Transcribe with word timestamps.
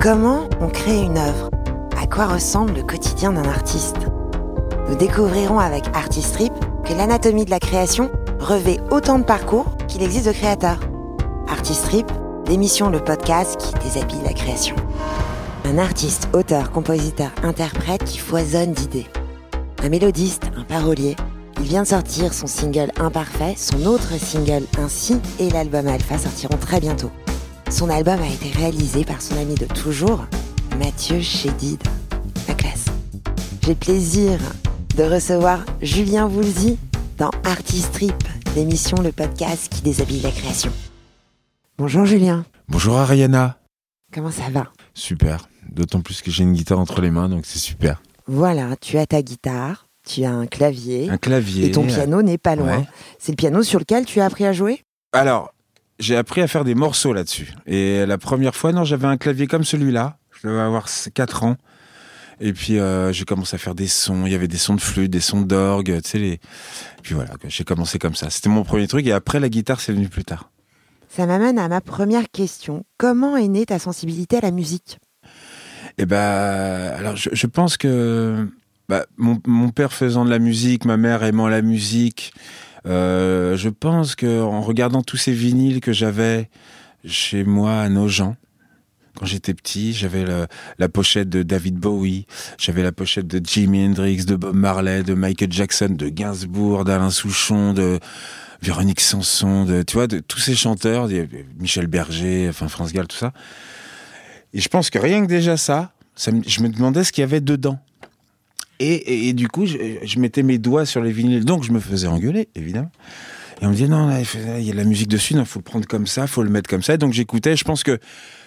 Comment 0.00 0.48
on 0.62 0.68
crée 0.68 1.02
une 1.02 1.18
œuvre? 1.18 1.50
À 2.00 2.06
quoi 2.06 2.26
ressemble 2.26 2.72
le 2.72 2.82
quotidien 2.82 3.34
d'un 3.34 3.44
artiste? 3.44 3.98
Nous 4.88 4.94
découvrirons 4.94 5.58
avec 5.58 5.84
Artist 5.92 6.32
Trip 6.32 6.52
que 6.86 6.94
l'anatomie 6.94 7.44
de 7.44 7.50
la 7.50 7.58
création 7.58 8.10
revêt 8.38 8.78
autant 8.90 9.18
de 9.18 9.24
parcours 9.24 9.76
qu'il 9.88 10.02
existe 10.02 10.26
de 10.26 10.32
créateurs. 10.32 10.80
Artist 11.48 11.84
Trip, 11.84 12.06
l'émission, 12.48 12.88
le 12.88 13.00
podcast 13.00 13.60
qui 13.60 13.74
déshabille 13.84 14.22
la 14.24 14.32
création. 14.32 14.74
Un 15.66 15.76
artiste, 15.76 16.30
auteur, 16.32 16.70
compositeur, 16.70 17.30
interprète 17.42 18.04
qui 18.04 18.16
foisonne 18.16 18.72
d'idées. 18.72 19.06
Un 19.82 19.90
mélodiste, 19.90 20.44
un 20.56 20.64
parolier. 20.64 21.14
Il 21.58 21.66
vient 21.66 21.82
de 21.82 21.88
sortir 21.88 22.32
son 22.32 22.46
single 22.46 22.90
Imparfait, 22.98 23.54
son 23.54 23.84
autre 23.84 24.18
single 24.18 24.64
Ainsi 24.78 25.20
et 25.38 25.50
l'album 25.50 25.86
Alpha 25.88 26.16
sortiront 26.16 26.56
très 26.56 26.80
bientôt. 26.80 27.10
Son 27.70 27.88
album 27.88 28.20
a 28.20 28.26
été 28.26 28.50
réalisé 28.50 29.04
par 29.04 29.22
son 29.22 29.36
ami 29.38 29.54
de 29.54 29.64
toujours, 29.64 30.26
Mathieu 30.76 31.20
Chédid. 31.20 31.80
La 32.48 32.54
classe. 32.54 32.86
J'ai 33.62 33.70
le 33.70 33.76
plaisir 33.76 34.40
de 34.96 35.04
recevoir 35.04 35.64
Julien 35.80 36.26
Voulzy 36.26 36.78
dans 37.16 37.30
Artist 37.44 37.92
Trip, 37.92 38.24
l'émission, 38.56 38.96
le 39.00 39.12
podcast 39.12 39.72
qui 39.72 39.82
déshabille 39.82 40.20
la 40.20 40.32
création. 40.32 40.72
Bonjour 41.78 42.04
Julien. 42.04 42.44
Bonjour 42.68 42.96
Ariana. 42.96 43.58
Comment 44.12 44.32
ça 44.32 44.50
va? 44.50 44.66
Super. 44.92 45.48
D'autant 45.70 46.00
plus 46.00 46.22
que 46.22 46.32
j'ai 46.32 46.42
une 46.42 46.54
guitare 46.54 46.80
entre 46.80 47.00
les 47.00 47.12
mains, 47.12 47.28
donc 47.28 47.46
c'est 47.46 47.60
super. 47.60 48.02
Voilà, 48.26 48.74
tu 48.80 48.98
as 48.98 49.06
ta 49.06 49.22
guitare, 49.22 49.86
tu 50.04 50.24
as 50.24 50.32
un 50.32 50.46
clavier. 50.46 51.08
Un 51.08 51.18
clavier. 51.18 51.66
Et 51.66 51.70
ton 51.70 51.86
piano 51.86 52.20
n'est 52.20 52.36
pas 52.36 52.56
loin. 52.56 52.78
Ouais. 52.78 52.88
C'est 53.20 53.30
le 53.30 53.36
piano 53.36 53.62
sur 53.62 53.78
lequel 53.78 54.06
tu 54.06 54.20
as 54.20 54.24
appris 54.24 54.44
à 54.44 54.52
jouer? 54.52 54.82
Alors, 55.12 55.52
j'ai 56.00 56.16
appris 56.16 56.40
à 56.40 56.48
faire 56.48 56.64
des 56.64 56.74
morceaux 56.74 57.12
là-dessus. 57.12 57.52
Et 57.66 58.04
la 58.06 58.18
première 58.18 58.56
fois, 58.56 58.72
non, 58.72 58.84
j'avais 58.84 59.06
un 59.06 59.16
clavier 59.16 59.46
comme 59.46 59.64
celui-là. 59.64 60.18
Je 60.30 60.48
devais 60.48 60.60
avoir 60.60 60.86
4 61.14 61.44
ans. 61.44 61.56
Et 62.40 62.54
puis, 62.54 62.78
euh, 62.78 63.12
j'ai 63.12 63.26
commencé 63.26 63.54
à 63.54 63.58
faire 63.58 63.74
des 63.74 63.86
sons. 63.86 64.24
Il 64.24 64.32
y 64.32 64.34
avait 64.34 64.48
des 64.48 64.56
sons 64.56 64.74
de 64.74 64.80
flûte, 64.80 65.10
des 65.10 65.20
sons 65.20 65.42
d'orgue, 65.42 66.00
tu 66.02 66.08
sais. 66.08 66.18
Les... 66.18 66.32
Et 66.32 66.40
puis 67.02 67.14
voilà, 67.14 67.32
j'ai 67.46 67.64
commencé 67.64 67.98
comme 67.98 68.14
ça. 68.14 68.30
C'était 68.30 68.48
mon 68.48 68.64
premier 68.64 68.88
truc. 68.88 69.06
Et 69.06 69.12
après, 69.12 69.40
la 69.40 69.50
guitare, 69.50 69.80
c'est 69.80 69.92
venu 69.92 70.08
plus 70.08 70.24
tard. 70.24 70.50
Ça 71.08 71.26
m'amène 71.26 71.58
à 71.58 71.68
ma 71.68 71.82
première 71.82 72.30
question. 72.30 72.84
Comment 72.96 73.36
est 73.36 73.48
née 73.48 73.66
ta 73.66 73.78
sensibilité 73.78 74.38
à 74.38 74.40
la 74.40 74.52
musique? 74.52 74.98
Et 75.98 76.06
ben, 76.06 76.16
alors, 76.96 77.16
je, 77.16 77.28
je 77.32 77.46
pense 77.46 77.76
que 77.76 78.48
bah, 78.88 79.04
mon, 79.18 79.38
mon 79.46 79.68
père 79.68 79.92
faisant 79.92 80.24
de 80.24 80.30
la 80.30 80.38
musique, 80.38 80.84
ma 80.86 80.96
mère 80.96 81.22
aimant 81.24 81.46
la 81.46 81.62
musique, 81.62 82.32
euh, 82.86 83.56
je 83.56 83.68
pense 83.68 84.14
que 84.14 84.40
en 84.42 84.60
regardant 84.62 85.02
tous 85.02 85.16
ces 85.16 85.32
vinyles 85.32 85.80
que 85.80 85.92
j'avais 85.92 86.48
chez 87.04 87.44
moi 87.44 87.80
à 87.80 87.88
Nogent, 87.88 88.34
quand 89.18 89.26
j'étais 89.26 89.54
petit, 89.54 89.92
j'avais 89.92 90.24
la 90.78 90.88
pochette 90.88 91.28
de 91.28 91.42
David 91.42 91.76
Bowie, 91.76 92.26
j'avais 92.58 92.82
la 92.82 92.92
pochette 92.92 93.26
de 93.26 93.44
Jimi 93.44 93.84
Hendrix, 93.84 94.24
de 94.24 94.36
Bob 94.36 94.54
Marley, 94.54 95.02
de 95.02 95.14
Michael 95.14 95.52
Jackson, 95.52 95.88
de 95.90 96.08
Gainsbourg, 96.08 96.84
d'Alain 96.84 97.10
Souchon, 97.10 97.74
de 97.74 97.98
Véronique 98.62 99.00
Sanson, 99.00 99.64
de 99.64 99.82
tu 99.82 99.94
vois, 99.94 100.06
de 100.06 100.20
tous 100.20 100.38
ces 100.38 100.54
chanteurs, 100.54 101.08
Michel 101.58 101.86
Berger, 101.86 102.48
enfin 102.48 102.68
France 102.68 102.92
Gall, 102.92 103.08
tout 103.08 103.16
ça. 103.16 103.32
Et 104.54 104.60
je 104.60 104.68
pense 104.68 104.90
que 104.90 104.98
rien 104.98 105.22
que 105.22 105.28
déjà 105.28 105.56
ça, 105.56 105.92
ça 106.14 106.30
je 106.46 106.62
me 106.62 106.68
demandais 106.68 107.04
ce 107.04 107.12
qu'il 107.12 107.22
y 107.22 107.24
avait 107.24 107.40
dedans. 107.40 107.78
Et, 108.80 108.94
et- 108.94 109.28
et 109.28 109.32
du 109.34 109.46
coup, 109.48 109.66
je, 109.66 109.76
je 110.02 110.18
mettais 110.18 110.42
mes 110.42 110.58
doigts 110.58 110.84
sur 110.86 111.00
les 111.02 111.12
vinyles, 111.12 111.44
donc 111.44 111.62
je 111.62 111.70
me 111.72 111.78
faisais 111.80 112.06
engueuler, 112.08 112.48
évidemment. 112.56 112.90
Et 113.62 113.66
on 113.66 113.68
me 113.68 113.74
disait, 113.74 113.88
non, 113.88 114.06
là, 114.08 114.20
il 114.20 114.26
il 114.58 114.64
y 114.64 114.70
a 114.70 114.72
de 114.72 114.76
la 114.78 114.84
musique 114.84 115.08
dessus, 115.08 115.34
il 115.34 115.44
faut 115.44 115.58
le 115.58 115.64
prendre 115.64 115.86
comme 115.86 116.06
ça, 116.06 116.26
faut 116.26 116.42
le 116.42 116.50
mettre 116.50 116.68
comme 116.68 116.82
ça. 116.82 116.94
Et 116.94 116.98
donc 116.98 117.12
j'écoutais, 117.12 117.56
je 117.56 117.64
pense 117.64 117.82
que 117.84 117.98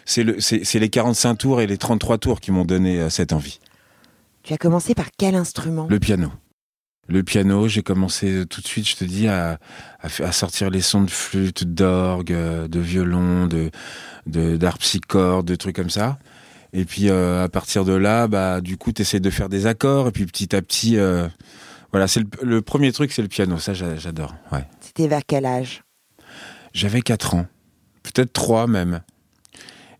c'est 0.05 0.23
le- 0.23 0.37
les 0.79 0.89
45 0.89 1.35
tours 1.35 1.61
et 1.61 1.67
les 1.67 1.77
33 1.77 2.17
tours 2.17 2.41
qui 2.41 2.51
m'ont 2.51 2.65
donné 2.65 2.99
euh, 2.99 3.09
cette 3.09 3.31
envie. 3.31 3.59
Tu 4.41 4.53
as 4.53 4.57
commencé 4.57 4.95
par 4.95 5.05
quel 5.17 5.35
instrument? 5.35 5.87
Le 5.89 5.99
piano. 5.99 6.29
Le 7.09 7.21
piano, 7.21 7.67
j'ai 7.67 7.83
commencé 7.83 8.45
tout 8.49 8.61
de 8.61 8.65
suite, 8.67 8.87
je 8.87 8.95
te 8.95 9.03
dis, 9.03 9.27
à, 9.27 9.59
à, 10.01 10.09
fa- 10.09 10.25
à 10.25 10.31
sortir 10.31 10.69
les 10.69 10.81
sons 10.81 11.03
de 11.03 11.09
flûte, 11.11 11.63
d'orgue, 11.65 12.31
euh, 12.31 12.67
de 12.67 12.79
violon, 12.79 13.45
de 13.45 13.69
de- 14.25 14.55
d'harpsichord, 14.57 15.43
de, 15.43 15.55
trucs 15.55 15.75
comme 15.75 15.89
ça. 15.89 16.17
Et 16.73 16.85
puis 16.85 17.09
euh, 17.09 17.43
à 17.43 17.49
partir 17.49 17.85
de 17.85 17.93
là, 17.93 18.27
bah 18.27 18.59
du 18.61 18.77
coup, 18.77 18.91
tu 18.91 19.03
essaies 19.03 19.19
de 19.19 19.29
faire 19.29 19.47
des 19.49 19.67
accords 19.67 20.07
et 20.07 20.11
puis 20.11 20.25
petit 20.25 20.55
à 20.55 20.61
petit, 20.61 20.97
euh, 20.97 21.27
voilà, 21.91 22.07
c'est 22.07 22.19
le, 22.21 22.27
le 22.41 22.61
premier 22.61 22.91
truc, 22.91 23.11
c'est 23.11 23.21
le 23.21 23.27
piano. 23.27 23.57
Ça, 23.59 23.73
j'a- 23.75 23.95
j'adore. 23.95 24.33
Ouais. 24.51 24.65
C'était 24.81 25.07
vers 25.07 25.21
quel 25.25 25.45
âge? 25.45 25.83
J'avais 26.73 27.01
4 27.01 27.35
ans, 27.35 27.45
peut-être 28.01 28.33
3 28.33 28.65
même. 28.67 29.01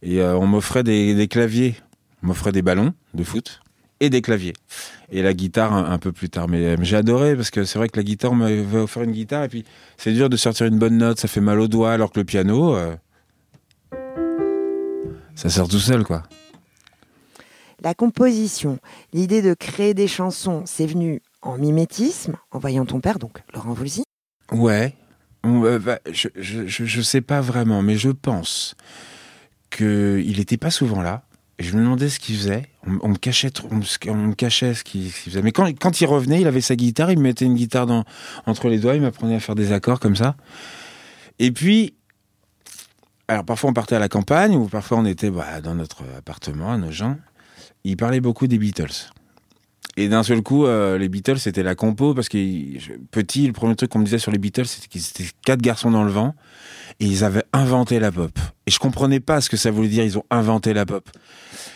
Et 0.02 0.20
euh, 0.20 0.36
on 0.36 0.48
m'offrait 0.48 0.84
des, 0.84 1.14
des 1.14 1.28
claviers. 1.28 1.76
On 2.24 2.28
m'offrait 2.28 2.52
des 2.52 2.64
ballons 2.64 2.94
de 3.14 3.24
foot 3.24 3.62
et 4.00 4.10
des 4.10 4.22
claviers. 4.24 4.54
Et 5.12 5.22
la 5.22 5.34
guitare 5.36 5.72
un, 5.74 5.92
un 5.92 6.00
peu 6.00 6.12
plus 6.12 6.30
tard. 6.32 6.48
Mais, 6.48 6.76
mais 6.78 6.84
j'ai 6.86 6.96
adoré 6.98 7.36
parce 7.36 7.52
que 7.52 7.64
c'est 7.66 7.78
vrai 7.78 7.88
que 7.90 7.98
la 7.98 8.04
guitare, 8.04 8.32
on 8.32 8.36
m'avait 8.36 8.78
offert 8.80 9.04
une 9.04 9.12
guitare 9.12 9.44
et 9.44 9.48
puis 9.50 9.64
c'est 9.98 10.12
dur 10.14 10.30
de 10.30 10.36
sortir 10.38 10.66
une 10.66 10.80
bonne 10.80 10.98
note, 10.98 11.20
ça 11.20 11.28
fait 11.28 11.40
mal 11.42 11.60
aux 11.60 11.68
doigts, 11.68 11.94
alors 11.94 12.12
que 12.12 12.20
le 12.20 12.26
piano, 12.26 12.76
euh, 12.76 12.96
ça 15.36 15.50
sort 15.50 15.68
tout 15.68 15.80
seul, 15.80 16.04
quoi. 16.04 16.24
La 17.84 17.94
composition, 17.94 18.80
l'idée 19.12 19.42
de 19.42 19.54
créer 19.54 19.94
des 19.94 20.08
chansons, 20.08 20.64
c'est 20.66 20.86
venu 20.86 21.22
en 21.42 21.58
mimétisme, 21.58 22.38
en 22.52 22.60
voyant 22.60 22.86
ton 22.86 23.02
père, 23.02 23.20
donc 23.20 23.44
Laurent 23.54 23.74
Voulzy. 23.74 24.04
Ouais. 24.54 24.96
Euh, 25.46 25.80
je, 26.10 26.30
je, 26.38 26.66
je, 26.66 27.02
sais 27.02 27.20
pas 27.20 27.42
vraiment, 27.42 27.82
mais 27.82 27.98
je 27.98 28.10
pense 28.10 28.76
qu'il 29.70 30.38
n'était 30.38 30.56
pas 30.56 30.72
souvent 30.72 31.02
là. 31.02 31.24
Je 31.60 31.76
me 31.76 31.84
demandais 31.84 32.08
ce 32.08 32.20
qu'il 32.20 32.38
faisait. 32.38 32.70
On, 32.86 33.10
me 33.10 33.18
cachait, 33.18 33.52
on, 33.70 33.76
me- 33.76 34.34
cachait 34.34 34.74
ce 34.74 34.86
qu'il 34.86 35.12
faisait. 35.12 35.42
Mais 35.42 35.52
quand, 35.52 36.02
il 36.02 36.06
revenait, 36.06 36.40
il 36.40 36.48
avait 36.48 36.62
sa 36.62 36.78
guitare, 36.78 37.12
il 37.12 37.18
me 37.18 37.24
mettait 37.24 37.46
une 37.46 37.56
guitare 37.56 38.06
entre 38.46 38.70
les 38.70 38.80
doigts, 38.80 38.96
il 38.96 39.02
m'apprenait 39.02 39.36
à 39.36 39.40
faire 39.42 39.56
des 39.56 39.74
accords 39.74 40.00
comme 40.00 40.16
ça. 40.16 40.36
Et 41.38 41.52
puis, 41.52 41.96
alors 43.28 43.44
parfois 43.44 43.70
on 43.70 43.74
partait 43.74 43.96
à 43.96 44.00
la 44.00 44.10
campagne, 44.10 44.56
ou 44.56 44.68
parfois 44.68 45.00
on 45.00 45.06
était 45.06 45.30
bah, 45.30 45.60
dans 45.60 45.76
notre 45.76 46.04
appartement, 46.18 46.72
à 46.72 46.78
nos 46.78 46.92
gens. 46.92 47.18
Il 47.84 47.98
parlait 47.98 48.22
beaucoup 48.22 48.48
des 48.48 48.58
Beatles. 48.58 49.12
Et 49.96 50.08
d'un 50.08 50.24
seul 50.24 50.42
coup, 50.42 50.66
euh, 50.66 50.98
les 50.98 51.08
Beatles, 51.08 51.38
c'était 51.38 51.62
la 51.62 51.76
compo, 51.76 52.16
parce 52.16 52.28
que 52.28 52.38
petit, 53.12 53.46
le 53.46 53.54
premier 53.54 53.76
truc 53.76 53.92
qu'on 53.92 54.00
me 54.00 54.06
disait 54.06 54.18
sur 54.18 54.32
les 54.32 54.40
Beatles, 54.40 54.66
c'était 54.66 54.88
qu'ils 54.88 55.02
étaient 55.02 55.32
quatre 55.46 55.62
garçons 55.62 55.92
dans 55.92 56.04
le 56.04 56.12
vent, 56.12 56.34
et 57.00 57.06
ils 57.06 57.24
avaient 57.24 57.44
inventé 57.54 58.00
la 58.00 58.12
pop. 58.12 58.32
Et 58.66 58.72
je 58.72 58.80
comprenais 58.80 59.20
pas 59.20 59.40
ce 59.40 59.50
que 59.50 59.58
ça 59.58 59.70
voulait 59.70 59.90
dire, 59.90 60.04
ils 60.04 60.18
ont 60.18 60.26
inventé 60.32 60.74
la 60.74 60.88
pop. 60.88 61.08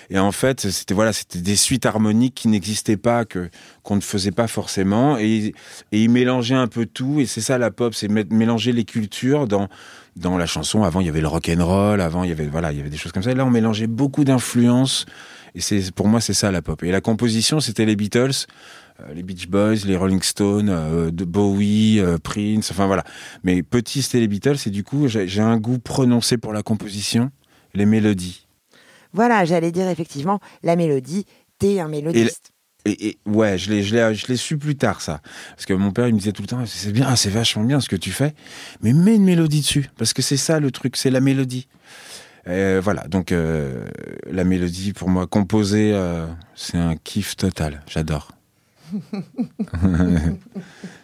Et 0.09 0.17
en 0.17 0.31
fait, 0.31 0.61
c'était 0.71 0.95
voilà, 0.95 1.13
c'était 1.13 1.39
des 1.39 1.55
suites 1.55 1.85
harmoniques 1.85 2.33
qui 2.33 2.47
n'existaient 2.47 2.97
pas, 2.97 3.25
que 3.25 3.49
qu'on 3.83 3.97
ne 3.97 4.01
faisait 4.01 4.31
pas 4.31 4.47
forcément, 4.47 5.17
et, 5.19 5.53
ils 5.91 6.09
mélangeaient 6.09 6.55
un 6.55 6.67
peu 6.67 6.87
tout, 6.87 7.19
et 7.19 7.27
c'est 7.27 7.41
ça 7.41 7.59
la 7.59 7.69
pop, 7.69 7.93
c'est 7.93 8.07
mélanger 8.07 8.71
les 8.71 8.85
cultures 8.85 9.47
dans 9.47 9.67
dans 10.15 10.37
la 10.37 10.47
chanson. 10.47 10.81
Avant, 10.81 11.01
il 11.01 11.05
y 11.05 11.09
avait 11.09 11.21
le 11.21 11.27
rock 11.27 11.51
and 11.55 11.63
roll, 11.63 12.01
avant 12.01 12.23
il 12.23 12.29
y 12.29 12.31
avait 12.31 12.47
voilà, 12.47 12.71
il 12.71 12.77
y 12.77 12.81
avait 12.81 12.89
des 12.89 12.97
choses 12.97 13.11
comme 13.11 13.21
ça. 13.21 13.31
Et 13.31 13.35
là, 13.35 13.45
on 13.45 13.51
mélangeait 13.51 13.85
beaucoup 13.85 14.23
d'influences. 14.23 15.05
Et 15.55 15.61
c'est 15.61 15.91
pour 15.91 16.07
moi, 16.07 16.21
c'est 16.21 16.33
ça 16.33 16.51
la 16.51 16.61
pop. 16.61 16.83
Et 16.83 16.91
la 16.91 17.01
composition, 17.01 17.59
c'était 17.59 17.85
les 17.85 17.95
Beatles, 17.95 18.45
euh, 19.01 19.13
les 19.13 19.23
Beach 19.23 19.47
Boys, 19.47 19.85
les 19.85 19.95
Rolling 19.95 20.21
Stones, 20.21 20.69
euh, 20.69 21.11
de 21.11 21.23
Bowie, 21.23 21.99
euh, 21.99 22.17
Prince, 22.17 22.71
enfin 22.71 22.87
voilà. 22.87 23.03
Mais 23.43 23.63
petit, 23.63 24.01
c'était 24.01 24.19
les 24.19 24.27
Beatles. 24.27 24.57
Et 24.65 24.69
du 24.69 24.83
coup, 24.83 25.07
j'ai 25.07 25.41
un 25.41 25.57
goût 25.57 25.79
prononcé 25.79 26.37
pour 26.37 26.53
la 26.53 26.63
composition, 26.63 27.31
les 27.73 27.85
mélodies. 27.85 28.47
Voilà, 29.13 29.45
j'allais 29.45 29.71
dire 29.71 29.87
effectivement, 29.87 30.39
la 30.63 30.75
mélodie, 30.75 31.25
t'es 31.59 31.79
un 31.79 31.87
mélodiste. 31.87 32.51
Et, 32.85 33.07
et 33.09 33.17
ouais, 33.25 33.57
je 33.57 33.69
l'ai, 33.69 33.83
je 33.83 34.27
l'ai, 34.27 34.37
su 34.37 34.57
plus 34.57 34.77
tard 34.77 35.01
ça, 35.01 35.21
parce 35.49 35.65
que 35.65 35.73
mon 35.73 35.91
père 35.91 36.07
il 36.07 36.13
me 36.13 36.19
disait 36.19 36.31
tout 36.31 36.41
le 36.41 36.47
temps, 36.47 36.65
c'est 36.65 36.93
bien, 36.93 37.15
c'est 37.17 37.29
vachement 37.29 37.63
bien 37.63 37.81
ce 37.81 37.89
que 37.89 37.97
tu 37.97 38.11
fais, 38.11 38.33
mais 38.81 38.93
mets 38.93 39.15
une 39.15 39.25
mélodie 39.25 39.59
dessus, 39.59 39.89
parce 39.97 40.13
que 40.13 40.21
c'est 40.21 40.37
ça 40.37 40.61
le 40.61 40.71
truc, 40.71 40.95
c'est 40.95 41.09
la 41.09 41.19
mélodie. 41.19 41.67
Euh, 42.47 42.79
voilà, 42.81 43.07
donc 43.07 43.31
euh, 43.31 43.85
la 44.29 44.43
mélodie 44.43 44.93
pour 44.93 45.09
moi 45.09 45.27
composer, 45.27 45.91
euh, 45.93 46.25
c'est 46.55 46.77
un 46.77 46.95
kiff 46.95 47.35
total, 47.35 47.83
j'adore. 47.87 48.31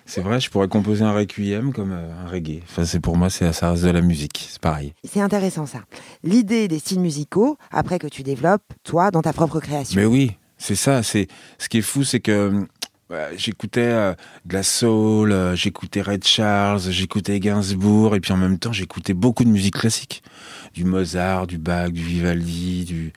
c'est 0.05 0.21
vrai, 0.21 0.39
je 0.39 0.49
pourrais 0.49 0.69
composer 0.69 1.03
un 1.03 1.11
requiem 1.11 1.73
comme 1.73 1.91
un 1.91 2.29
reggae. 2.29 2.61
Enfin, 2.63 2.85
c'est 2.85 3.01
pour 3.01 3.17
moi, 3.17 3.29
c'est 3.29 3.51
ça 3.51 3.71
reste 3.71 3.83
de 3.83 3.89
la 3.89 3.99
musique, 3.99 4.47
c'est 4.49 4.61
pareil. 4.61 4.93
C'est 5.03 5.19
intéressant 5.19 5.65
ça. 5.65 5.79
L'idée 6.23 6.69
des 6.69 6.79
styles 6.79 7.01
musicaux, 7.01 7.57
après 7.71 7.99
que 7.99 8.07
tu 8.07 8.23
développes, 8.23 8.63
toi, 8.83 9.11
dans 9.11 9.21
ta 9.21 9.33
propre 9.33 9.59
création. 9.59 9.99
Mais 9.99 10.05
oui, 10.05 10.37
c'est 10.57 10.75
ça. 10.75 11.03
C'est 11.03 11.27
ce 11.57 11.67
qui 11.67 11.79
est 11.79 11.81
fou, 11.81 12.05
c'est 12.05 12.21
que 12.21 12.65
j'écoutais 13.35 13.81
euh, 13.81 14.13
de 14.45 14.53
la 14.53 14.63
soul, 14.63 15.31
euh, 15.31 15.55
j'écoutais 15.55 16.01
Red 16.01 16.23
Charles, 16.23 16.81
j'écoutais 16.89 17.39
Gainsbourg, 17.39 18.15
et 18.15 18.19
puis 18.19 18.33
en 18.33 18.37
même 18.37 18.59
temps, 18.59 18.71
j'écoutais 18.71 19.13
beaucoup 19.13 19.43
de 19.43 19.49
musique 19.49 19.75
classique, 19.79 20.23
du 20.73 20.83
Mozart, 20.85 21.47
du 21.47 21.57
Bach, 21.57 21.91
du 21.91 22.01
Vivaldi, 22.03 22.85
du 22.85 23.13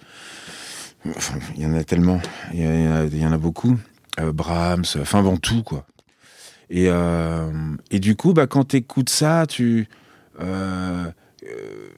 Enfin, 1.17 1.39
il 1.57 1.63
y 1.63 1.67
en 1.67 1.75
a 1.75 1.85
tellement, 1.85 2.21
il 2.53 2.61
y, 2.63 2.67
en 2.67 2.97
a- 2.97 3.05
il 3.05 3.19
y 3.19 3.25
en 3.25 3.33
a 3.33 3.39
beaucoup. 3.39 3.79
Euh, 4.19 4.33
Brahms, 4.33 4.85
enfin 5.01 5.23
bon, 5.23 5.37
tout 5.37 5.63
quoi. 5.63 5.87
Et, 6.69 6.87
euh, 6.89 7.49
et 7.93 8.01
du 8.01 8.17
coup, 8.17 8.33
bah, 8.33 8.47
quand 8.49 8.65
tu 8.69 8.77
écoutes 8.79 9.09
ça, 9.11 9.47
tu. 9.49 9.89
Euh, 10.41 11.05
euh, 11.45 11.89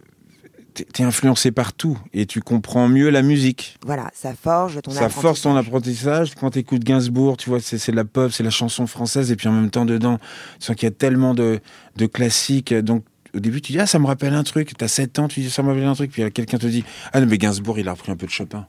t'es 0.93 1.03
influencé 1.03 1.51
partout 1.51 1.99
et 2.13 2.27
tu 2.27 2.41
comprends 2.41 2.87
mieux 2.87 3.09
la 3.11 3.23
musique. 3.23 3.79
Voilà, 3.85 4.11
ça 4.15 4.33
forge 4.35 4.81
ton 4.83 4.91
Ça 4.93 5.09
force 5.09 5.41
ton 5.41 5.57
apprentissage. 5.57 6.35
Quand 6.37 6.51
tu 6.51 6.59
écoutes 6.61 6.85
Gainsbourg, 6.85 7.37
tu 7.39 7.49
vois, 7.51 7.61
c'est 7.61 7.91
de 7.91 7.97
la 7.97 8.05
pop, 8.05 8.31
c'est 8.31 8.45
la 8.45 8.51
chanson 8.51 8.87
française, 8.87 9.33
et 9.33 9.37
puis 9.37 9.49
en 9.49 9.53
même 9.53 9.71
temps, 9.71 9.85
dedans, 9.87 10.19
tu 10.61 10.67
sens 10.67 10.77
qu'il 10.77 10.87
y 10.87 10.93
a 10.93 10.95
tellement 10.95 11.35
de, 11.35 11.61
de 11.97 12.07
classiques. 12.07 12.73
Donc, 12.75 13.05
au 13.39 13.41
début, 13.41 13.61
tu 13.61 13.73
dis, 13.73 13.81
ah, 13.81 13.87
ça 13.87 13.99
me 13.99 14.07
rappelle 14.07 14.35
un 14.35 14.45
truc. 14.45 14.77
Tu 14.77 14.85
as 14.85 14.89
7 14.89 15.19
ans, 15.19 15.29
tu 15.29 15.41
dis, 15.41 15.51
ça 15.51 15.63
me 15.63 15.69
rappelle 15.69 15.85
un 15.85 15.95
truc. 15.95 16.11
Puis 16.11 16.31
quelqu'un 16.31 16.59
te 16.59 16.67
dit, 16.67 16.85
ah, 17.13 17.21
non, 17.21 17.27
mais 17.27 17.39
Gainsbourg, 17.39 17.79
il 17.79 17.89
a 17.89 17.93
repris 17.93 18.13
un 18.13 18.17
peu 18.17 18.27
de 18.27 18.33
Chopin. 18.33 18.67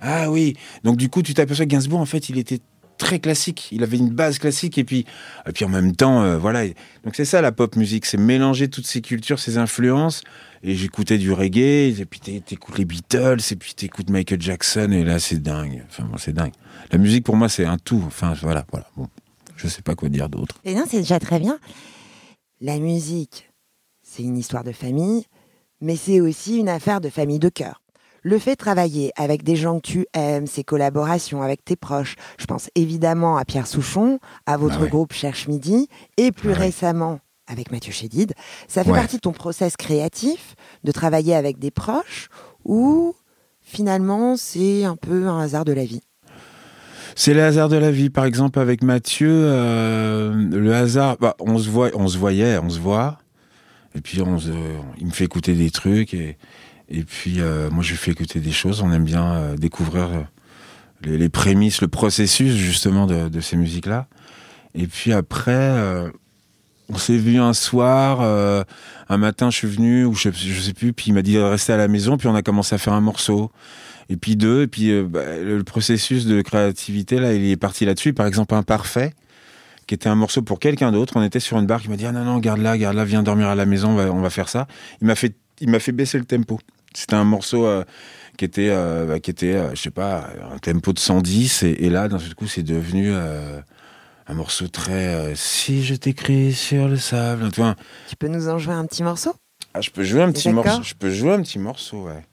Ah 0.00 0.30
oui. 0.30 0.54
Donc, 0.82 0.96
du 0.96 1.08
coup, 1.08 1.22
tu 1.22 1.34
t'aperçois 1.34 1.66
que 1.66 1.70
Gainsbourg, 1.70 2.00
en 2.00 2.06
fait, 2.06 2.28
il 2.28 2.38
était 2.38 2.60
très 2.98 3.18
classique. 3.18 3.68
Il 3.72 3.82
avait 3.82 3.98
une 3.98 4.10
base 4.10 4.38
classique 4.38 4.78
et 4.78 4.84
puis, 4.84 5.04
et 5.46 5.52
puis 5.52 5.64
en 5.64 5.68
même 5.68 5.94
temps, 5.94 6.22
euh, 6.22 6.38
voilà. 6.38 6.66
Donc 7.04 7.14
c'est 7.14 7.24
ça 7.24 7.40
la 7.40 7.52
pop 7.52 7.76
musique, 7.76 8.06
c'est 8.06 8.16
mélanger 8.16 8.68
toutes 8.68 8.86
ces 8.86 9.00
cultures, 9.00 9.38
ces 9.38 9.58
influences. 9.58 10.22
Et 10.62 10.74
j'écoutais 10.74 11.18
du 11.18 11.30
reggae, 11.30 12.00
et 12.00 12.06
puis 12.06 12.20
t'écoutes 12.20 12.78
les 12.78 12.86
Beatles, 12.86 13.40
et 13.50 13.56
puis 13.56 13.74
t'écoutes 13.74 14.08
Michael 14.08 14.40
Jackson, 14.40 14.90
et 14.92 15.04
là 15.04 15.18
c'est 15.18 15.42
dingue. 15.42 15.84
Enfin, 15.88 16.08
c'est 16.16 16.32
dingue. 16.32 16.52
La 16.90 16.98
musique 16.98 17.24
pour 17.24 17.36
moi 17.36 17.48
c'est 17.48 17.66
un 17.66 17.76
tout. 17.76 18.02
Enfin 18.06 18.34
voilà, 18.40 18.64
voilà. 18.70 18.86
Bon, 18.96 19.08
je 19.56 19.68
sais 19.68 19.82
pas 19.82 19.94
quoi 19.94 20.08
dire 20.08 20.28
d'autre. 20.28 20.60
Et 20.64 20.74
non, 20.74 20.84
c'est 20.88 20.98
déjà 20.98 21.18
très 21.18 21.38
bien. 21.38 21.58
La 22.60 22.78
musique, 22.78 23.50
c'est 24.14 24.22
une 24.22 24.38
histoire 24.38 24.62
de 24.62 24.70
famille, 24.70 25.24
mais 25.80 25.96
c'est 25.96 26.20
aussi 26.20 26.58
une 26.58 26.68
affaire 26.68 27.00
de 27.00 27.08
famille 27.08 27.40
de 27.40 27.48
cœur. 27.48 27.82
Le 28.22 28.38
fait 28.38 28.52
de 28.52 28.56
travailler 28.56 29.10
avec 29.16 29.42
des 29.42 29.56
gens 29.56 29.80
que 29.80 29.86
tu 29.86 30.06
aimes, 30.14 30.46
ces 30.46 30.62
collaborations 30.62 31.42
avec 31.42 31.64
tes 31.64 31.74
proches, 31.74 32.14
je 32.38 32.46
pense 32.46 32.70
évidemment 32.74 33.36
à 33.36 33.44
Pierre 33.44 33.66
Souchon, 33.66 34.20
à 34.46 34.56
votre 34.56 34.82
ah 34.84 34.86
groupe 34.86 35.12
Cherche 35.12 35.48
Midi, 35.48 35.88
et 36.16 36.30
plus 36.30 36.52
ah 36.52 36.58
récemment 36.58 37.18
avec 37.48 37.72
Mathieu 37.72 37.92
Chédid, 37.92 38.32
ça 38.68 38.84
fait 38.84 38.92
partie 38.92 39.16
de 39.16 39.20
ton 39.20 39.32
process 39.32 39.76
créatif 39.76 40.54
de 40.84 40.92
travailler 40.92 41.34
avec 41.34 41.58
des 41.58 41.70
proches 41.70 42.28
ou 42.64 43.14
finalement 43.60 44.36
c'est 44.36 44.84
un 44.84 44.96
peu 44.96 45.26
un 45.26 45.40
hasard 45.40 45.64
de 45.64 45.72
la 45.72 45.84
vie? 45.84 46.02
C'est 47.16 47.34
le 47.34 47.42
hasard 47.42 47.68
de 47.68 47.76
la 47.76 47.90
vie. 47.90 48.10
Par 48.10 48.24
exemple, 48.24 48.58
avec 48.58 48.82
Mathieu, 48.82 49.30
euh, 49.30 50.32
le 50.32 50.74
hasard, 50.74 51.16
bah, 51.20 51.36
on 51.38 51.58
se 51.58 51.68
voit, 51.68 51.90
on 51.94 52.08
se 52.08 52.18
voyait, 52.18 52.58
on 52.58 52.70
se 52.70 52.80
voit, 52.80 53.18
et 53.94 54.00
puis 54.00 54.20
on 54.20 54.38
il 54.98 55.06
me 55.06 55.12
fait 55.12 55.24
écouter 55.24 55.54
des 55.54 55.70
trucs 55.70 56.14
et 56.14 56.36
et 56.88 57.02
puis, 57.02 57.40
euh, 57.40 57.70
moi, 57.70 57.82
je 57.82 57.90
lui 57.90 57.96
fais 57.96 58.10
écouter 58.10 58.40
des 58.40 58.52
choses. 58.52 58.82
On 58.82 58.92
aime 58.92 59.04
bien 59.04 59.34
euh, 59.34 59.56
découvrir 59.56 60.10
euh, 60.10 61.16
les, 61.16 61.28
prémices, 61.28 61.80
le 61.80 61.88
processus, 61.88 62.54
justement, 62.54 63.06
de, 63.06 63.40
ces 63.40 63.56
musiques-là. 63.56 64.06
Et 64.74 64.86
puis 64.86 65.12
après, 65.12 65.72
on 66.88 66.98
s'est 66.98 67.16
vu 67.16 67.38
un 67.38 67.52
soir. 67.52 68.20
un 69.08 69.16
matin, 69.16 69.50
je 69.50 69.56
suis 69.56 69.68
venu, 69.68 70.04
ou 70.04 70.14
je, 70.14 70.30
je 70.32 70.60
sais 70.60 70.72
plus, 70.72 70.92
puis 70.92 71.06
il 71.08 71.14
m'a 71.14 71.22
dit 71.22 71.34
de 71.34 71.40
rester 71.40 71.72
à 71.72 71.76
la 71.76 71.88
maison. 71.88 72.16
Puis 72.16 72.26
on 72.26 72.34
a 72.34 72.42
commencé 72.42 72.74
à 72.74 72.78
faire 72.78 72.94
un 72.94 73.00
morceau. 73.00 73.52
Et 74.08 74.16
puis 74.16 74.34
deux. 74.34 74.62
Et 74.62 74.66
puis 74.66 75.00
bah, 75.02 75.36
le 75.38 75.62
processus 75.62 76.26
de 76.26 76.40
créativité, 76.42 77.18
là, 77.20 77.34
il 77.34 77.44
est 77.44 77.56
parti 77.56 77.84
là-dessus. 77.84 78.14
Par 78.14 78.26
exemple, 78.26 78.54
Imparfait 78.54 79.14
qui 79.86 79.94
était 79.94 80.08
un 80.08 80.14
morceau 80.14 80.42
pour 80.42 80.58
quelqu'un 80.58 80.92
d'autre. 80.92 81.14
On 81.16 81.22
était 81.22 81.40
sur 81.40 81.58
une 81.58 81.66
barre 81.66 81.82
qui 81.82 81.88
m'a 81.88 81.96
dit 81.96 82.06
ah 82.06 82.12
non 82.12 82.24
non 82.24 82.38
garde 82.38 82.60
là, 82.60 82.76
garde 82.76 82.96
là, 82.96 83.04
viens 83.04 83.22
dormir 83.22 83.48
à 83.48 83.54
la 83.54 83.66
maison, 83.66 83.90
on 83.90 83.96
va, 83.96 84.12
on 84.12 84.20
va 84.20 84.30
faire 84.30 84.48
ça. 84.48 84.66
Il 85.00 85.06
m'a 85.06 85.14
fait 85.14 85.34
il 85.60 85.70
m'a 85.70 85.78
fait 85.78 85.92
baisser 85.92 86.18
le 86.18 86.24
tempo. 86.24 86.58
C'était 86.94 87.14
un 87.14 87.24
morceau 87.24 87.66
euh, 87.66 87.84
qui 88.36 88.44
était, 88.44 88.68
euh, 88.70 89.06
bah, 89.06 89.20
qui 89.20 89.30
était, 89.30 89.54
euh, 89.54 89.74
je 89.74 89.82
sais 89.82 89.90
pas, 89.90 90.30
un 90.52 90.58
tempo 90.58 90.92
de 90.92 90.98
110, 90.98 91.64
et, 91.64 91.90
là, 91.90 92.08
d'un 92.08 92.18
seul 92.18 92.34
coup, 92.34 92.46
c'est 92.46 92.62
devenu 92.62 93.12
un 93.12 94.34
morceau 94.34 94.68
très. 94.68 95.34
si 95.34 95.84
je 95.84 95.94
t'écris 95.94 96.52
sur 96.52 96.88
le 96.88 96.96
sable. 96.96 97.50
Tu, 97.50 97.62
tu 98.08 98.16
peux 98.16 98.28
nous 98.28 98.48
en 98.48 98.58
jouer 98.58 98.74
un 98.74 98.86
petit 98.86 99.02
morceau? 99.02 99.34
Ah, 99.74 99.80
je 99.80 99.90
peux 99.90 100.04
jouer 100.04 100.22
un 100.22 100.30
petit 100.30 100.50
morceau. 100.50 100.82
Je 100.82 100.94
peux 100.94 101.10
jouer 101.10 101.32
un 101.32 101.42
petit 101.42 101.58
morceau, 101.58 102.04
ouais. 102.04 102.24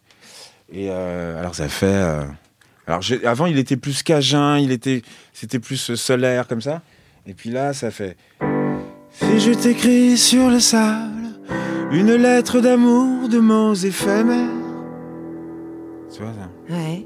Et 0.74 0.90
alors 0.90 1.54
ça 1.56 1.68
fait. 1.68 2.02
alors 2.88 3.02
avant, 3.26 3.46
il 3.46 3.58
était 3.58 3.78
plus 3.78 4.04
cajun, 4.04 4.58
il 4.58 4.72
était, 4.72 5.02
c'était 5.34 5.60
plus 5.60 5.96
solaire 5.96 6.48
comme 6.48 6.62
ça. 6.62 6.82
Et 7.26 7.34
puis 7.34 7.50
là, 7.50 7.74
ça 7.74 7.92
fait. 7.92 8.18
Si 9.12 9.40
je 9.40 9.52
t'écris 9.52 10.18
sur 10.18 10.50
le 10.50 10.60
sable. 10.60 11.22
Une 11.92 12.14
lettre 12.16 12.62
d'amour 12.62 13.28
de 13.28 13.40
mots 13.40 13.74
éphémères. 13.74 14.48
Tu 16.14 16.22
vois 16.22 16.34
ça 16.34 16.74
Ouais. 16.74 17.06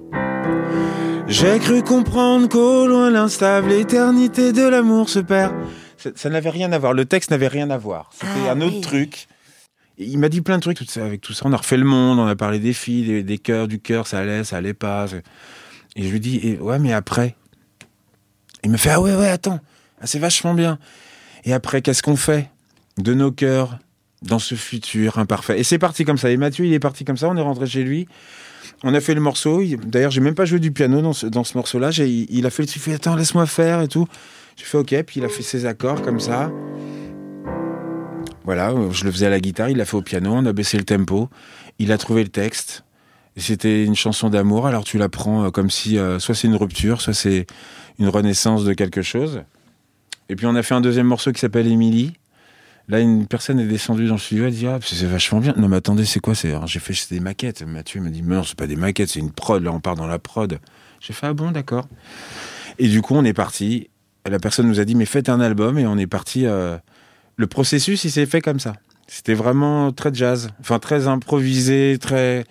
J'ai 1.27 1.57
cru 1.57 1.81
comprendre 1.81 2.47
qu'au 2.47 2.87
loin 2.87 3.09
l'instable 3.09 3.71
éternité 3.71 4.53
de 4.53 4.61
l'amour 4.61 5.09
se 5.09 5.17
perd. 5.17 5.55
Ça, 6.15 6.29
n'avait 6.29 6.51
rien 6.51 6.71
à 6.71 6.77
voir. 6.77 6.93
Le 6.93 7.05
texte 7.05 7.31
n'avait 7.31 7.47
rien 7.47 7.71
à 7.71 7.77
voir. 7.77 8.11
C'était 8.13 8.47
ah 8.47 8.51
un 8.51 8.61
autre 8.61 8.79
truc. 8.81 9.27
il 9.97 10.19
m'a 10.19 10.29
dit 10.29 10.41
plein 10.41 10.57
de 10.57 10.61
trucs 10.61 10.97
avec 10.97 11.21
tout 11.21 11.33
ça. 11.33 11.45
On 11.47 11.53
a 11.53 11.57
refait 11.57 11.77
le 11.77 11.85
monde, 11.85 12.19
on 12.19 12.27
a 12.27 12.35
parlé 12.35 12.59
des 12.59 12.73
filles, 12.73 13.23
des, 13.23 13.37
cœurs, 13.39 13.67
du 13.67 13.79
cœur, 13.79 14.05
ça 14.05 14.19
allait, 14.19 14.43
ça 14.43 14.57
allait 14.57 14.75
pas. 14.75 15.07
Et 15.95 16.03
je 16.03 16.09
lui 16.09 16.19
dis, 16.19 16.57
ouais, 16.61 16.77
mais 16.77 16.93
après? 16.93 17.35
Il 18.63 18.69
me 18.69 18.77
fait, 18.77 18.91
ah 18.91 19.01
ouais, 19.01 19.15
ouais, 19.15 19.29
attends, 19.29 19.59
ah, 20.05 20.07
c'est 20.07 20.19
vachement 20.19 20.53
bien. 20.53 20.77
Et 21.45 21.53
après, 21.53 21.81
qu'est-ce 21.81 22.03
qu'on 22.03 22.15
fait 22.15 22.51
de 22.99 23.15
nos 23.15 23.31
cœurs 23.31 23.79
dans 24.21 24.37
ce 24.37 24.53
futur 24.53 25.17
imparfait? 25.17 25.59
Et 25.59 25.63
c'est 25.63 25.79
parti 25.79 26.05
comme 26.05 26.19
ça. 26.19 26.29
Et 26.29 26.37
Mathieu, 26.37 26.63
il 26.63 26.73
est 26.73 26.79
parti 26.79 27.05
comme 27.05 27.17
ça. 27.17 27.27
On 27.27 27.35
est 27.35 27.41
rentré 27.41 27.65
chez 27.65 27.81
lui. 27.81 28.07
On 28.83 28.93
a 28.93 29.01
fait 29.01 29.15
le 29.15 29.21
morceau. 29.21 29.63
D'ailleurs, 29.83 30.11
j'ai 30.11 30.21
même 30.21 30.35
pas 30.35 30.45
joué 30.45 30.59
du 30.59 30.71
piano 30.71 31.01
dans 31.01 31.13
ce, 31.13 31.25
dans 31.25 31.43
ce 31.43 31.57
morceau-là. 31.57 31.89
Il 31.89 32.45
a 32.45 32.51
fait, 32.51 32.65
il 32.65 32.79
fait 32.79 32.93
attends, 32.93 33.15
laisse-moi 33.15 33.47
faire 33.47 33.81
et 33.81 33.87
tout. 33.87 34.07
J'ai 34.57 34.65
fait 34.65 34.77
ok. 34.77 35.01
Puis 35.07 35.21
il 35.21 35.25
a 35.25 35.27
fait 35.27 35.41
ses 35.41 35.65
accords 35.65 36.03
comme 36.03 36.19
ça. 36.19 36.51
Voilà, 38.43 38.75
je 38.91 39.05
le 39.05 39.11
faisais 39.11 39.25
à 39.25 39.31
la 39.31 39.39
guitare. 39.39 39.71
Il 39.71 39.77
l'a 39.77 39.85
fait 39.85 39.97
au 39.97 40.03
piano. 40.03 40.33
On 40.35 40.45
a 40.45 40.53
baissé 40.53 40.77
le 40.77 40.83
tempo. 40.83 41.31
Il 41.79 41.91
a 41.91 41.97
trouvé 41.97 42.21
le 42.21 42.29
texte. 42.29 42.83
C'était 43.37 43.83
une 43.83 43.95
chanson 43.95 44.29
d'amour. 44.29 44.67
Alors 44.67 44.83
tu 44.83 44.99
la 44.99 45.09
prends 45.09 45.45
euh, 45.45 45.49
comme 45.49 45.71
si 45.71 45.97
euh, 45.97 46.19
soit 46.19 46.35
c'est 46.35 46.47
une 46.47 46.55
rupture, 46.55 47.01
soit 47.01 47.15
c'est 47.15 47.47
une 47.97 48.07
renaissance 48.07 48.65
de 48.65 48.73
quelque 48.73 49.01
chose. 49.01 49.41
Et 50.29 50.35
puis 50.35 50.45
on 50.45 50.55
a 50.55 50.63
fait 50.63 50.73
un 50.73 50.81
deuxième 50.81 51.07
morceau 51.07 51.31
qui 51.31 51.39
s'appelle 51.39 51.67
Émilie 51.67 52.13
Là, 52.87 52.99
une 52.99 53.25
personne 53.25 53.59
est 53.59 53.65
descendue 53.65 54.05
dans 54.07 54.13
le 54.13 54.19
studio, 54.19 54.45
elle 54.45 54.53
dit 54.53 54.67
Ah, 54.67 54.77
c'est 54.81 55.07
vachement 55.07 55.39
bien. 55.39 55.55
Non, 55.57 55.67
mais 55.67 55.77
attendez, 55.77 56.05
c'est 56.05 56.19
quoi 56.19 56.33
J'ai 56.35 56.79
fait 56.79 56.93
des 57.09 57.19
maquettes. 57.19 57.63
Mathieu 57.63 57.99
m'a 57.99 58.09
dit 58.09 58.21
Mais 58.21 58.35
non, 58.35 58.43
c'est 58.43 58.57
pas 58.57 58.67
des 58.67 58.75
maquettes, 58.75 59.09
c'est 59.09 59.19
une 59.19 59.31
prod. 59.31 59.63
Là, 59.63 59.71
on 59.71 59.79
part 59.79 59.95
dans 59.95 60.05
la 60.05 60.19
prod. 60.19 60.59
J'ai 60.99 61.13
fait 61.13 61.25
Ah 61.25 61.33
bon, 61.33 61.51
d'accord. 61.51 61.87
Et 62.77 62.87
du 62.87 63.01
coup, 63.01 63.15
on 63.15 63.23
est 63.23 63.33
parti. 63.33 63.89
La 64.23 64.37
personne 64.37 64.67
nous 64.67 64.79
a 64.79 64.85
dit 64.85 64.93
Mais 64.93 65.05
faites 65.05 65.29
un 65.29 65.39
album. 65.39 65.79
Et 65.79 65.87
on 65.87 65.97
est 65.97 66.07
parti. 66.07 66.45
Euh, 66.45 66.77
le 67.37 67.47
processus, 67.47 68.03
il 68.03 68.11
s'est 68.11 68.27
fait 68.27 68.41
comme 68.41 68.59
ça. 68.59 68.73
C'était 69.07 69.33
vraiment 69.33 69.91
très 69.91 70.13
jazz. 70.13 70.49
Enfin, 70.59 70.77
très 70.77 71.07
improvisé, 71.07 71.97
très. 71.99 72.45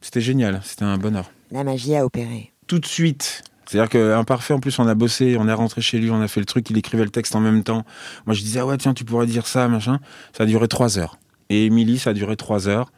C'était 0.00 0.22
génial. 0.22 0.62
C'était 0.64 0.84
un 0.84 0.96
bonheur. 0.96 1.30
La 1.50 1.62
magie 1.62 1.94
a 1.94 2.06
opéré. 2.06 2.52
Tout 2.68 2.78
de 2.78 2.86
suite. 2.86 3.42
C'est-à-dire 3.68 3.90
qu'Imparfait, 3.90 4.54
en 4.54 4.60
plus, 4.60 4.78
on 4.78 4.86
a 4.88 4.94
bossé, 4.94 5.36
on 5.38 5.46
est 5.46 5.52
rentré 5.52 5.82
chez 5.82 5.98
lui, 5.98 6.10
on 6.10 6.20
a 6.22 6.28
fait 6.28 6.40
le 6.40 6.46
truc, 6.46 6.70
il 6.70 6.78
écrivait 6.78 7.04
le 7.04 7.10
texte 7.10 7.36
en 7.36 7.40
même 7.40 7.62
temps. 7.62 7.84
Moi, 8.24 8.34
je 8.34 8.40
disais, 8.40 8.60
ah 8.60 8.66
ouais, 8.66 8.78
tiens, 8.78 8.94
tu 8.94 9.04
pourrais 9.04 9.26
dire 9.26 9.46
ça, 9.46 9.68
machin. 9.68 10.00
Ça 10.36 10.44
a 10.44 10.46
duré 10.46 10.68
trois 10.68 10.98
heures. 10.98 11.18
Et 11.50 11.66
Émilie, 11.66 11.98
ça 11.98 12.10
a 12.10 12.12
duré 12.14 12.36
trois 12.36 12.66
heures. 12.66 12.90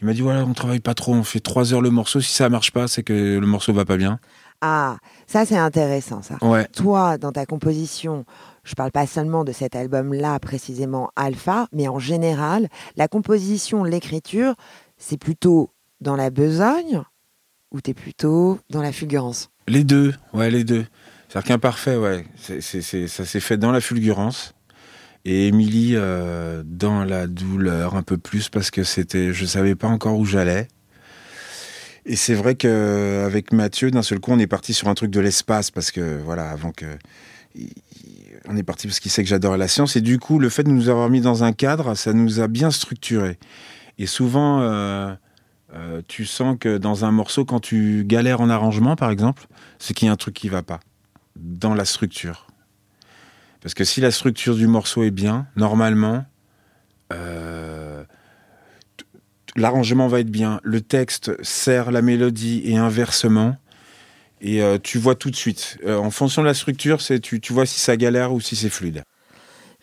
Il 0.00 0.06
m'a 0.06 0.12
dit, 0.12 0.20
voilà, 0.20 0.44
on 0.44 0.52
travaille 0.52 0.80
pas 0.80 0.94
trop, 0.94 1.14
on 1.14 1.24
fait 1.24 1.40
trois 1.40 1.72
heures 1.72 1.80
le 1.80 1.90
morceau. 1.90 2.20
Si 2.20 2.32
ça 2.32 2.48
marche 2.50 2.72
pas, 2.72 2.88
c'est 2.88 3.02
que 3.02 3.38
le 3.38 3.46
morceau 3.46 3.72
va 3.72 3.86
pas 3.86 3.96
bien. 3.96 4.20
Ah, 4.60 4.98
ça, 5.26 5.46
c'est 5.46 5.56
intéressant, 5.56 6.20
ça. 6.20 6.36
Ouais. 6.42 6.66
Toi, 6.68 7.16
dans 7.16 7.32
ta 7.32 7.46
composition, 7.46 8.24
je 8.64 8.74
parle 8.74 8.90
pas 8.90 9.06
seulement 9.06 9.44
de 9.44 9.52
cet 9.52 9.76
album-là, 9.76 10.38
précisément 10.40 11.10
Alpha, 11.16 11.68
mais 11.72 11.88
en 11.88 11.98
général, 11.98 12.68
la 12.96 13.08
composition, 13.08 13.82
l'écriture, 13.82 14.54
c'est 14.98 15.16
plutôt 15.16 15.70
dans 16.00 16.16
la 16.16 16.30
besogne 16.30 17.02
ou 17.70 17.80
t'es 17.80 17.94
plutôt 17.94 18.58
dans 18.70 18.82
la 18.82 18.92
fulgurance? 18.92 19.50
Les 19.68 19.84
deux, 19.84 20.14
ouais, 20.32 20.50
les 20.50 20.64
deux. 20.64 20.84
C'est-à-dire 21.28 21.48
qu'imparfait, 21.48 21.96
ouais, 21.96 22.24
ça 22.38 22.60
s'est 23.24 23.40
fait 23.40 23.56
dans 23.58 23.70
la 23.70 23.80
fulgurance. 23.80 24.54
Et 25.24 25.48
Émilie, 25.48 25.92
euh, 25.94 26.62
dans 26.64 27.04
la 27.04 27.26
douleur, 27.26 27.96
un 27.96 28.02
peu 28.02 28.16
plus, 28.16 28.48
parce 28.48 28.70
que 28.70 28.82
c'était, 28.82 29.32
je 29.32 29.44
savais 29.44 29.74
pas 29.74 29.88
encore 29.88 30.18
où 30.18 30.24
j'allais. 30.24 30.68
Et 32.06 32.16
c'est 32.16 32.34
vrai 32.34 32.54
qu'avec 32.54 33.52
Mathieu, 33.52 33.90
d'un 33.90 34.02
seul 34.02 34.20
coup, 34.20 34.32
on 34.32 34.38
est 34.38 34.46
parti 34.46 34.72
sur 34.72 34.88
un 34.88 34.94
truc 34.94 35.10
de 35.10 35.20
l'espace, 35.20 35.70
parce 35.70 35.90
que, 35.90 36.18
voilà, 36.24 36.48
avant 36.50 36.72
que. 36.72 36.86
On 38.46 38.56
est 38.56 38.62
parti 38.62 38.86
parce 38.86 39.00
qu'il 39.00 39.10
sait 39.10 39.22
que 39.22 39.28
j'adore 39.28 39.56
la 39.58 39.68
science. 39.68 39.96
Et 39.96 40.00
du 40.00 40.18
coup, 40.18 40.38
le 40.38 40.48
fait 40.48 40.62
de 40.62 40.70
nous 40.70 40.88
avoir 40.88 41.10
mis 41.10 41.20
dans 41.20 41.44
un 41.44 41.52
cadre, 41.52 41.94
ça 41.94 42.14
nous 42.14 42.40
a 42.40 42.48
bien 42.48 42.70
structuré. 42.70 43.36
Et 43.98 44.06
souvent, 44.06 44.62
euh, 44.62 45.12
euh, 45.78 46.02
tu 46.06 46.24
sens 46.26 46.56
que 46.58 46.78
dans 46.78 47.04
un 47.04 47.12
morceau, 47.12 47.44
quand 47.44 47.60
tu 47.60 48.04
galères 48.04 48.40
en 48.40 48.50
arrangement, 48.50 48.96
par 48.96 49.10
exemple, 49.10 49.46
c'est 49.78 49.94
qu'il 49.94 50.06
y 50.06 50.08
a 50.08 50.12
un 50.12 50.16
truc 50.16 50.34
qui 50.34 50.48
va 50.48 50.62
pas 50.62 50.80
dans 51.36 51.74
la 51.74 51.84
structure. 51.84 52.46
Parce 53.60 53.74
que 53.74 53.84
si 53.84 54.00
la 54.00 54.10
structure 54.10 54.56
du 54.56 54.66
morceau 54.66 55.02
est 55.02 55.10
bien, 55.10 55.46
normalement, 55.56 56.24
euh, 57.12 58.04
l'arrangement 59.56 60.08
va 60.08 60.20
être 60.20 60.30
bien, 60.30 60.60
le 60.62 60.80
texte 60.80 61.42
sert 61.44 61.90
la 61.90 62.02
mélodie 62.02 62.62
et 62.64 62.76
inversement. 62.76 63.56
Et 64.40 64.62
euh, 64.62 64.78
tu 64.82 64.98
vois 64.98 65.14
tout 65.14 65.30
de 65.30 65.36
suite. 65.36 65.78
en 65.86 66.10
fonction 66.10 66.42
de 66.42 66.46
la 66.46 66.54
structure, 66.54 66.98
tu, 66.98 67.40
tu 67.40 67.52
vois 67.52 67.66
si 67.66 67.80
ça 67.80 67.96
galère 67.96 68.32
ou 68.32 68.40
si 68.40 68.56
c'est 68.56 68.70
fluide. 68.70 69.02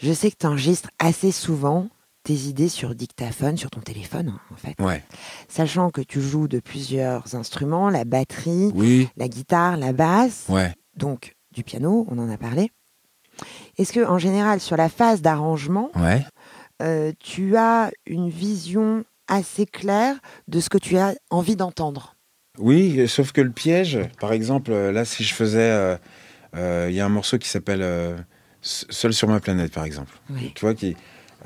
Je 0.02 0.12
sais 0.12 0.30
que 0.30 0.38
tu 0.40 0.46
enregistres 0.46 0.90
assez 1.00 1.32
souvent 1.32 1.88
tes 2.26 2.34
idées 2.34 2.70
sur 2.70 2.94
dictaphone, 2.96 3.56
sur 3.56 3.70
ton 3.70 3.80
téléphone, 3.82 4.30
hein, 4.36 4.40
en 4.52 4.58
fait. 4.58 4.76
Ouais. 4.84 5.04
Sachant 5.48 5.92
que 5.92 6.02
tu 6.02 6.20
joues 6.22 6.48
de 6.48 6.60
plusieurs 6.60 7.36
instruments, 7.36 7.90
la 7.90 8.04
batterie, 8.04 8.72
Oui. 8.76 9.08
la 9.16 9.28
guitare, 9.30 9.78
la 9.78 9.94
basse, 9.94 10.46
Ouais. 10.50 10.74
donc 10.98 11.36
du 11.54 11.64
piano, 11.64 12.06
on 12.10 12.18
en 12.18 12.30
a 12.30 12.38
parlé. 12.38 12.72
Est-ce 13.78 13.94
que, 13.94 14.06
en 14.06 14.18
général, 14.18 14.60
sur 14.60 14.76
la 14.76 14.90
phase 14.90 15.22
d'arrangement, 15.22 15.92
Ouais. 15.96 16.26
euh, 16.82 17.12
tu 17.20 17.56
as 17.58 17.92
une 18.06 18.30
vision 18.30 19.06
assez 19.28 19.66
claire 19.66 20.16
de 20.48 20.60
ce 20.60 20.70
que 20.70 20.78
tu 20.78 20.98
as 20.98 21.16
envie 21.30 21.56
d'entendre? 21.56 22.16
Oui, 22.58 23.08
sauf 23.08 23.32
que 23.34 23.42
le 23.42 23.52
piège, 23.52 24.00
par 24.20 24.32
exemple, 24.34 24.72
là, 24.74 25.06
si 25.06 25.24
je 25.24 25.34
faisais. 25.34 25.60
euh, 25.72 25.98
euh, 26.56 26.88
Il 26.90 26.96
y 26.96 27.02
a 27.02 27.06
un 27.06 27.10
morceau 27.10 27.38
qui 27.38 27.50
s'appelle 27.50 28.26
Seul 28.62 29.14
sur 29.14 29.28
ma 29.28 29.40
planète, 29.40 29.72
par 29.74 29.84
exemple. 29.84 30.14
Oui. 30.32 30.52
Tu 30.56 30.62
vois, 30.62 30.74
qui, 30.74 30.96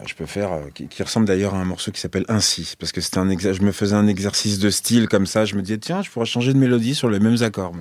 je 0.06 0.14
peux 0.16 0.26
faire, 0.26 0.54
euh, 0.54 0.70
qui, 0.74 1.04
ressemble 1.04 1.26
d'ailleurs 1.26 1.56
à 1.56 1.58
un 1.58 1.66
morceau 1.66 1.92
qui 1.92 2.00
s'appelle 2.00 2.26
Ainsi, 2.28 2.76
parce 2.80 2.92
que 2.92 3.02
c'était 3.02 3.18
un 3.18 3.30
je 3.30 3.62
me 3.62 3.72
faisais 3.72 3.96
un 3.96 4.08
exercice 4.08 4.60
de 4.60 4.70
style 4.70 5.08
comme 5.08 5.26
ça, 5.26 5.46
je 5.46 5.56
me 5.56 5.62
disais, 5.62 5.78
tiens, 5.78 6.02
je 6.02 6.10
pourrais 6.10 6.26
changer 6.26 6.54
de 6.54 6.58
mélodie 6.58 6.96
sur 6.96 7.10
les 7.10 7.20
mêmes 7.20 7.42
accords. 7.42 7.74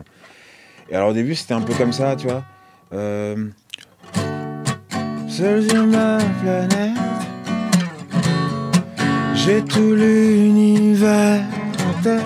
Et 0.90 0.94
alors 0.94 1.10
au 1.10 1.12
début, 1.12 1.34
c'était 1.34 1.54
un 1.54 1.60
peu 1.60 1.75
comme 1.75 1.92
ça, 1.92 2.16
tu 2.16 2.26
vois. 2.26 2.44
Euh, 2.92 3.48
Seul 5.28 5.68
sur 5.68 5.87
ma 5.87 6.18
planète, 6.40 6.98
j'ai 9.34 9.62
tout 9.64 9.94
l'univers 9.94 11.44
en 11.87 12.02
tête. 12.02 12.22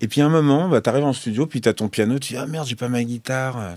Et 0.00 0.08
puis 0.08 0.20
à 0.20 0.26
un 0.26 0.30
moment, 0.30 0.68
bah, 0.68 0.80
t'arrives 0.80 1.04
en 1.04 1.12
studio, 1.12 1.46
puis 1.46 1.60
t'as 1.60 1.72
ton 1.72 1.88
piano, 1.88 2.18
tu 2.18 2.34
dis 2.34 2.38
ah 2.38 2.46
merde, 2.46 2.66
j'ai 2.66 2.76
pas 2.76 2.88
ma 2.88 3.02
guitare. 3.04 3.76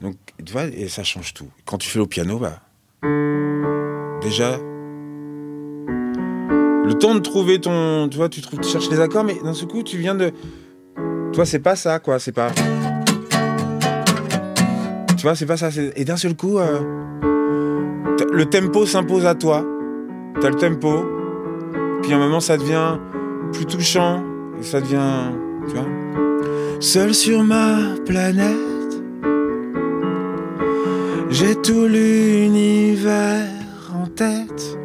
Donc 0.00 0.16
tu 0.44 0.52
vois, 0.52 0.64
et 0.64 0.88
ça 0.88 1.02
change 1.02 1.34
tout. 1.34 1.50
Quand 1.64 1.78
tu 1.78 1.88
fais 1.88 1.98
au 1.98 2.06
piano, 2.06 2.38
bah 2.38 2.60
déjà 4.20 4.58
le 6.88 6.94
temps 6.94 7.14
de 7.14 7.20
trouver 7.20 7.60
ton, 7.60 8.08
tu 8.08 8.16
vois, 8.16 8.28
tu, 8.28 8.40
trouves, 8.40 8.60
tu 8.60 8.68
cherches 8.68 8.88
les 8.90 9.00
accords, 9.00 9.24
mais 9.24 9.36
d'un 9.44 9.52
seul 9.52 9.68
coup, 9.68 9.82
tu 9.82 9.98
viens 9.98 10.14
de, 10.14 10.32
toi, 11.32 11.44
c'est 11.44 11.58
pas 11.58 11.76
ça, 11.76 11.98
quoi, 11.98 12.18
c'est 12.18 12.32
pas, 12.32 12.50
tu 15.16 15.22
vois, 15.22 15.34
c'est 15.34 15.46
pas 15.46 15.58
ça. 15.58 15.68
Et 15.96 16.04
d'un 16.04 16.16
seul 16.16 16.34
coup, 16.34 16.58
euh, 16.58 16.80
le 18.32 18.44
tempo 18.46 18.86
s'impose 18.86 19.26
à 19.26 19.34
toi. 19.34 19.64
T'as 20.40 20.48
le 20.48 20.56
tempo, 20.56 21.04
puis 22.02 22.12
à 22.12 22.16
un 22.16 22.18
moment, 22.18 22.40
ça 22.40 22.56
devient 22.56 22.96
plus 23.52 23.66
touchant, 23.66 24.22
et 24.58 24.62
ça 24.62 24.80
devient, 24.80 25.32
tu 25.68 25.74
vois, 25.74 25.86
seul 26.80 27.12
sur 27.12 27.42
ma 27.44 27.76
planète. 28.06 28.56
J'ai 31.30 31.54
tout 31.56 31.86
l'univers 31.86 33.57
tête. 34.18 34.76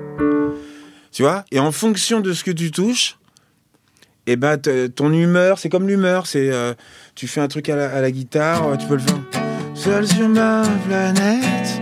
Tu 1.11 1.23
vois 1.23 1.43
Et 1.51 1.59
en 1.59 1.71
fonction 1.71 2.21
de 2.21 2.33
ce 2.33 2.43
que 2.43 2.51
tu 2.51 2.71
touches, 2.71 3.17
eh 4.27 4.35
ben, 4.35 4.57
ton 4.57 5.11
humeur, 5.11 5.59
c'est 5.59 5.69
comme 5.69 5.87
l'humeur. 5.87 6.27
C'est, 6.27 6.51
euh, 6.51 6.73
tu 7.15 7.27
fais 7.27 7.41
un 7.41 7.47
truc 7.47 7.67
à 7.69 7.75
la, 7.75 7.93
à 7.93 8.01
la 8.01 8.11
guitare, 8.11 8.65
euh, 8.67 8.77
tu 8.77 8.87
peux 8.87 8.95
le 8.95 9.01
faire. 9.01 9.19
Seul 9.73 10.07
sur 10.07 10.29
ma 10.29 10.63
planète. 10.87 11.81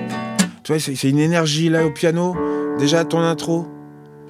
Tu 0.63 0.71
vois, 0.71 0.79
c'est 0.79 1.09
une 1.09 1.19
énergie 1.19 1.69
là 1.69 1.85
au 1.85 1.91
piano. 1.91 2.35
Déjà, 2.79 3.03
ton 3.05 3.19
intro. 3.19 3.67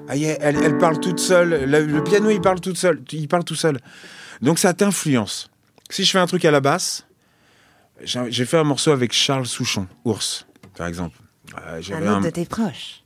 Ah, 0.08 0.16
yeah, 0.16 0.38
elle, 0.42 0.58
elle 0.58 0.78
parle 0.78 1.00
toute 1.00 1.20
seule. 1.20 1.70
Le, 1.70 1.86
le 1.86 2.04
piano, 2.04 2.30
il 2.30 2.42
parle 2.42 2.60
toute 2.60 2.78
seule. 2.78 3.02
Il 3.12 3.28
parle 3.28 3.44
tout 3.44 3.56
seul. 3.56 3.80
Donc 4.42 4.58
ça 4.60 4.74
t'influence. 4.74 5.50
Si 5.90 6.04
je 6.04 6.12
fais 6.12 6.20
un 6.20 6.26
truc 6.26 6.44
à 6.46 6.52
la 6.52 6.60
basse, 6.60 7.06
j'ai 8.04 8.46
fait 8.46 8.58
un 8.58 8.64
morceau 8.64 8.92
avec 8.92 9.14
Charles 9.14 9.46
Souchon, 9.46 9.88
Ours, 10.06 10.48
par 10.76 10.88
exemple. 10.88 11.18
Euh, 11.68 11.82
Un 11.92 12.02
autre 12.02 12.12
un, 12.12 12.22
de 12.22 12.30
tes 12.30 12.46
proches. 12.46 13.04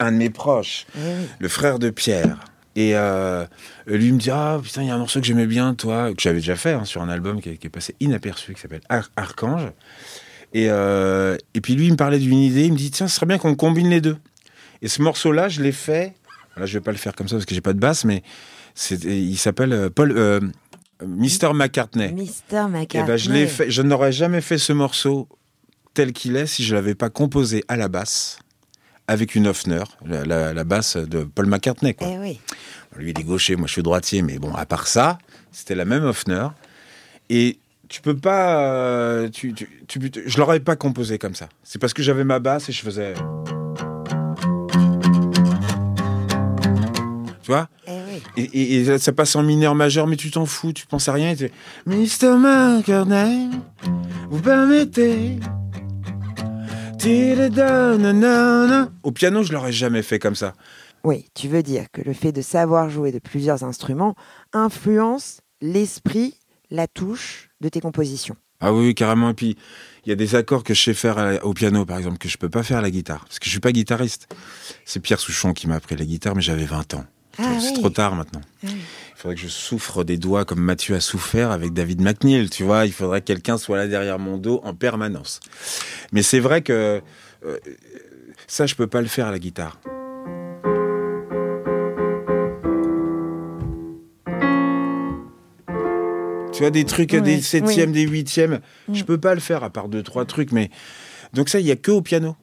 Un 0.00 0.12
de 0.12 0.16
mes 0.16 0.30
proches, 0.30 0.86
le 1.38 1.48
frère 1.48 1.78
de 1.78 1.90
Pierre. 1.90 2.38
Et 2.76 2.96
euh, 2.96 3.44
lui 3.86 4.10
me 4.10 4.18
dit 4.18 4.30
Ah 4.30 4.58
putain, 4.62 4.82
il 4.82 4.88
y 4.88 4.90
a 4.90 4.94
un 4.94 4.98
morceau 4.98 5.20
que 5.20 5.26
j'aimais 5.26 5.46
bien, 5.46 5.74
toi, 5.74 6.12
que 6.12 6.20
j'avais 6.20 6.38
déjà 6.40 6.56
fait 6.56 6.72
hein, 6.72 6.84
sur 6.84 7.02
un 7.02 7.08
album 7.08 7.40
qui 7.40 7.50
est, 7.50 7.56
qui 7.56 7.68
est 7.68 7.70
passé 7.70 7.94
inaperçu, 8.00 8.52
qui 8.54 8.60
s'appelle 8.60 8.80
Ar- 8.88 9.10
Archange. 9.16 9.68
Et, 10.54 10.66
euh, 10.70 11.36
et 11.54 11.60
puis 11.60 11.74
lui, 11.74 11.86
il 11.86 11.92
me 11.92 11.96
parlait 11.96 12.18
d'une 12.18 12.38
idée, 12.38 12.64
il 12.64 12.72
me 12.72 12.76
dit 12.78 12.90
Tiens, 12.90 13.06
ce 13.08 13.14
serait 13.16 13.26
bien 13.26 13.38
qu'on 13.38 13.54
combine 13.54 13.88
les 13.88 14.00
deux. 14.00 14.16
Et 14.82 14.88
ce 14.88 15.02
morceau-là, 15.02 15.48
je 15.48 15.62
l'ai 15.62 15.70
fait. 15.72 16.14
Là, 16.56 16.66
je 16.66 16.74
vais 16.78 16.82
pas 16.82 16.90
le 16.92 16.98
faire 16.98 17.14
comme 17.14 17.28
ça 17.28 17.36
parce 17.36 17.46
que 17.46 17.54
j'ai 17.54 17.60
pas 17.60 17.72
de 17.74 17.78
basse, 17.80 18.04
mais 18.04 18.22
il 19.04 19.36
s'appelle 19.38 19.72
euh, 19.72 19.90
Paul. 19.90 20.12
euh, 20.16 20.40
Mr. 21.04 21.52
McCartney. 21.54 22.12
Mister 22.12 22.64
Eh 22.68 22.70
McCartney. 22.70 23.06
ben, 23.06 23.16
je 23.16 23.30
l'ai 23.32 23.46
fait. 23.46 23.70
Je 23.70 23.82
n'aurais 23.82 24.12
jamais 24.12 24.40
fait 24.40 24.58
ce 24.58 24.72
morceau 24.72 25.28
tel 25.92 26.12
qu'il 26.12 26.36
est 26.36 26.46
si 26.46 26.64
je 26.64 26.74
l'avais 26.74 26.94
pas 26.94 27.10
composé 27.10 27.64
à 27.68 27.76
la 27.76 27.88
basse 27.88 28.38
avec 29.06 29.34
une 29.34 29.46
Hofner, 29.48 29.82
la, 30.06 30.24
la- 30.24 30.52
la 30.54 30.64
basse 30.64 30.96
de 30.96 31.24
Paul 31.24 31.46
McCartney. 31.46 31.94
Quoi. 31.94 32.08
Eh 32.10 32.18
oui. 32.18 32.40
Lui, 32.96 33.10
il 33.10 33.20
est 33.20 33.24
gaucher, 33.24 33.56
moi 33.56 33.66
je 33.66 33.72
suis 33.72 33.82
droitier, 33.82 34.22
mais 34.22 34.38
bon, 34.38 34.54
à 34.54 34.66
part 34.66 34.86
ça, 34.86 35.18
c'était 35.52 35.74
la 35.74 35.84
même 35.84 36.04
Hofner. 36.04 36.46
Et 37.30 37.58
tu 37.88 38.00
peux 38.00 38.16
pas. 38.16 38.60
euh, 38.64 39.28
tu, 39.28 39.52
tu, 39.52 39.68
tu- 39.88 40.10
je 40.26 40.38
l'aurais 40.38 40.60
pas 40.60 40.76
composé 40.76 41.18
comme 41.18 41.34
ça. 41.34 41.48
C'est 41.62 41.78
parce 41.78 41.92
que 41.92 42.02
j'avais 42.02 42.24
ma 42.24 42.38
basse 42.38 42.68
et 42.68 42.72
je 42.72 42.82
faisais. 42.82 43.14
Tu 47.42 47.50
vois? 47.50 47.68
Eh 47.86 47.90
oui. 47.90 48.22
et, 48.38 48.42
et- 48.42 48.80
et 48.88 48.98
ça 48.98 49.12
passe 49.12 49.36
en 49.36 49.42
mineur 49.42 49.74
majeur, 49.74 50.06
mais 50.06 50.16
tu 50.16 50.30
t'en 50.30 50.46
fous, 50.46 50.72
tu 50.72 50.86
penses 50.86 51.08
à 51.08 51.12
rien. 51.12 51.32
Et. 51.34 51.52
Mr. 51.86 52.38
McCartney, 52.38 53.50
vous 54.30 54.40
permettez. 54.40 55.38
Au 59.02 59.12
piano, 59.12 59.42
je 59.42 59.52
l'aurais 59.52 59.72
jamais 59.72 60.02
fait 60.02 60.18
comme 60.18 60.34
ça. 60.34 60.54
Oui, 61.02 61.26
tu 61.34 61.48
veux 61.48 61.62
dire 61.62 61.84
que 61.92 62.00
le 62.00 62.14
fait 62.14 62.32
de 62.32 62.40
savoir 62.40 62.88
jouer 62.88 63.12
de 63.12 63.18
plusieurs 63.18 63.62
instruments 63.62 64.14
influence 64.54 65.42
l'esprit, 65.60 66.38
la 66.70 66.86
touche 66.86 67.50
de 67.60 67.68
tes 67.68 67.80
compositions. 67.80 68.36
Ah 68.60 68.72
oui, 68.72 68.94
carrément. 68.94 69.28
Et 69.28 69.34
puis, 69.34 69.58
il 70.06 70.08
y 70.08 70.12
a 70.12 70.16
des 70.16 70.34
accords 70.34 70.64
que 70.64 70.72
je 70.72 70.82
sais 70.82 70.94
faire 70.94 71.40
au 71.42 71.52
piano, 71.52 71.84
par 71.84 71.98
exemple, 71.98 72.16
que 72.16 72.28
je 72.28 72.38
peux 72.38 72.48
pas 72.48 72.62
faire 72.62 72.78
à 72.78 72.82
la 72.82 72.90
guitare. 72.90 73.26
Parce 73.26 73.38
que 73.38 73.44
je 73.44 73.50
suis 73.50 73.60
pas 73.60 73.72
guitariste. 73.72 74.34
C'est 74.86 75.00
Pierre 75.00 75.20
Souchon 75.20 75.52
qui 75.52 75.68
m'a 75.68 75.74
appris 75.74 75.96
la 75.96 76.06
guitare, 76.06 76.34
mais 76.34 76.40
j'avais 76.40 76.64
20 76.64 76.94
ans. 76.94 77.04
Ah 77.38 77.58
c'est 77.60 77.68
oui. 77.68 77.74
trop 77.74 77.90
tard 77.90 78.14
maintenant. 78.14 78.40
Ah 78.64 78.68
oui. 78.70 78.76
Il 79.16 79.16
faudrait 79.26 79.34
que 79.36 79.40
je 79.40 79.48
souffre 79.48 80.04
des 80.04 80.18
doigts 80.18 80.44
comme 80.44 80.60
Mathieu 80.60 80.94
a 80.94 81.00
souffert 81.00 81.50
avec 81.50 81.72
David 81.72 82.00
McNeil, 82.02 82.50
tu 82.50 82.62
vois. 82.62 82.84
Il 82.84 82.92
faudrait 82.92 83.20
que 83.22 83.26
quelqu'un 83.26 83.56
soit 83.58 83.78
là 83.78 83.86
derrière 83.86 84.18
mon 84.18 84.36
dos 84.36 84.60
en 84.64 84.74
permanence. 84.74 85.40
Mais 86.12 86.22
c'est 86.22 86.40
vrai 86.40 86.60
que 86.62 87.00
euh, 87.46 87.56
ça, 88.46 88.66
je 88.66 88.74
peux 88.74 88.86
pas 88.86 89.00
le 89.00 89.06
faire 89.08 89.26
à 89.26 89.30
la 89.30 89.38
guitare. 89.38 89.78
Tu 96.52 96.60
vois, 96.60 96.70
des 96.70 96.84
trucs, 96.84 97.14
des 97.16 97.40
septièmes, 97.42 97.90
des 97.90 98.02
huitièmes, 98.06 98.60
Mm. 98.88 98.94
je 98.94 99.04
peux 99.04 99.18
pas 99.18 99.34
le 99.34 99.40
faire 99.40 99.64
à 99.64 99.70
part 99.70 99.88
deux, 99.88 100.02
trois 100.04 100.24
trucs. 100.24 100.52
Mais 100.52 100.70
donc 101.32 101.48
ça, 101.48 101.58
il 101.58 101.66
y 101.66 101.72
a 101.72 101.76
que 101.76 101.90
au 101.90 102.00
piano. 102.00 102.36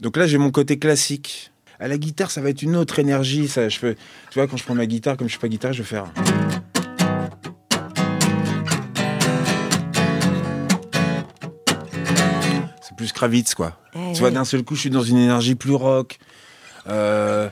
Donc 0.00 0.16
là, 0.16 0.26
j'ai 0.26 0.38
mon 0.38 0.50
côté 0.52 0.78
classique. 0.78 1.50
À 1.78 1.88
la 1.88 1.98
guitare, 1.98 2.30
ça 2.30 2.40
va 2.40 2.50
être 2.50 2.62
une 2.62 2.74
autre 2.76 2.98
énergie. 2.98 3.48
Ça, 3.48 3.68
je 3.68 3.78
fais, 3.78 3.94
tu 4.30 4.38
vois, 4.38 4.46
quand 4.46 4.56
je 4.56 4.64
prends 4.64 4.74
ma 4.74 4.86
guitare, 4.86 5.16
comme 5.16 5.26
je 5.26 5.32
suis 5.32 5.40
pas 5.40 5.48
guitare, 5.48 5.72
je 5.72 5.82
vais 5.82 5.88
faire. 5.88 6.06
C'est 12.80 12.96
plus 12.96 13.12
Kravitz, 13.12 13.54
quoi. 13.54 13.78
Eh 13.94 14.12
Tu 14.12 14.20
vois, 14.20 14.28
oui. 14.28 14.34
d'un 14.34 14.44
seul 14.44 14.62
coup, 14.62 14.74
je 14.74 14.80
suis 14.80 14.90
dans 14.90 15.02
une 15.02 15.18
énergie 15.18 15.54
plus 15.54 15.74
rock, 15.74 16.18
euh, 16.88 17.48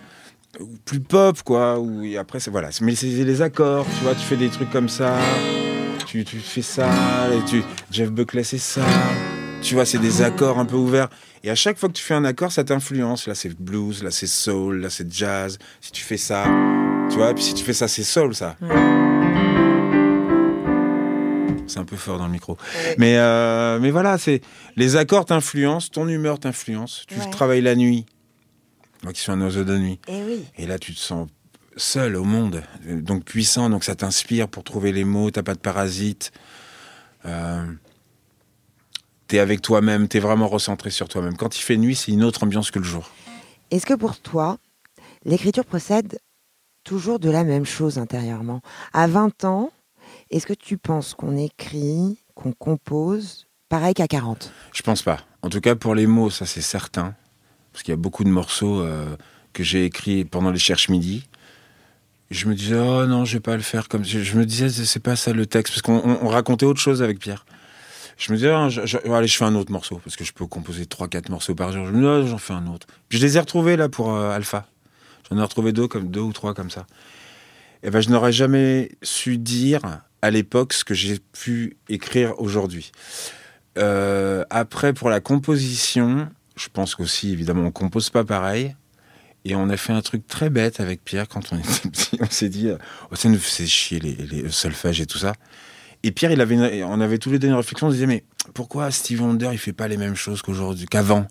plus 0.84 1.00
pop, 1.00 1.42
quoi. 1.42 1.78
Ou, 1.78 2.02
et 2.04 2.16
après, 2.16 2.40
c'est 2.40 2.50
voilà. 2.50 2.70
Mais 2.80 2.94
c'est 2.94 3.06
les 3.06 3.42
accords, 3.42 3.86
tu 3.98 4.04
vois, 4.04 4.14
tu 4.14 4.20
fais 4.22 4.36
des 4.36 4.48
trucs 4.48 4.70
comme 4.70 4.88
ça, 4.88 5.16
tu, 6.06 6.24
tu 6.24 6.38
fais 6.38 6.62
ça, 6.62 6.88
et 7.32 7.44
tu, 7.44 7.62
Jeff 7.90 8.10
Buckley, 8.10 8.44
c'est 8.44 8.58
ça. 8.58 8.82
Tu 9.64 9.74
vois, 9.74 9.86
c'est 9.86 9.98
des 9.98 10.20
accords 10.20 10.58
un 10.58 10.66
peu 10.66 10.76
ouverts. 10.76 11.08
Et 11.42 11.50
à 11.50 11.54
chaque 11.54 11.78
fois 11.78 11.88
que 11.88 11.94
tu 11.94 12.02
fais 12.02 12.12
un 12.14 12.24
accord, 12.26 12.52
ça 12.52 12.64
t'influence. 12.64 13.26
Là, 13.26 13.34
c'est 13.34 13.48
blues, 13.58 14.02
là, 14.02 14.10
c'est 14.10 14.26
soul, 14.26 14.80
là, 14.82 14.90
c'est 14.90 15.10
jazz. 15.10 15.58
Si 15.80 15.90
tu 15.90 16.02
fais 16.02 16.18
ça, 16.18 16.44
tu 17.10 17.16
vois, 17.16 17.30
et 17.30 17.34
puis 17.34 17.42
si 17.42 17.54
tu 17.54 17.64
fais 17.64 17.72
ça, 17.72 17.88
c'est 17.88 18.02
soul, 18.02 18.34
ça. 18.34 18.56
C'est 21.66 21.78
un 21.78 21.84
peu 21.86 21.96
fort 21.96 22.18
dans 22.18 22.26
le 22.26 22.32
micro. 22.32 22.52
Ouais. 22.52 22.94
Mais, 22.98 23.16
euh, 23.16 23.78
mais 23.80 23.90
voilà, 23.90 24.18
c'est 24.18 24.42
les 24.76 24.96
accords 24.96 25.24
t'influencent, 25.24 25.88
ton 25.90 26.06
humeur 26.08 26.38
t'influence. 26.38 27.04
Tu 27.08 27.18
Ouais. 27.18 27.30
travailles 27.30 27.62
la 27.62 27.74
nuit. 27.74 28.04
Moi 29.02 29.14
qui 29.14 29.20
suis 29.22 29.32
un 29.32 29.40
oiseau 29.40 29.64
de 29.64 29.78
nuit. 29.78 29.98
Eh 30.08 30.22
oui. 30.24 30.44
Et 30.58 30.66
là, 30.66 30.78
tu 30.78 30.94
te 30.94 31.00
sens 31.00 31.26
seul 31.76 32.16
au 32.16 32.24
monde, 32.24 32.62
donc 32.86 33.24
puissant, 33.24 33.70
donc 33.70 33.82
ça 33.82 33.94
t'inspire 33.94 34.46
pour 34.48 34.62
trouver 34.62 34.92
les 34.92 35.04
mots, 35.04 35.30
t'as 35.30 35.42
pas 35.42 35.54
de 35.54 35.58
parasites. 35.58 36.32
Euh, 37.26 37.64
t'es 39.28 39.38
avec 39.38 39.62
toi-même, 39.62 40.08
t'es 40.08 40.18
vraiment 40.20 40.48
recentré 40.48 40.90
sur 40.90 41.08
toi-même. 41.08 41.36
Quand 41.36 41.56
il 41.56 41.62
fait 41.62 41.76
nuit, 41.76 41.94
c'est 41.94 42.12
une 42.12 42.24
autre 42.24 42.44
ambiance 42.44 42.70
que 42.70 42.78
le 42.78 42.84
jour. 42.84 43.10
Est-ce 43.70 43.86
que 43.86 43.94
pour 43.94 44.18
toi, 44.18 44.58
l'écriture 45.24 45.64
procède 45.64 46.18
toujours 46.84 47.18
de 47.18 47.30
la 47.30 47.44
même 47.44 47.64
chose 47.64 47.98
intérieurement? 47.98 48.60
À 48.92 49.06
20 49.06 49.44
ans, 49.44 49.70
est-ce 50.30 50.46
que 50.46 50.52
tu 50.52 50.76
penses 50.78 51.14
qu'on 51.14 51.36
écrit, 51.36 52.18
qu'on 52.34 52.52
compose 52.52 53.46
pareil 53.68 53.94
qu'à 53.94 54.06
40 54.06 54.52
Je 54.72 54.82
pense 54.82 55.02
pas. 55.02 55.20
En 55.42 55.48
tout 55.48 55.60
cas, 55.60 55.74
pour 55.74 55.94
les 55.94 56.06
mots, 56.06 56.30
ça 56.30 56.46
c'est 56.46 56.60
certain. 56.60 57.14
Parce 57.72 57.82
qu'il 57.82 57.92
y 57.92 57.94
a 57.94 57.96
beaucoup 58.00 58.24
de 58.24 58.28
morceaux 58.28 58.80
euh, 58.80 59.16
que 59.52 59.64
j'ai 59.64 59.84
écrit 59.84 60.24
pendant 60.24 60.50
les 60.50 60.58
cherches 60.58 60.88
midi. 60.88 61.26
Je 62.30 62.46
me 62.48 62.54
disais, 62.54 62.76
oh 62.78 63.06
non, 63.06 63.24
je 63.24 63.34
vais 63.34 63.40
pas 63.40 63.56
le 63.56 63.62
faire 63.62 63.88
comme. 63.88 64.04
Je, 64.04 64.20
je 64.20 64.38
me 64.38 64.44
disais, 64.46 64.68
c'est 64.70 65.00
pas 65.00 65.16
ça 65.16 65.32
le 65.32 65.46
texte, 65.46 65.74
parce 65.74 65.82
qu'on 65.82 65.98
on- 66.08 66.26
on 66.26 66.28
racontait 66.28 66.66
autre 66.66 66.80
chose 66.80 67.02
avec 67.02 67.18
Pierre. 67.18 67.44
Je 68.16 68.32
me 68.32 68.36
disais, 68.36 68.50
ah, 68.50 68.68
allez, 69.16 69.26
je 69.26 69.36
fais 69.36 69.44
un 69.44 69.54
autre 69.54 69.72
morceau, 69.72 70.00
parce 70.04 70.16
que 70.16 70.24
je 70.24 70.32
peux 70.32 70.46
composer 70.46 70.84
3-4 70.84 71.30
morceaux 71.30 71.54
par 71.54 71.72
jour. 71.72 71.86
Je 71.86 71.92
me 71.92 71.96
disais, 71.96 72.08
ah, 72.08 72.26
j'en 72.26 72.38
fais 72.38 72.52
un 72.52 72.66
autre. 72.66 72.86
Puis 73.08 73.18
je 73.18 73.26
les 73.26 73.36
ai 73.36 73.40
retrouvés 73.40 73.76
là 73.76 73.88
pour 73.88 74.14
euh, 74.14 74.30
Alpha. 74.30 74.66
J'en 75.30 75.38
ai 75.38 75.42
retrouvé 75.42 75.72
deux, 75.72 75.88
comme 75.88 76.08
deux 76.08 76.20
ou 76.20 76.32
trois 76.32 76.54
comme 76.54 76.70
ça. 76.70 76.86
Et 77.82 77.90
ben, 77.90 78.00
je 78.00 78.10
n'aurais 78.10 78.32
jamais 78.32 78.92
su 79.02 79.38
dire 79.38 79.80
à 80.22 80.30
l'époque 80.30 80.72
ce 80.72 80.84
que 80.84 80.94
j'ai 80.94 81.18
pu 81.32 81.76
écrire 81.88 82.40
aujourd'hui. 82.40 82.92
Euh, 83.76 84.44
après, 84.50 84.92
pour 84.92 85.10
la 85.10 85.20
composition, 85.20 86.28
je 86.56 86.68
pense 86.72 86.94
qu'aussi, 86.94 87.32
évidemment, 87.32 87.64
on 87.64 87.70
compose 87.70 88.10
pas 88.10 88.24
pareil. 88.24 88.74
Et 89.44 89.54
on 89.54 89.68
a 89.68 89.76
fait 89.76 89.92
un 89.92 90.00
truc 90.00 90.26
très 90.26 90.48
bête 90.48 90.80
avec 90.80 91.04
Pierre 91.04 91.28
quand 91.28 91.52
on 91.52 91.58
était 91.58 91.88
petit. 91.90 92.16
On 92.20 92.30
s'est 92.30 92.48
dit, 92.48 92.68
euh, 92.68 92.78
oh, 93.10 93.14
ça 93.14 93.28
nous 93.28 93.38
faisait 93.38 93.66
chier 93.66 94.00
les, 94.00 94.14
les 94.14 94.48
solfèges 94.48 95.02
et 95.02 95.06
tout 95.06 95.18
ça. 95.18 95.34
Et 96.06 96.12
Pierre, 96.12 96.32
il 96.32 96.84
on 96.84 97.00
avait 97.00 97.16
tous 97.16 97.30
les 97.30 97.38
deux 97.38 97.48
une 97.48 97.54
réflexion. 97.54 97.86
On 97.86 97.90
disait, 97.90 98.04
mais 98.04 98.24
pourquoi 98.52 98.90
Steve 98.90 99.22
Wonder, 99.22 99.48
il 99.52 99.58
fait 99.58 99.72
pas 99.72 99.88
les 99.88 99.96
mêmes 99.96 100.16
choses 100.16 100.42
qu'aujourd'hui, 100.42 100.84
qu'avant? 100.84 101.26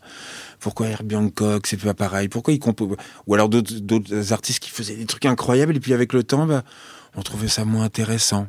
Pourquoi 0.59 0.87
Herbie 0.87 1.15
Hancock, 1.15 1.67
c'est 1.67 1.77
pas 1.77 1.93
pareil? 1.93 2.27
Pourquoi 2.27 2.55
il 2.55 2.59
compose 2.59 2.97
Ou 3.27 3.35
alors 3.35 3.49
d'autres- 3.49 4.33
artistes 4.33 4.59
qui 4.63 4.71
faisaient 4.71 4.95
des 4.95 5.05
trucs 5.05 5.27
incroyables 5.27 5.75
et 5.75 5.79
puis 5.79 5.93
avec 5.93 6.11
le 6.11 6.23
temps, 6.23 6.47
bah, 6.47 6.63
on 7.15 7.21
trouvait 7.21 7.49
ça 7.49 7.65
moins 7.65 7.83
intéressant. 7.83 8.47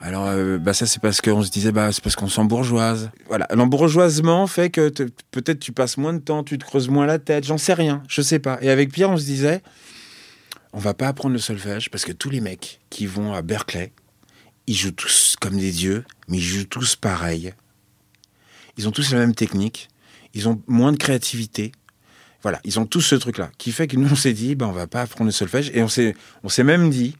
Alors, 0.00 0.24
euh, 0.28 0.56
bah 0.56 0.72
ça, 0.72 0.86
c'est 0.86 1.02
parce 1.02 1.20
qu'on 1.20 1.42
se 1.42 1.50
disait, 1.50 1.70
bah, 1.72 1.92
c'est 1.92 2.02
parce 2.02 2.16
qu'on 2.16 2.28
s'embourgeoise. 2.28 3.10
Voilà. 3.28 3.46
L'embourgeoisement 3.52 4.46
fait 4.46 4.70
que 4.70 4.88
peut-être 5.32 5.60
tu 5.60 5.72
passes 5.72 5.98
moins 5.98 6.14
de 6.14 6.20
temps, 6.20 6.42
tu 6.44 6.56
te 6.56 6.64
creuses 6.64 6.88
moins 6.88 7.04
la 7.04 7.18
tête, 7.18 7.44
j'en 7.44 7.58
sais 7.58 7.74
rien, 7.74 8.02
je 8.08 8.22
sais 8.22 8.38
pas. 8.38 8.58
Et 8.62 8.70
avec 8.70 8.90
Pierre, 8.90 9.10
on 9.10 9.18
se 9.18 9.24
disait, 9.24 9.60
on 10.72 10.78
va 10.78 10.94
pas 10.94 11.08
apprendre 11.08 11.34
le 11.34 11.40
solfège 11.40 11.90
parce 11.90 12.06
que 12.06 12.12
tous 12.12 12.30
les 12.30 12.40
mecs 12.40 12.80
qui 12.88 13.04
vont 13.04 13.34
à 13.34 13.42
Berkeley, 13.42 13.92
ils 14.70 14.76
jouent 14.76 14.92
tous 14.92 15.34
comme 15.40 15.58
des 15.58 15.72
dieux, 15.72 16.04
mais 16.28 16.36
ils 16.36 16.44
jouent 16.44 16.64
tous 16.64 16.94
pareil. 16.94 17.52
Ils 18.76 18.86
ont 18.86 18.92
tous 18.92 19.10
la 19.10 19.18
même 19.18 19.34
technique, 19.34 19.88
ils 20.32 20.48
ont 20.48 20.62
moins 20.68 20.92
de 20.92 20.96
créativité. 20.96 21.72
Voilà, 22.42 22.60
ils 22.62 22.78
ont 22.78 22.86
tous 22.86 23.00
ce 23.00 23.16
truc-là, 23.16 23.50
qui 23.58 23.72
fait 23.72 23.88
que 23.88 23.96
nous, 23.96 24.08
on 24.12 24.14
s'est 24.14 24.32
dit, 24.32 24.54
bah, 24.54 24.68
on 24.68 24.72
va 24.72 24.86
pas 24.86 25.02
apprendre 25.02 25.26
le 25.26 25.32
solfège. 25.32 25.72
Et 25.74 25.82
on 25.82 25.88
s'est, 25.88 26.14
on 26.44 26.48
s'est 26.48 26.62
même 26.62 26.88
dit, 26.88 27.16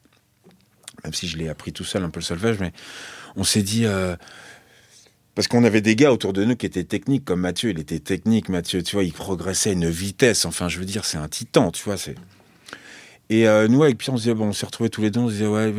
même 1.03 1.13
si 1.13 1.27
je 1.27 1.37
l'ai 1.39 1.49
appris 1.49 1.73
tout 1.73 1.83
seul 1.83 2.05
un 2.05 2.11
peu 2.11 2.21
le 2.21 2.25
solfège, 2.25 2.59
mais 2.61 2.73
on 3.35 3.43
s'est 3.43 3.63
dit, 3.63 3.85
euh, 3.85 4.15
parce 5.35 5.49
qu'on 5.49 5.65
avait 5.65 5.81
des 5.81 5.97
gars 5.97 6.13
autour 6.13 6.33
de 6.33 6.45
nous 6.45 6.55
qui 6.55 6.67
étaient 6.67 6.85
techniques, 6.85 7.25
comme 7.25 7.41
Mathieu, 7.41 7.71
il 7.71 7.81
était 7.81 7.99
technique, 7.99 8.49
Mathieu, 8.49 8.81
tu 8.85 8.95
vois, 8.95 9.03
il 9.03 9.13
progressait 9.13 9.71
à 9.71 9.73
une 9.73 9.91
vitesse, 9.91 10.45
enfin, 10.45 10.69
je 10.69 10.79
veux 10.79 10.87
dire, 10.87 11.05
c'est 11.05 11.19
un 11.19 11.29
titan, 11.29 11.73
tu 11.73 11.83
vois, 11.83 11.97
c'est... 11.97 12.15
Et 13.33 13.47
euh, 13.47 13.69
nous, 13.69 13.85
avec 13.85 13.97
Pierre, 13.97 14.13
on 14.15 14.17
se 14.17 14.25
disait, 14.25 14.35
bon, 14.35 14.49
on 14.49 14.53
s'est 14.53 14.67
retrouvés 14.67 14.91
tous 14.91 15.03
les 15.03 15.11
deux, 15.13 15.21
on 15.21 15.29
se 15.29 15.35
disait, 15.35 15.47
ouais, 15.47 15.73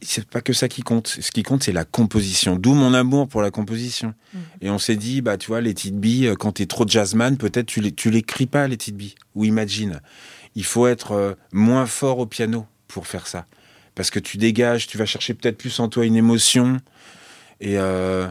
c'est- 0.00 0.24
pas 0.28 0.40
que 0.40 0.52
ça 0.52 0.68
qui 0.68 0.82
compte. 0.82 1.08
Ce 1.08 1.32
qui 1.32 1.42
compte, 1.42 1.64
c'est 1.64 1.72
la 1.72 1.84
composition. 1.84 2.54
D'où 2.54 2.72
mon 2.72 2.94
amour 2.94 3.26
pour 3.26 3.42
la 3.42 3.50
composition. 3.50 4.14
Et 4.60 4.70
on 4.70 4.78
s'est 4.78 4.94
dit, 4.94 5.20
bah, 5.20 5.36
tu 5.36 5.48
vois, 5.48 5.60
les 5.60 5.74
petites 5.74 5.98
billes, 5.98 6.28
euh, 6.28 6.36
quand 6.36 6.52
t'es 6.52 6.66
trop 6.66 6.86
jazzman, 6.86 7.36
peut-être 7.36 7.66
tu 7.66 7.80
les, 7.80 7.90
tu 7.90 8.10
l'écris 8.10 8.46
pas, 8.46 8.68
les 8.68 8.76
petites 8.76 8.96
billes. 8.96 9.16
Ou 9.34 9.44
imagine. 9.44 10.00
Il 10.54 10.64
faut 10.64 10.86
être 10.86 11.12
euh, 11.12 11.34
moins 11.52 11.84
fort 11.86 12.20
au 12.20 12.26
piano 12.26 12.64
pour 12.86 13.08
faire 13.08 13.26
ça. 13.26 13.46
Parce 13.96 14.10
que 14.10 14.20
tu 14.20 14.38
dégages, 14.38 14.86
tu 14.86 14.96
vas 14.96 15.04
chercher 15.04 15.34
peut-être 15.34 15.58
plus 15.58 15.80
en 15.80 15.88
toi 15.88 16.06
une 16.06 16.14
émotion. 16.16 16.80
Et 17.60 17.76
euh, 17.76 18.28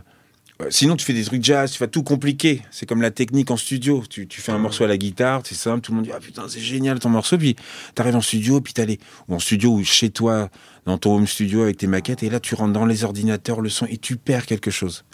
sinon, 0.70 0.96
tu 0.96 1.06
fais 1.06 1.14
des 1.14 1.24
trucs 1.24 1.44
jazz, 1.44 1.72
tu 1.72 1.80
vas 1.80 1.88
tout 1.88 2.04
compliquer. 2.04 2.62
C'est 2.72 2.86
comme 2.86 3.02
la 3.02 3.12
technique 3.12 3.52
en 3.52 3.58
studio. 3.58 4.04
Tu, 4.10 4.28
tu 4.28 4.42
fais 4.42 4.52
un 4.52 4.58
morceau 4.58 4.84
à 4.84 4.88
la 4.88 4.98
guitare, 4.98 5.42
c'est 5.44 5.56
simple, 5.56 5.82
tout 5.82 5.92
le 5.92 5.98
monde 5.98 6.06
dit 6.06 6.12
Ah 6.14 6.20
putain, 6.20 6.44
c'est 6.48 6.60
génial 6.60 7.00
ton 7.00 7.10
morceau. 7.10 7.38
Puis 7.38 7.56
t'arrives 7.96 8.16
en 8.16 8.22
studio, 8.22 8.62
puis 8.62 8.74
t'as 8.74 8.86
les. 8.86 9.00
Ou 9.28 9.36
en 9.36 9.40
studio, 9.40 9.72
ou 9.72 9.84
chez 9.84 10.10
toi, 10.10 10.50
dans 10.86 10.98
ton 10.98 11.16
home 11.16 11.28
studio 11.28 11.64
avec 11.64 11.78
tes 11.78 11.88
maquettes, 11.88 12.24
et 12.24 12.30
là, 12.30 12.40
tu 12.40 12.56
rentres 12.56 12.74
dans 12.74 12.86
les 12.86 13.04
ordinateurs, 13.04 13.62
le 13.62 13.70
son, 13.70 13.86
et 13.88 13.98
tu 13.98 14.18
perds 14.18 14.46
quelque 14.46 14.72
chose. 14.72 15.06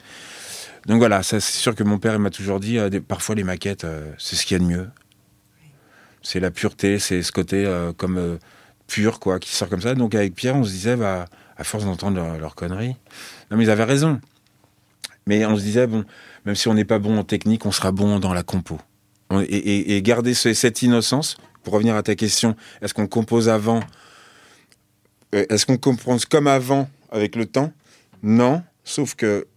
Donc 0.87 0.99
voilà, 0.99 1.23
ça, 1.23 1.39
c'est 1.39 1.59
sûr 1.59 1.75
que 1.75 1.83
mon 1.83 1.99
père 1.99 2.17
m'a 2.19 2.29
toujours 2.29 2.59
dit 2.59 2.77
euh, 2.77 2.89
parfois 3.05 3.35
les 3.35 3.43
maquettes, 3.43 3.83
euh, 3.83 4.11
c'est 4.17 4.35
ce 4.35 4.45
qu'il 4.45 4.55
y 4.57 4.59
a 4.59 4.63
de 4.63 4.69
mieux. 4.69 4.87
C'est 6.21 6.39
la 6.39 6.51
pureté, 6.51 6.99
c'est 6.99 7.21
ce 7.23 7.31
côté 7.31 7.65
euh, 7.65 7.93
comme 7.93 8.17
euh, 8.17 8.37
pur, 8.87 9.19
quoi, 9.19 9.39
qui 9.39 9.55
sort 9.55 9.69
comme 9.69 9.81
ça. 9.81 9.95
Donc 9.95 10.15
avec 10.15 10.35
Pierre, 10.35 10.55
on 10.55 10.63
se 10.63 10.71
disait, 10.71 10.95
bah, 10.95 11.25
à 11.57 11.63
force 11.63 11.85
d'entendre 11.85 12.17
leurs 12.17 12.37
leur 12.37 12.55
conneries. 12.55 12.95
Non, 13.51 13.57
mais 13.57 13.63
ils 13.63 13.69
avaient 13.69 13.83
raison. 13.83 14.19
Mais 15.27 15.45
on 15.45 15.55
se 15.57 15.61
disait, 15.61 15.87
bon, 15.87 16.05
même 16.45 16.55
si 16.55 16.67
on 16.67 16.73
n'est 16.73 16.85
pas 16.85 16.99
bon 16.99 17.17
en 17.17 17.23
technique, 17.23 17.65
on 17.65 17.71
sera 17.71 17.91
bon 17.91 18.19
dans 18.19 18.33
la 18.33 18.43
compo. 18.43 18.79
Et, 19.47 20.01
garder 20.01 20.33
ce- 20.33 20.53
cette 20.53 20.81
innocence, 20.81 21.37
pour 21.63 21.73
revenir 21.73 21.95
à 21.95 22.01
ta 22.03 22.15
question, 22.15 22.55
est-ce 22.81 22.93
qu'on 22.93 23.07
compose 23.07 23.47
avant? 23.49 23.81
Euh, 25.35 25.45
Est-ce 25.49 25.65
qu'on 25.65 25.77
compose 25.77 26.25
comme 26.25 26.47
avant 26.47 26.89
avec 27.11 27.35
le 27.35 27.45
temps? 27.45 27.71
Non, 28.23 28.63
sauf 28.83 29.13
que 29.15 29.47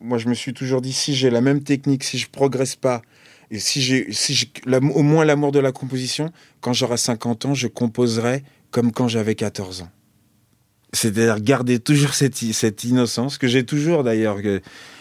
moi 0.00 0.18
je 0.18 0.28
me 0.28 0.34
suis 0.34 0.52
toujours 0.52 0.80
dit, 0.80 0.92
si 0.92 1.14
j'ai 1.14 1.30
la 1.30 1.40
même 1.40 1.62
technique, 1.62 2.02
si 2.02 2.18
je 2.18 2.28
progresse 2.28 2.74
pas, 2.74 3.02
et 3.52 3.60
si 3.60 3.80
j'ai 3.80 4.12
si 4.12 4.50
au 4.72 5.02
moins 5.02 5.24
l'amour 5.24 5.52
de 5.52 5.60
la 5.60 5.70
composition, 5.70 6.32
quand 6.60 6.72
j'aurai 6.72 6.96
50 6.96 7.46
ans, 7.46 7.54
je 7.54 7.68
composerai 7.68 8.42
comme 8.72 8.90
quand 8.90 9.06
j'avais 9.06 9.36
14 9.36 9.82
ans. 9.82 9.90
C'est-à-dire 10.92 11.40
garder 11.40 11.78
toujours 11.78 12.14
cette, 12.14 12.84
innocence, 12.84 13.38
que 13.38 13.48
j'ai 13.48 13.64
toujours 13.64 14.04
d'ailleurs. 14.04 14.38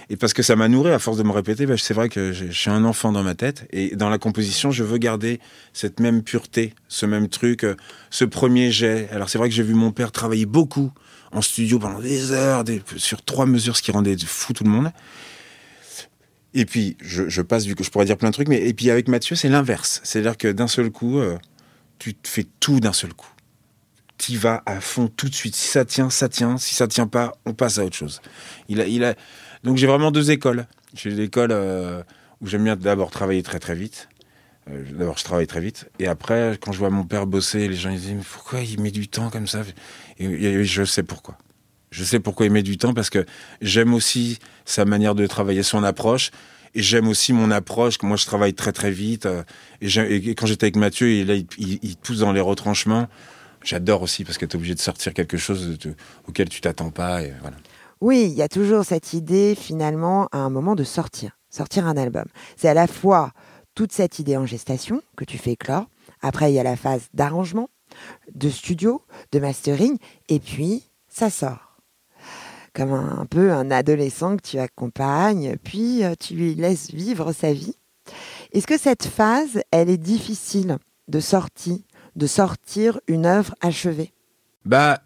Et 0.09 0.17
parce 0.17 0.33
que 0.33 0.43
ça 0.43 0.55
m'a 0.55 0.67
nourri, 0.67 0.91
à 0.91 0.99
force 0.99 1.17
de 1.17 1.23
me 1.23 1.31
répéter, 1.31 1.65
c'est 1.77 1.93
vrai 1.93 2.09
que 2.09 2.31
je 2.31 2.45
suis 2.51 2.69
un 2.69 2.83
enfant 2.85 3.11
dans 3.11 3.23
ma 3.23 3.33
tête. 3.33 3.67
Et 3.71 3.95
dans 3.95 4.09
la 4.09 4.19
composition, 4.19 4.69
je 4.71 4.83
veux 4.83 4.97
garder 4.99 5.39
cette 5.73 5.99
même 5.99 6.21
pureté, 6.21 6.73
ce 6.87 7.05
même 7.05 7.27
truc, 7.27 7.63
euh, 7.63 7.75
ce 8.11 8.23
premier 8.23 8.71
jet. 8.71 9.09
Alors 9.11 9.29
c'est 9.29 9.39
vrai 9.39 9.49
que 9.49 9.55
j'ai 9.55 9.63
vu 9.63 9.73
mon 9.73 9.91
père 9.91 10.11
travailler 10.11 10.45
beaucoup 10.45 10.91
en 11.31 11.41
studio 11.41 11.79
pendant 11.79 11.99
des 11.99 12.31
heures, 12.31 12.63
sur 12.97 13.23
trois 13.23 13.45
mesures, 13.45 13.75
ce 13.75 13.81
qui 13.81 13.91
rendait 13.91 14.15
fou 14.17 14.53
tout 14.53 14.63
le 14.63 14.69
monde. 14.69 14.91
Et 16.53 16.65
puis, 16.65 16.95
je, 17.01 17.41
passe, 17.41 17.65
vu 17.65 17.75
que 17.75 17.83
je 17.83 17.89
pourrais 17.89 18.05
dire 18.05 18.17
plein 18.17 18.29
de 18.29 18.33
trucs, 18.33 18.47
mais 18.47 18.65
et 18.65 18.73
puis 18.73 18.89
avec 18.89 19.09
Mathieu, 19.09 19.35
c'est 19.35 19.49
l'inverse. 19.49 19.99
C'est-à-dire 20.05 20.37
que 20.37 20.47
d'un 20.47 20.67
seul 20.67 20.89
coup, 20.89 21.19
euh, 21.19 21.37
tu 21.99 22.13
te 22.13 22.29
fais 22.29 22.45
tout 22.61 22.79
d'un 22.79 22.93
seul 22.93 23.13
coup. 23.13 23.27
Tu 24.17 24.33
y 24.33 24.35
vas 24.37 24.63
à 24.65 24.79
fond 24.79 25.07
tout 25.07 25.27
de 25.27 25.35
suite. 25.35 25.55
Si 25.55 25.67
ça 25.67 25.85
tient, 25.85 26.09
ça 26.09 26.29
tient. 26.29 26.57
Si 26.57 26.75
ça 26.75 26.87
tient 26.87 27.07
pas, 27.07 27.33
on 27.45 27.53
passe 27.53 27.79
à 27.79 27.85
autre 27.85 27.95
chose. 27.95 28.21
Donc 29.63 29.77
j'ai 29.77 29.87
vraiment 29.87 30.11
deux 30.11 30.31
écoles. 30.31 30.67
J'ai 30.93 31.09
l'école 31.09 31.51
euh, 31.51 32.01
où 32.41 32.47
j'aime 32.47 32.63
bien 32.63 32.75
d'abord 32.75 33.11
travailler 33.11 33.43
très 33.43 33.59
très 33.59 33.75
vite. 33.75 34.07
Euh, 34.69 34.83
d'abord, 34.97 35.17
je 35.17 35.23
travaille 35.23 35.47
très 35.47 35.59
vite. 35.59 35.89
Et 35.99 36.07
après, 36.07 36.57
quand 36.61 36.71
je 36.71 36.79
vois 36.79 36.89
mon 36.89 37.03
père 37.03 37.27
bosser, 37.27 37.67
les 37.67 37.75
gens 37.75 37.89
ils 37.89 37.99
disent 37.99 38.13
mais 38.13 38.23
pourquoi 38.31 38.61
il 38.61 38.79
met 38.81 38.91
du 38.91 39.07
temps 39.07 39.29
comme 39.29 39.47
ça? 39.47 39.61
Et, 40.17 40.63
je 40.63 40.83
sais 40.83 41.03
pourquoi. 41.03 41.37
Je 41.91 42.03
sais 42.03 42.19
pourquoi 42.19 42.45
il 42.45 42.51
met 42.51 42.63
du 42.63 42.77
temps 42.77 42.93
parce 42.93 43.09
que 43.09 43.25
j'aime 43.61 43.93
aussi 43.93 44.39
sa 44.65 44.85
manière 44.85 45.15
de 45.15 45.25
travailler, 45.27 45.63
son 45.63 45.83
approche. 45.83 46.31
Et 46.73 46.81
j'aime 46.81 47.07
aussi 47.07 47.31
mon 47.31 47.51
approche, 47.51 48.01
moi 48.01 48.17
je 48.17 48.25
travaille 48.25 48.53
très 48.53 48.73
très 48.73 48.91
vite. 48.91 49.25
euh, 49.25 49.43
et, 49.81 50.35
quand 50.35 50.45
j'étais 50.45 50.65
avec 50.65 50.75
Mathieu, 50.75 51.09
il 51.09 51.97
pousse 52.01 52.19
dans 52.19 52.33
les 52.33 52.41
retranchements. 52.41 53.07
J'adore 53.65 54.03
aussi 54.03 54.23
parce 54.23 54.37
que 54.37 54.45
tu 54.45 54.53
es 54.53 54.55
obligé 54.55 54.75
de 54.75 54.79
sortir 54.79 55.13
quelque 55.13 55.37
chose 55.37 55.77
de- 55.79 55.95
auquel 56.27 56.47
tu 56.49 56.61
t'attends 56.61 56.91
pas. 56.91 57.23
Et 57.23 57.33
voilà. 57.41 57.57
Oui, 57.99 58.27
il 58.29 58.33
y 58.33 58.41
a 58.43 58.47
toujours 58.47 58.85
cette 58.85 59.13
idée 59.13 59.55
finalement 59.55 60.27
à 60.31 60.37
un 60.37 60.49
moment 60.49 60.75
de 60.75 60.83
sortir, 60.83 61.37
sortir 61.49 61.87
un 61.87 61.97
album. 61.97 62.25
C'est 62.57 62.69
à 62.69 62.73
la 62.73 62.87
fois 62.87 63.31
toute 63.73 63.91
cette 63.91 64.19
idée 64.19 64.37
en 64.37 64.45
gestation 64.45 65.01
que 65.17 65.25
tu 65.25 65.37
fais 65.37 65.53
éclore, 65.53 65.87
après 66.21 66.51
il 66.51 66.55
y 66.55 66.59
a 66.59 66.63
la 66.63 66.75
phase 66.77 67.07
d'arrangement, 67.13 67.69
de 68.33 68.49
studio, 68.49 69.01
de 69.31 69.39
mastering, 69.39 69.97
et 70.29 70.39
puis 70.39 70.83
ça 71.07 71.29
sort. 71.29 71.77
Comme 72.73 72.91
un, 72.93 73.19
un 73.19 73.25
peu 73.25 73.51
un 73.51 73.71
adolescent 73.71 74.37
que 74.37 74.41
tu 74.47 74.59
accompagnes, 74.59 75.55
puis 75.63 76.03
euh, 76.03 76.13
tu 76.19 76.35
lui 76.35 76.55
laisses 76.55 76.91
vivre 76.91 77.31
sa 77.31 77.53
vie. 77.53 77.75
Est-ce 78.51 78.67
que 78.67 78.77
cette 78.77 79.05
phase, 79.05 79.61
elle 79.71 79.89
est 79.89 79.97
difficile 79.97 80.77
de 81.07 81.19
sortie, 81.19 81.85
de 82.15 82.27
sortir 82.27 82.99
une 83.07 83.25
œuvre 83.25 83.55
achevée 83.61 84.11
Bah, 84.65 85.01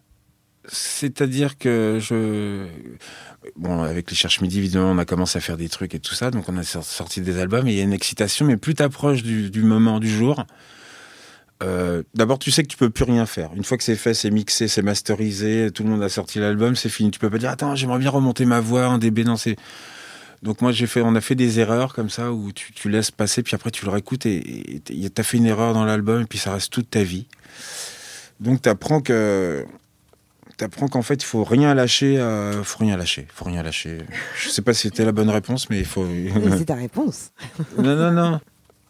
c'est-à-dire 0.68 1.58
que 1.58 1.98
je. 2.00 2.66
Bon, 3.56 3.82
avec 3.82 4.10
les 4.10 4.16
Cherches 4.16 4.40
Midi, 4.40 4.58
évidemment, 4.58 4.90
on 4.90 4.98
a 4.98 5.04
commencé 5.04 5.38
à 5.38 5.40
faire 5.40 5.56
des 5.56 5.68
trucs 5.68 5.94
et 5.94 5.98
tout 5.98 6.14
ça, 6.14 6.30
donc 6.30 6.48
on 6.48 6.56
a 6.56 6.62
sor- 6.62 6.84
sorti 6.84 7.20
des 7.22 7.38
albums 7.38 7.66
et 7.66 7.72
il 7.72 7.76
y 7.76 7.80
a 7.80 7.84
une 7.84 7.92
excitation, 7.94 8.44
mais 8.46 8.56
plus 8.56 8.74
t'approches 8.74 9.22
du, 9.22 9.50
du 9.50 9.62
moment, 9.62 9.98
du 9.98 10.10
jour, 10.10 10.44
euh, 11.62 12.02
d'abord 12.14 12.38
tu 12.38 12.50
sais 12.50 12.62
que 12.62 12.68
tu 12.68 12.76
peux 12.76 12.90
plus 12.90 13.04
rien 13.04 13.26
faire. 13.26 13.50
Une 13.54 13.64
fois 13.64 13.76
que 13.78 13.84
c'est 13.84 13.96
fait, 13.96 14.14
c'est 14.14 14.30
mixé, 14.30 14.68
c'est 14.68 14.82
masterisé, 14.82 15.70
tout 15.72 15.82
le 15.82 15.90
monde 15.90 16.02
a 16.02 16.08
sorti 16.08 16.38
l'album, 16.38 16.76
c'est 16.76 16.88
fini. 16.88 17.10
Tu 17.10 17.18
peux 17.18 17.30
pas 17.30 17.38
dire, 17.38 17.50
attends, 17.50 17.74
j'aimerais 17.74 17.98
bien 17.98 18.10
remonter 18.10 18.44
ma 18.44 18.60
voix, 18.60 18.84
un 18.86 18.98
dB 18.98 19.24
dans 19.24 19.36
ces. 19.36 19.56
Donc 20.42 20.62
moi 20.62 20.72
j'ai 20.72 20.86
fait, 20.86 21.02
on 21.02 21.14
a 21.14 21.20
fait 21.20 21.34
des 21.34 21.60
erreurs 21.60 21.92
comme 21.94 22.08
ça 22.08 22.32
où 22.32 22.50
tu, 22.52 22.72
tu 22.72 22.88
laisses 22.88 23.10
passer, 23.10 23.42
puis 23.42 23.54
après 23.54 23.70
tu 23.70 23.84
le 23.84 23.90
réécoutes 23.90 24.24
et 24.26 24.80
t'as- 25.14 25.22
fait 25.22 25.36
une 25.36 25.44
erreur 25.46 25.74
dans 25.74 25.84
l'album 25.84 26.22
et 26.22 26.24
puis 26.24 26.38
ça 26.38 26.52
reste 26.52 26.72
toute 26.72 26.88
ta 26.88 27.02
vie. 27.02 27.26
Donc 28.40 28.62
t'apprends 28.62 29.00
que 29.02 29.66
t'apprends 30.56 30.88
qu'en 30.88 31.02
fait 31.02 31.22
il 31.22 31.26
faut 31.26 31.44
rien 31.44 31.74
lâcher, 31.74 32.18
euh, 32.18 32.62
faut 32.64 32.78
rien 32.78 32.96
lâcher, 32.96 33.26
faut 33.34 33.44
rien 33.44 33.62
lâcher. 33.62 33.98
Je 34.38 34.48
sais 34.48 34.62
pas 34.62 34.72
si 34.72 34.82
c'était 34.88 35.04
la 35.04 35.12
bonne 35.12 35.28
réponse, 35.30 35.68
mais 35.68 35.78
il 35.78 35.84
faut. 35.84 36.06
C'est 36.58 36.64
ta 36.66 36.74
réponse. 36.74 37.32
non 37.76 37.94
non 37.94 38.10
non, 38.10 38.40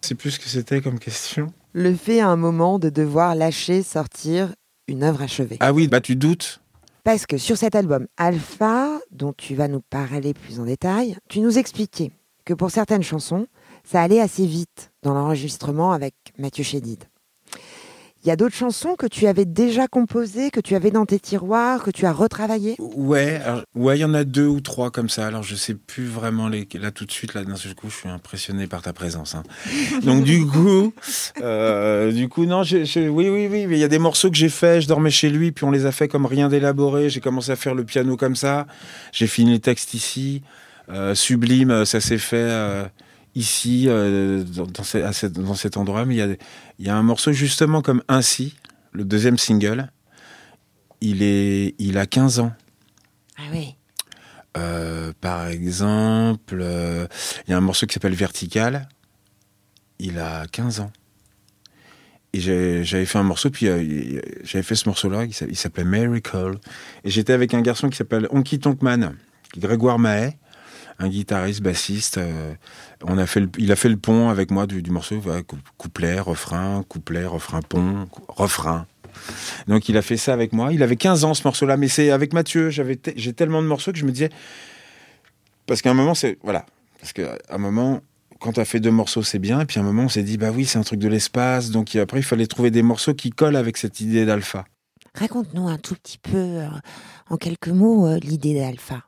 c'est 0.00 0.14
plus 0.14 0.30
ce 0.32 0.38
que 0.38 0.48
c'était 0.48 0.80
comme 0.80 0.98
question. 1.00 1.52
le 1.72 1.94
fait 1.94 2.20
à 2.20 2.28
un 2.28 2.36
moment 2.36 2.78
de 2.78 2.90
devoir 2.90 3.34
lâcher, 3.34 3.82
sortir 3.82 4.50
une 4.86 5.02
œuvre 5.02 5.22
achevée 5.22 5.56
Ah 5.60 5.72
oui, 5.72 5.88
bah 5.88 6.00
tu 6.00 6.14
doutes 6.16 6.60
Parce 7.02 7.24
que 7.24 7.38
sur 7.38 7.56
cet 7.56 7.74
album 7.74 8.06
Alpha, 8.18 8.98
dont 9.10 9.32
tu 9.32 9.54
vas 9.54 9.68
nous 9.68 9.80
parler 9.80 10.34
plus 10.34 10.60
en 10.60 10.64
détail, 10.64 11.16
tu 11.30 11.40
nous 11.40 11.58
expliquais 11.58 12.10
que 12.44 12.52
pour 12.52 12.70
certaines 12.70 13.02
chansons, 13.02 13.46
ça 13.84 14.02
allait 14.02 14.20
assez 14.20 14.44
vite 14.44 14.92
dans 15.02 15.14
l'enregistrement 15.14 15.92
avec 15.92 16.14
Mathieu 16.36 16.62
Chédid. 16.62 17.04
Il 18.22 18.28
y 18.28 18.30
a 18.30 18.36
d'autres 18.36 18.54
chansons 18.54 18.96
que 18.96 19.06
tu 19.06 19.26
avais 19.26 19.46
déjà 19.46 19.88
composées, 19.88 20.50
que 20.50 20.60
tu 20.60 20.74
avais 20.74 20.90
dans 20.90 21.06
tes 21.06 21.18
tiroirs, 21.18 21.82
que 21.82 21.90
tu 21.90 22.04
as 22.04 22.12
retravaillées? 22.12 22.76
Ouais, 22.78 23.40
ouais, 23.74 23.96
il 23.96 24.02
y 24.02 24.04
en 24.04 24.12
a 24.12 24.24
deux 24.24 24.46
ou 24.46 24.60
trois 24.60 24.90
comme 24.90 25.08
ça. 25.08 25.26
Alors 25.26 25.42
je 25.42 25.54
sais 25.54 25.74
plus 25.74 26.04
vraiment 26.04 26.48
les. 26.48 26.68
Là 26.74 26.90
tout 26.90 27.06
de 27.06 27.12
suite, 27.12 27.32
là 27.32 27.44
d'un 27.44 27.56
seul 27.56 27.74
coup, 27.74 27.88
je 27.88 27.96
suis 27.96 28.08
impressionné 28.10 28.66
par 28.66 28.82
ta 28.82 28.92
présence. 28.92 29.34
Hein. 29.34 29.42
Donc 30.04 30.24
du 30.24 30.46
coup, 30.46 30.92
euh, 31.40 32.12
du 32.12 32.28
coup, 32.28 32.44
non, 32.44 32.60
oui, 32.62 32.84
oui, 32.94 33.48
oui. 33.50 33.66
Mais 33.66 33.76
il 33.76 33.80
y 33.80 33.84
a 33.84 33.88
des 33.88 33.98
morceaux 33.98 34.30
que 34.30 34.36
j'ai 34.36 34.50
faits. 34.50 34.82
Je 34.82 34.88
dormais 34.88 35.10
chez 35.10 35.30
lui, 35.30 35.50
puis 35.50 35.64
on 35.64 35.70
les 35.70 35.86
a 35.86 35.92
fait 35.92 36.08
comme 36.08 36.26
rien 36.26 36.50
d'élaboré. 36.50 37.08
J'ai 37.08 37.20
commencé 37.20 37.50
à 37.52 37.56
faire 37.56 37.74
le 37.74 37.84
piano 37.84 38.18
comme 38.18 38.36
ça. 38.36 38.66
J'ai 39.12 39.28
fini 39.28 39.52
les 39.52 39.60
textes 39.60 39.94
ici. 39.94 40.42
Euh, 40.90 41.14
sublime, 41.14 41.86
ça 41.86 42.00
s'est 42.00 42.18
fait. 42.18 42.36
Euh, 42.36 42.84
ici, 43.34 43.84
euh, 43.88 44.42
dans, 44.42 44.66
dans, 44.66 45.54
cet 45.54 45.76
endroit, 45.76 46.04
mais 46.04 46.16
il 46.16 46.38
y 46.86 46.88
a, 46.88 46.96
un 46.96 47.02
morceau 47.02 47.32
justement 47.32 47.82
comme 47.82 48.02
Ainsi, 48.08 48.56
le 48.92 49.04
deuxième 49.04 49.38
single. 49.38 49.90
Il, 51.00 51.22
est, 51.22 51.74
il 51.78 51.96
a 51.96 52.06
15 52.06 52.40
ans. 52.40 52.52
Ah 53.38 53.42
oui. 53.52 53.74
Euh, 54.58 55.12
par 55.20 55.46
exemple, 55.46 56.58
euh, 56.60 57.06
il 57.46 57.52
y 57.52 57.54
a 57.54 57.56
un 57.56 57.62
morceau 57.62 57.86
qui 57.86 57.94
s'appelle 57.94 58.14
Vertical. 58.14 58.88
Il 59.98 60.18
a 60.18 60.46
15 60.46 60.80
ans. 60.80 60.92
Et 62.32 62.40
j'avais 62.40 63.06
fait 63.06 63.18
un 63.18 63.24
morceau, 63.24 63.50
puis 63.50 63.66
j'avais 64.44 64.62
fait 64.62 64.76
ce 64.76 64.88
morceau-là, 64.88 65.24
il 65.24 65.56
s'appelait 65.56 65.84
Miracle. 65.84 66.58
Et 67.02 67.10
j'étais 67.10 67.32
avec 67.32 67.54
un 67.54 67.60
garçon 67.60 67.88
qui 67.90 67.96
s'appelle 67.96 68.28
Onky 68.30 68.60
Tonkman, 68.60 69.16
Grégoire 69.58 69.98
Mahé, 69.98 70.38
un 71.00 71.08
guitariste, 71.08 71.62
bassiste. 71.62 72.18
Euh, 72.18 72.54
on 73.04 73.18
a 73.18 73.26
fait 73.26 73.44
il 73.58 73.72
a 73.72 73.76
fait 73.76 73.88
le 73.88 73.96
pont 73.96 74.28
avec 74.28 74.50
moi 74.50 74.66
du, 74.66 74.90
morceau, 74.90 75.20
couplet, 75.78 76.20
refrain, 76.20 76.84
couplet, 76.88 77.24
refrain, 77.24 77.60
pont, 77.62 78.06
refrain. 78.28 78.86
Donc 79.66 79.88
il 79.88 79.96
a 79.96 80.02
fait 80.02 80.16
ça 80.16 80.32
avec 80.32 80.52
moi. 80.52 80.72
Il 80.72 80.82
avait 80.82 80.96
15 80.96 81.24
ans 81.24 81.34
ce 81.34 81.42
morceau-là, 81.44 81.76
mais 81.76 81.88
c'est 81.88 82.10
avec 82.10 82.32
Mathieu. 82.32 82.70
J'avais 82.70 82.98
j'ai 83.16 83.32
tellement 83.32 83.62
de 83.62 83.66
morceaux 83.66 83.92
que 83.92 83.98
je 83.98 84.04
me 84.04 84.12
disais 84.12 84.30
parce 85.66 85.82
qu'à 85.82 85.90
un 85.90 85.94
moment 85.94 86.14
c'est 86.14 86.38
voilà 86.42 86.66
parce 87.00 87.12
qu'à 87.12 87.36
un 87.48 87.58
moment 87.58 88.02
quand 88.38 88.52
tu 88.52 88.60
as 88.60 88.64
fait 88.64 88.80
deux 88.80 88.90
morceaux, 88.90 89.22
c'est 89.22 89.38
bien. 89.38 89.60
Et 89.60 89.66
puis 89.66 89.78
à 89.78 89.82
un 89.82 89.84
moment, 89.84 90.04
on 90.04 90.08
s'est 90.08 90.22
dit, 90.22 90.38
bah 90.38 90.50
oui, 90.50 90.64
c'est 90.64 90.78
un 90.78 90.82
truc 90.82 90.98
de 90.98 91.08
l'espace. 91.08 91.70
Donc 91.70 91.94
après, 91.94 92.20
il 92.20 92.22
fallait 92.22 92.46
trouver 92.46 92.70
des 92.70 92.82
morceaux 92.82 93.12
qui 93.12 93.28
collent 93.28 93.54
avec 93.54 93.76
cette 93.76 94.00
idée 94.00 94.24
d'alpha. 94.24 94.64
Raconte-nous 95.14 95.68
un 95.68 95.76
tout 95.76 95.94
petit 95.94 96.16
peu, 96.16 96.38
euh, 96.38 96.68
en 97.28 97.36
quelques 97.36 97.68
mots, 97.68 98.06
euh, 98.06 98.18
l'idée 98.18 98.54
d'alpha 98.54 99.02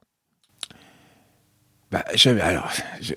bah, 1.92 2.06
j'avais 2.14 2.40
alors 2.40 2.70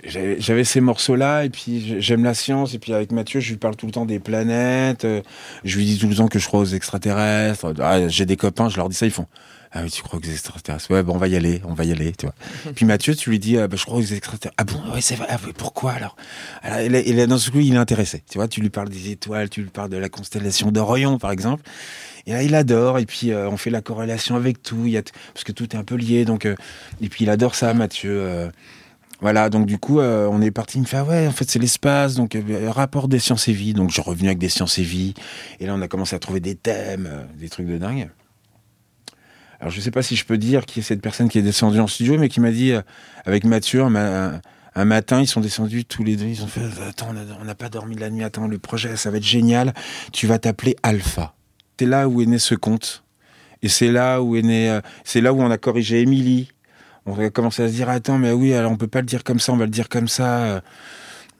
j'avais 0.03 0.65
ces 0.65 0.81
morceaux 0.81 1.15
là 1.15 1.45
et 1.45 1.49
puis 1.49 1.95
j'aime 2.01 2.25
la 2.25 2.33
science 2.33 2.73
et 2.73 2.79
puis 2.79 2.93
avec 2.93 3.13
Mathieu 3.13 3.39
je 3.39 3.51
lui 3.51 3.57
parle 3.57 3.77
tout 3.77 3.85
le 3.85 3.93
temps 3.93 4.05
des 4.05 4.19
planètes 4.19 5.05
euh, 5.05 5.21
je 5.63 5.77
lui 5.77 5.85
dis 5.85 5.97
tout 5.97 6.09
le 6.09 6.15
temps 6.15 6.27
que 6.27 6.39
je 6.39 6.45
crois 6.45 6.59
aux 6.59 6.65
extraterrestres 6.65 7.73
ah, 7.79 8.09
j'ai 8.09 8.25
des 8.25 8.35
copains 8.35 8.67
je 8.67 8.75
leur 8.75 8.89
dis 8.89 8.95
ça 8.97 9.05
ils 9.05 9.13
font 9.13 9.27
ah 9.71 9.79
oui 9.81 9.89
tu 9.89 10.03
crois 10.03 10.19
aux 10.19 10.29
extraterrestres 10.29 10.91
ouais 10.91 11.03
bon 11.03 11.13
on 11.13 11.17
va 11.17 11.29
y 11.29 11.37
aller 11.37 11.61
on 11.63 11.73
va 11.73 11.85
y 11.85 11.93
aller 11.93 12.11
tu 12.11 12.25
vois. 12.25 12.35
Puis 12.75 12.85
Mathieu 12.85 13.15
tu 13.15 13.29
lui 13.29 13.39
dis 13.39 13.57
ah, 13.57 13.69
bah, 13.69 13.77
je 13.79 13.85
crois 13.85 13.97
aux 13.97 14.01
extraterrestres 14.01 14.55
ah 14.57 14.65
bon 14.65 14.93
ouais 14.93 14.99
c'est 14.99 15.15
vrai 15.15 15.27
ah, 15.29 15.37
pourquoi 15.57 15.93
alors, 15.93 16.17
alors 16.61 16.81
il, 16.81 16.93
est, 16.95 17.27
dans 17.27 17.37
ce 17.37 17.51
coup 17.51 17.61
il 17.61 17.75
est 17.75 17.77
intéressé 17.77 18.23
tu 18.29 18.37
vois 18.37 18.49
tu 18.49 18.59
lui 18.59 18.69
parles 18.69 18.89
des 18.89 19.09
étoiles 19.09 19.49
tu 19.49 19.61
lui 19.61 19.69
parles 19.69 19.89
de 19.89 19.97
la 19.97 20.09
constellation 20.09 20.73
d'Orion 20.73 21.17
par 21.17 21.31
exemple 21.31 21.63
et 22.27 22.33
là, 22.33 22.43
il 22.43 22.55
adore. 22.55 22.99
Et 22.99 23.05
puis, 23.05 23.31
euh, 23.31 23.49
on 23.49 23.57
fait 23.57 23.69
la 23.69 23.81
corrélation 23.81 24.35
avec 24.35 24.63
tout. 24.63 24.85
A 24.95 25.01
parce 25.33 25.43
que 25.43 25.51
tout 25.51 25.75
est 25.75 25.75
un 25.75 25.83
peu 25.83 25.95
lié. 25.95 26.25
Donc, 26.25 26.45
euh, 26.45 26.55
et 27.01 27.09
puis, 27.09 27.25
il 27.25 27.29
adore 27.29 27.55
ça, 27.55 27.73
Mathieu. 27.73 28.21
Euh. 28.21 28.49
voilà. 29.21 29.49
Donc, 29.49 29.65
du 29.65 29.77
coup, 29.77 29.99
on 29.99 30.41
est 30.41 30.51
parti. 30.51 30.79
Il 30.79 30.81
me 30.81 30.87
fait, 30.87 30.97
ah 30.97 31.03
ouais, 31.03 31.27
en 31.27 31.31
fait, 31.31 31.49
c'est 31.49 31.59
l'espace. 31.59 32.15
Donc, 32.15 32.37
rapport 32.67 33.07
des 33.07 33.19
sciences 33.19 33.47
et 33.47 33.53
vie. 33.53 33.73
Donc, 33.73 33.91
je 33.91 34.01
revenu 34.01 34.27
avec 34.27 34.39
des 34.39 34.49
sciences 34.49 34.77
et 34.79 34.83
vie. 34.83 35.13
Et 35.59 35.67
là, 35.67 35.75
on 35.75 35.81
a 35.81 35.87
commencé 35.87 36.15
à 36.15 36.19
trouver 36.19 36.39
des 36.39 36.55
thèmes, 36.55 37.09
des 37.37 37.49
trucs 37.49 37.67
de 37.67 37.77
dingue. 37.77 38.09
Alors, 39.59 39.71
je 39.71 39.79
sais 39.79 39.91
pas 39.91 40.01
si 40.01 40.15
je 40.15 40.25
peux 40.25 40.37
dire 40.37 40.65
qui 40.65 40.79
est 40.79 40.83
cette 40.83 41.01
personne 41.01 41.29
qui 41.29 41.39
est 41.39 41.43
descendue 41.43 41.79
en 41.79 41.87
studio, 41.87 42.17
mais 42.17 42.27
qui 42.27 42.41
m'a 42.41 42.51
dit, 42.51 42.73
avec 43.25 43.45
Mathieu, 43.45 43.83
un, 43.83 44.41
un, 44.75 44.85
matin, 44.85 45.21
ils 45.21 45.27
sont 45.27 45.41
descendus 45.41 45.85
tous 45.85 46.03
les 46.03 46.17
deux. 46.17 46.25
Ils 46.25 46.43
ont 46.43 46.47
fait, 46.47 46.61
attends, 46.87 47.13
on 47.39 47.45
n'a 47.45 47.55
pas 47.55 47.69
dormi 47.69 47.95
la 47.95 48.09
nuit. 48.09 48.23
Attends, 48.23 48.47
le 48.47 48.57
projet, 48.57 48.95
ça 48.97 49.11
va 49.11 49.17
être 49.17 49.23
génial. 49.23 49.73
Tu 50.11 50.27
vas 50.27 50.39
t'appeler 50.39 50.75
Alpha. 50.83 51.35
C'est 51.79 51.85
là 51.85 52.07
où 52.07 52.21
est 52.21 52.25
né 52.25 52.39
ce 52.39 52.55
conte. 52.55 53.03
Et 53.61 53.67
c'est 53.67 53.91
là 53.91 54.21
où 54.21 54.35
est 54.35 54.41
né, 54.41 54.69
euh, 54.69 54.81
c'est 55.03 55.21
là 55.21 55.33
où 55.33 55.41
on 55.41 55.51
a 55.51 55.57
corrigé 55.57 56.01
Émilie. 56.01 56.49
On 57.05 57.19
a 57.19 57.29
commencé 57.29 57.63
à 57.63 57.67
se 57.67 57.73
dire, 57.73 57.89
attends, 57.89 58.17
mais 58.17 58.31
oui, 58.31 58.53
alors 58.53 58.71
on 58.71 58.77
peut 58.77 58.87
pas 58.87 59.01
le 59.01 59.05
dire 59.05 59.23
comme 59.23 59.39
ça, 59.39 59.53
on 59.53 59.57
va 59.57 59.65
le 59.65 59.71
dire 59.71 59.89
comme 59.89 60.07
ça. 60.07 60.43
Euh. 60.43 60.61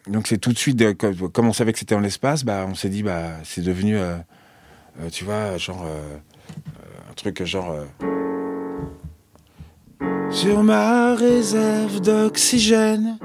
Donc 0.07 0.27
c'est 0.27 0.37
tout 0.37 0.51
de 0.53 0.57
suite, 0.57 0.83
comme 0.97 1.47
on 1.47 1.53
savait 1.53 1.73
que 1.73 1.79
c'était 1.79 1.95
en 1.95 1.99
l'espace, 1.99 2.43
bah, 2.43 2.65
on 2.67 2.75
s'est 2.75 2.89
dit, 2.89 3.01
bah, 3.01 3.31
c'est 3.43 3.61
devenu, 3.61 3.97
euh, 3.97 4.17
tu 5.11 5.23
vois, 5.23 5.57
genre, 5.57 5.87
un 7.09 7.13
truc 7.15 7.43
genre. 7.43 7.75
Sur 10.29 10.61
ma 10.61 11.15
réserve 11.15 12.01
d'oxygène, 12.01 13.17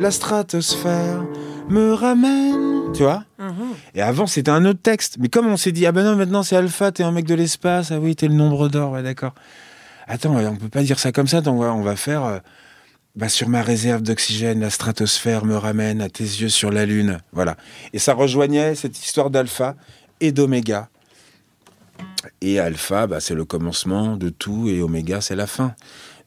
la 0.00 0.10
stratosphère 0.10 1.24
me 1.68 1.92
ramène. 1.92 2.75
Tu 2.96 3.02
vois 3.02 3.24
mhm. 3.38 3.74
Et 3.94 4.02
avant, 4.02 4.26
c'était 4.26 4.50
un 4.50 4.64
autre 4.64 4.80
texte. 4.82 5.16
Mais 5.18 5.28
comme 5.28 5.46
on 5.46 5.56
s'est 5.56 5.72
dit, 5.72 5.86
ah 5.86 5.92
ben 5.92 6.04
non, 6.04 6.16
maintenant 6.16 6.42
c'est 6.42 6.56
Alpha, 6.56 6.92
t'es 6.92 7.02
un 7.02 7.12
mec 7.12 7.26
de 7.26 7.34
l'espace, 7.34 7.90
ah 7.90 7.98
oui, 7.98 8.16
t'es 8.16 8.28
le 8.28 8.34
nombre 8.34 8.68
d'or, 8.68 8.92
ouais, 8.92 9.02
d'accord. 9.02 9.34
Attends, 10.06 10.36
on 10.36 10.56
peut 10.56 10.68
pas 10.68 10.82
dire 10.82 10.98
ça 10.98 11.12
comme 11.12 11.26
ça, 11.26 11.40
donc 11.40 11.60
on 11.60 11.82
va 11.82 11.96
faire. 11.96 12.24
Euh, 12.24 12.38
bah, 13.16 13.30
sur 13.30 13.48
ma 13.48 13.62
réserve 13.62 14.02
d'oxygène, 14.02 14.60
la 14.60 14.70
stratosphère 14.70 15.46
me 15.46 15.56
ramène 15.56 16.02
à 16.02 16.10
tes 16.10 16.24
yeux 16.24 16.50
sur 16.50 16.70
la 16.70 16.84
Lune. 16.84 17.18
Voilà. 17.32 17.56
Et 17.94 17.98
ça 17.98 18.12
rejoignait 18.12 18.74
cette 18.74 18.98
histoire 18.98 19.30
d'Alpha 19.30 19.74
et 20.20 20.32
d'Oméga. 20.32 20.90
Et 22.42 22.60
Alpha, 22.60 23.06
bah, 23.06 23.20
c'est 23.20 23.34
le 23.34 23.44
commencement 23.44 24.16
de 24.16 24.28
tout, 24.28 24.68
et 24.68 24.82
Oméga, 24.82 25.20
c'est 25.20 25.36
la 25.36 25.46
fin. 25.46 25.74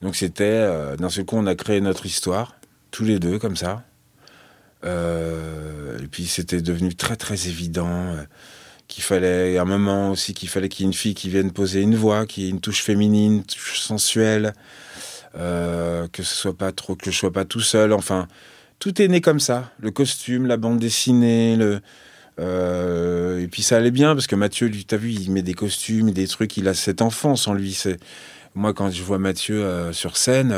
Donc 0.02 0.16
c'était, 0.16 0.46
euh, 0.46 0.96
dans 0.96 1.10
ce 1.10 1.22
coup, 1.22 1.38
on 1.38 1.46
a 1.46 1.56
créé 1.56 1.80
notre 1.80 2.06
histoire, 2.06 2.56
tous 2.92 3.04
les 3.04 3.20
deux, 3.20 3.38
comme 3.38 3.56
ça. 3.56 3.84
Euh, 4.86 6.00
et 6.00 6.08
puis 6.08 6.26
c'était 6.26 6.62
devenu 6.62 6.96
très 6.96 7.16
très 7.16 7.48
évident 7.48 7.90
euh, 7.90 8.24
qu'il 8.88 9.04
fallait, 9.04 9.58
un 9.58 9.66
moment 9.66 10.12
aussi, 10.12 10.34
qu'il 10.34 10.50
fallait 10.50 10.70
qu'il 10.70 10.86
y 10.86 10.88
ait 10.88 10.92
une 10.92 10.98
fille 10.98 11.14
qui 11.14 11.30
vienne 11.30 11.52
poser 11.52 11.82
une 11.82 11.96
voix, 11.96 12.26
qui 12.26 12.46
ait 12.46 12.50
une 12.50 12.62
touche 12.62 12.82
féminine, 12.82 13.38
une 13.38 13.44
touche 13.44 13.80
sensuelle, 13.82 14.54
euh, 15.36 16.08
que 16.08 16.24
ce 16.24 16.34
soit 16.34 16.58
pas 16.58 16.72
trop, 16.72 16.96
que 16.96 17.12
je 17.12 17.18
sois 17.18 17.34
pas 17.34 17.46
tout 17.46 17.60
seul. 17.60 17.94
Enfin, 17.94 18.28
tout 18.80 19.02
est 19.02 19.08
né 19.08 19.22
comme 19.22 19.40
ça. 19.40 19.72
Le 19.80 19.92
costume, 19.92 20.46
la 20.46 20.58
bande 20.58 20.80
dessinée, 20.80 21.56
le 21.56 21.82
et 22.42 23.48
puis 23.52 23.64
ça 23.64 23.76
allait 23.76 23.92
bien 23.92 24.16
parce 24.16 24.26
que 24.26 24.36
Mathieu, 24.36 24.68
lui, 24.68 24.86
t'as 24.86 24.96
vu, 24.96 25.12
il 25.12 25.30
met 25.30 25.42
des 25.42 25.54
costumes, 25.54 26.12
des 26.12 26.26
trucs. 26.26 26.56
Il 26.56 26.70
a 26.70 26.74
cette 26.74 27.02
enfance 27.02 27.50
en 27.50 27.54
lui. 27.54 27.74
C'est 27.74 28.00
moi 28.56 28.74
quand 28.74 28.90
je 28.90 29.04
vois 29.04 29.20
Mathieu 29.20 29.92
sur 29.92 30.16
scène, 30.16 30.56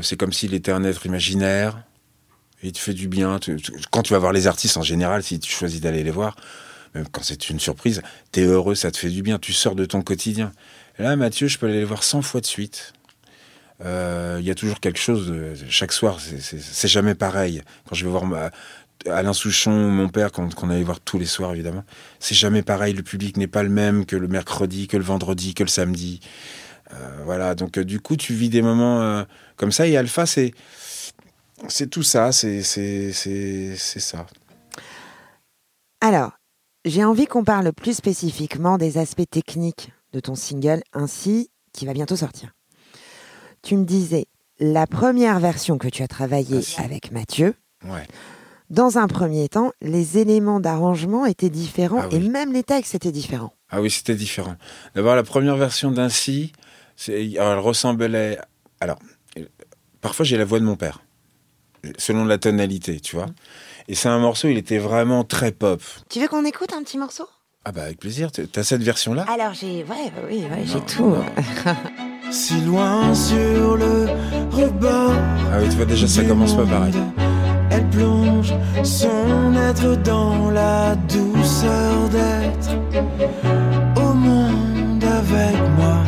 c'est 0.00 0.16
comme 0.16 0.32
s'il 0.32 0.54
était 0.54 0.72
un 0.72 0.82
être 0.82 1.04
imaginaire 1.04 1.82
il 2.62 2.72
te 2.72 2.78
fait 2.78 2.94
du 2.94 3.08
bien. 3.08 3.38
Quand 3.90 4.02
tu 4.02 4.12
vas 4.12 4.18
voir 4.18 4.32
les 4.32 4.46
artistes 4.46 4.76
en 4.76 4.82
général, 4.82 5.22
si 5.22 5.38
tu 5.38 5.50
choisis 5.50 5.80
d'aller 5.80 6.02
les 6.02 6.10
voir, 6.10 6.36
même 6.94 7.06
quand 7.10 7.22
c'est 7.22 7.50
une 7.50 7.60
surprise, 7.60 8.02
tu 8.32 8.40
es 8.40 8.44
heureux, 8.44 8.74
ça 8.74 8.90
te 8.90 8.96
fait 8.96 9.08
du 9.08 9.22
bien, 9.22 9.38
tu 9.38 9.52
sors 9.52 9.74
de 9.74 9.84
ton 9.84 10.02
quotidien. 10.02 10.52
là, 10.98 11.16
Mathieu, 11.16 11.48
je 11.48 11.58
peux 11.58 11.66
aller 11.66 11.78
les 11.78 11.84
voir 11.84 12.02
100 12.02 12.22
fois 12.22 12.40
de 12.40 12.46
suite. 12.46 12.92
Euh, 13.84 14.36
il 14.40 14.46
y 14.46 14.50
a 14.50 14.54
toujours 14.54 14.80
quelque 14.80 14.98
chose, 14.98 15.32
chaque 15.68 15.92
soir, 15.92 16.18
c'est 16.20 16.88
jamais 16.88 17.14
pareil. 17.14 17.62
Quand 17.88 17.94
je 17.94 18.04
vais 18.04 18.10
voir 18.10 18.24
Alain 19.08 19.32
Souchon, 19.32 19.70
mon 19.70 20.08
père, 20.08 20.30
qu'on 20.32 20.70
allait 20.70 20.82
voir 20.82 21.00
tous 21.00 21.18
les 21.18 21.26
soirs, 21.26 21.54
évidemment, 21.54 21.84
c'est 22.18 22.34
jamais 22.34 22.62
pareil. 22.62 22.92
Le 22.92 23.02
public 23.02 23.36
n'est 23.38 23.46
pas 23.46 23.62
le 23.62 23.70
même 23.70 24.04
que 24.04 24.16
le 24.16 24.28
mercredi, 24.28 24.86
que 24.86 24.98
le 24.98 25.04
vendredi, 25.04 25.54
que 25.54 25.62
le 25.62 25.68
samedi. 25.68 26.20
Euh, 26.92 26.96
voilà, 27.24 27.54
donc 27.54 27.78
euh, 27.78 27.84
du 27.84 28.00
coup, 28.00 28.16
tu 28.16 28.34
vis 28.34 28.50
des 28.50 28.60
moments 28.60 29.24
comme 29.56 29.72
ça. 29.72 29.86
Et 29.86 29.96
Alpha, 29.96 30.26
c'est 30.26 30.52
c'est 31.68 31.88
tout 31.88 32.02
ça, 32.02 32.32
c'est 32.32 32.62
ça. 32.62 34.26
Alors, 36.00 36.32
j'ai 36.84 37.04
envie 37.04 37.26
qu'on 37.26 37.44
parle 37.44 37.72
plus 37.72 37.94
spécifiquement 37.94 38.78
des 38.78 38.98
aspects 38.98 39.28
techniques 39.28 39.92
de 40.12 40.20
ton 40.20 40.34
single 40.34 40.82
ainsi 40.92 41.50
qui 41.72 41.86
va 41.86 41.92
bientôt 41.92 42.16
sortir. 42.16 42.52
Tu 43.62 43.76
me 43.76 43.84
disais, 43.84 44.26
la 44.58 44.86
première 44.86 45.40
version 45.40 45.78
que 45.78 45.88
tu 45.88 46.02
as 46.02 46.08
travaillée 46.08 46.60
avec 46.78 47.12
Mathieu, 47.12 47.54
dans 48.70 48.98
un 48.98 49.06
premier 49.08 49.48
temps, 49.48 49.72
les 49.82 50.18
éléments 50.18 50.60
d'arrangement 50.60 51.26
étaient 51.26 51.50
différents 51.50 52.02
ah 52.02 52.14
et 52.14 52.20
même 52.20 52.52
les 52.52 52.62
textes 52.62 52.94
étaient 52.94 53.12
différents. 53.12 53.52
Ah 53.68 53.80
oui, 53.80 53.90
c'était 53.90 54.14
différent. 54.14 54.56
D'abord, 54.94 55.16
la 55.16 55.22
première 55.22 55.56
version 55.56 55.90
d'Ainsi, 55.90 56.52
elle 57.08 57.58
ressemblait. 57.58 58.38
Alors, 58.80 58.98
parfois 60.00 60.24
j'ai 60.24 60.38
la 60.38 60.44
voix 60.44 60.60
de 60.60 60.64
mon 60.64 60.76
père 60.76 61.02
selon 61.98 62.24
la 62.24 62.38
tonalité, 62.38 63.00
tu 63.00 63.16
vois. 63.16 63.26
Et 63.88 63.94
c'est 63.94 64.08
un 64.08 64.18
morceau, 64.18 64.48
il 64.48 64.58
était 64.58 64.78
vraiment 64.78 65.24
très 65.24 65.52
pop. 65.52 65.82
Tu 66.08 66.20
veux 66.20 66.28
qu'on 66.28 66.44
écoute 66.44 66.72
un 66.72 66.82
petit 66.82 66.98
morceau? 66.98 67.26
Ah 67.64 67.72
bah 67.72 67.82
avec 67.82 67.98
plaisir. 67.98 68.30
T'as 68.32 68.62
cette 68.62 68.82
version-là? 68.82 69.26
Alors 69.28 69.52
j'ai, 69.52 69.84
ouais, 69.84 70.10
bah 70.16 70.22
oui, 70.28 70.44
ouais, 70.50 70.64
j'ai 70.64 70.80
tout. 70.80 71.14
si 72.30 72.60
loin 72.62 73.14
sur 73.14 73.76
le 73.76 74.06
rebord. 74.50 75.12
Ah 75.52 75.58
oui, 75.60 75.68
tu 75.68 75.76
vois 75.76 75.84
déjà 75.84 76.06
ça 76.06 76.24
commence 76.24 76.54
pas 76.54 76.64
pareil. 76.64 76.94
Elle 77.70 77.88
plonge 77.90 78.54
son 78.82 79.54
être 79.68 79.94
dans 80.02 80.50
la 80.50 80.96
douceur 80.96 82.08
d'être 82.08 82.70
au 83.96 84.14
monde 84.14 85.04
avec 85.04 85.56
moi. 85.76 86.02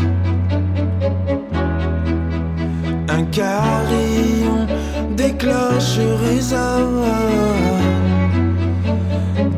Un 3.09 3.25
carillon 3.27 4.67
des 5.17 5.33
cloches 5.33 5.99
résonne 6.25 7.05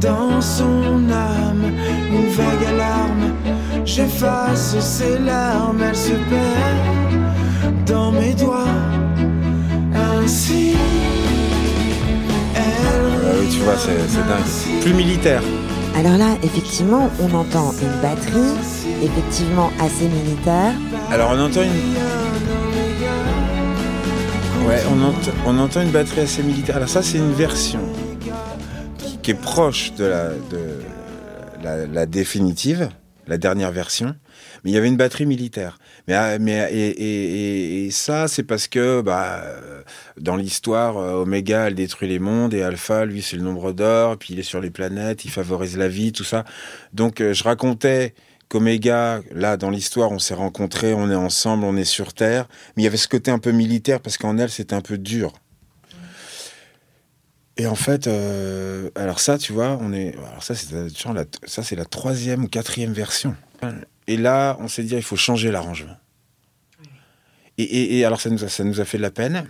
dans 0.01 0.41
son 0.41 1.11
âme, 1.11 1.65
une 2.13 2.29
vague 2.31 2.67
alarme. 2.69 3.33
J'efface 3.85 4.79
ses 4.81 5.19
larmes, 5.19 5.83
elle 5.89 5.97
se 5.97 6.11
perd 6.13 7.87
dans 7.87 8.13
mes 8.13 8.35
doigts. 8.35 8.65
Ainsi, 9.95 10.75
Ah 12.57 12.61
oui, 13.41 13.49
tu 13.51 13.61
vois, 13.61 13.77
c'est 13.77 13.99
c'est 14.09 14.27
dingue. 14.27 14.81
Plus 14.83 14.95
militaire. 14.95 15.43
Alors 15.97 16.19
là, 16.19 16.31
effectivement, 16.43 17.09
on 17.21 17.33
entend 17.37 17.73
une 17.81 18.01
batterie, 18.03 18.55
effectivement 19.03 19.71
assez 19.81 20.09
militaire. 20.09 20.73
Alors 21.13 21.31
on 21.35 21.41
entend 21.41 21.63
une. 21.63 22.14
Ouais, 24.67 24.81
on, 24.89 25.51
on 25.51 25.59
entend 25.59 25.83
une 25.83 25.91
batterie 25.91 26.23
assez 26.23 26.43
militaire. 26.43 26.77
Alors 26.77 26.89
ça, 26.89 27.03
c'est 27.03 27.19
une 27.19 27.33
version 27.33 27.81
qui, 29.23 29.31
est 29.31 29.35
proche 29.35 29.93
de 29.95 30.11
la, 31.63 32.07
définitive, 32.07 32.89
la 33.27 33.37
dernière 33.37 33.73
version. 33.73 34.15
Mais 34.63 34.71
il 34.71 34.75
y 34.75 34.77
avait 34.79 34.89
une 34.89 34.97
batterie 34.97 35.27
militaire. 35.27 35.79
Mais, 36.09 36.15
ah, 36.15 36.39
mais 36.39 36.69
et, 36.73 37.87
et- 37.87 37.91
ça, 37.91 38.27
c'est 38.29 38.43
parce 38.43 38.67
que 38.67 39.03
bah, 39.03 39.43
dans 40.19 40.37
l'histoire, 40.37 40.97
euh, 40.97 41.23
Oméga, 41.23 41.67
elle 41.67 41.75
détruit 41.75 42.09
les 42.09 42.19
mondes 42.19 42.55
et 42.55 42.63
Alpha, 42.63 43.05
lui, 43.05 43.21
c'est 43.21 43.37
le 43.37 43.43
nombre 43.43 43.73
d'or. 43.73 44.17
Puis 44.17 44.33
il 44.33 44.41
est 44.41 44.45
sur 44.45 44.61
les 44.61 44.71
planètes, 44.71 45.25
il 45.27 45.31
favorise 45.31 45.77
la 45.77 45.89
vie, 45.89 46.13
tout 46.13 46.25
ça. 46.25 46.45
Donc 46.95 47.21
euh, 47.21 47.35
je 47.35 47.45
racontais 47.45 48.15
qu'Oméga, 48.49 49.21
là, 49.33 49.57
dans 49.57 49.71
l'histoire, 49.71 50.11
on 50.13 50.19
s'est 50.19 50.35
rencontrés, 50.35 50.95
on 50.95 51.11
est 51.11 51.15
ensemble, 51.15 51.65
on 51.65 51.77
est 51.77 51.85
sur 51.85 52.13
Terre. 52.13 52.47
Mais 52.77 52.83
il 52.83 52.85
y 52.85 52.89
avait 52.89 52.97
ce 52.97 53.09
côté 53.09 53.31
un 53.31 53.39
peu 53.39 53.51
militaire 53.53 54.01
parce 54.01 54.17
qu'en 54.19 54.39
elle, 54.39 54.51
c'était 54.51 54.75
un 54.75 54.81
peu 54.81 54.99
dur. 54.99 55.33
Et 57.57 57.67
en 57.67 57.77
fait, 57.77 58.07
euh, 58.09 58.91
alors 58.97 59.21
ça, 59.21 59.39
tu 59.39 59.53
vois, 59.53 59.79
on 59.81 59.93
est, 59.93 60.17
alors 60.29 60.43
ça, 60.43 60.55
c'est 60.55 60.73
la, 60.73 61.25
la 61.77 61.85
troisième 61.85 62.45
ou 62.45 62.49
quatrième 62.49 62.93
version. 62.93 63.37
Et 64.09 64.17
là, 64.17 64.57
on 64.61 64.67
s'est 64.69 64.83
dit, 64.83 64.95
il 64.95 65.03
faut 65.03 65.17
changer 65.17 65.51
l'arrangement. 65.53 65.97
Et, 67.57 67.63
et- 67.63 67.99
et 67.99 68.05
alors, 68.05 68.21
ça 68.21 68.29
nous, 68.31 68.43
a, 68.45 68.49
ça 68.49 68.65
nous 68.65 68.81
a 68.81 68.85
fait 68.85 68.99
de 68.99 69.03
la 69.03 69.13
peine. 69.13 69.47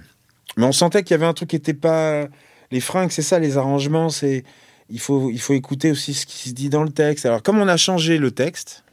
Mais 0.56 0.64
on 0.64 0.72
sentait 0.72 1.02
qu'il 1.02 1.12
y 1.12 1.14
avait 1.14 1.26
un 1.26 1.32
truc 1.32 1.48
qui 1.50 1.56
n'était 1.56 1.74
pas. 1.74 2.28
Les 2.70 2.80
fringues, 2.80 3.10
c'est 3.10 3.22
ça, 3.22 3.38
les 3.38 3.56
arrangements, 3.56 4.10
c'est. 4.10 4.44
Il 4.90 5.00
faut, 5.00 5.30
il 5.30 5.40
faut 5.40 5.54
écouter 5.54 5.90
aussi 5.90 6.12
ce 6.12 6.26
qui 6.26 6.50
se 6.50 6.54
dit 6.54 6.68
dans 6.68 6.82
le 6.84 6.90
texte. 6.92 7.24
Alors, 7.24 7.42
comme 7.42 7.58
on 7.58 7.66
a 7.68 7.78
changé 7.78 8.18
le 8.18 8.30
texte, 8.30 8.83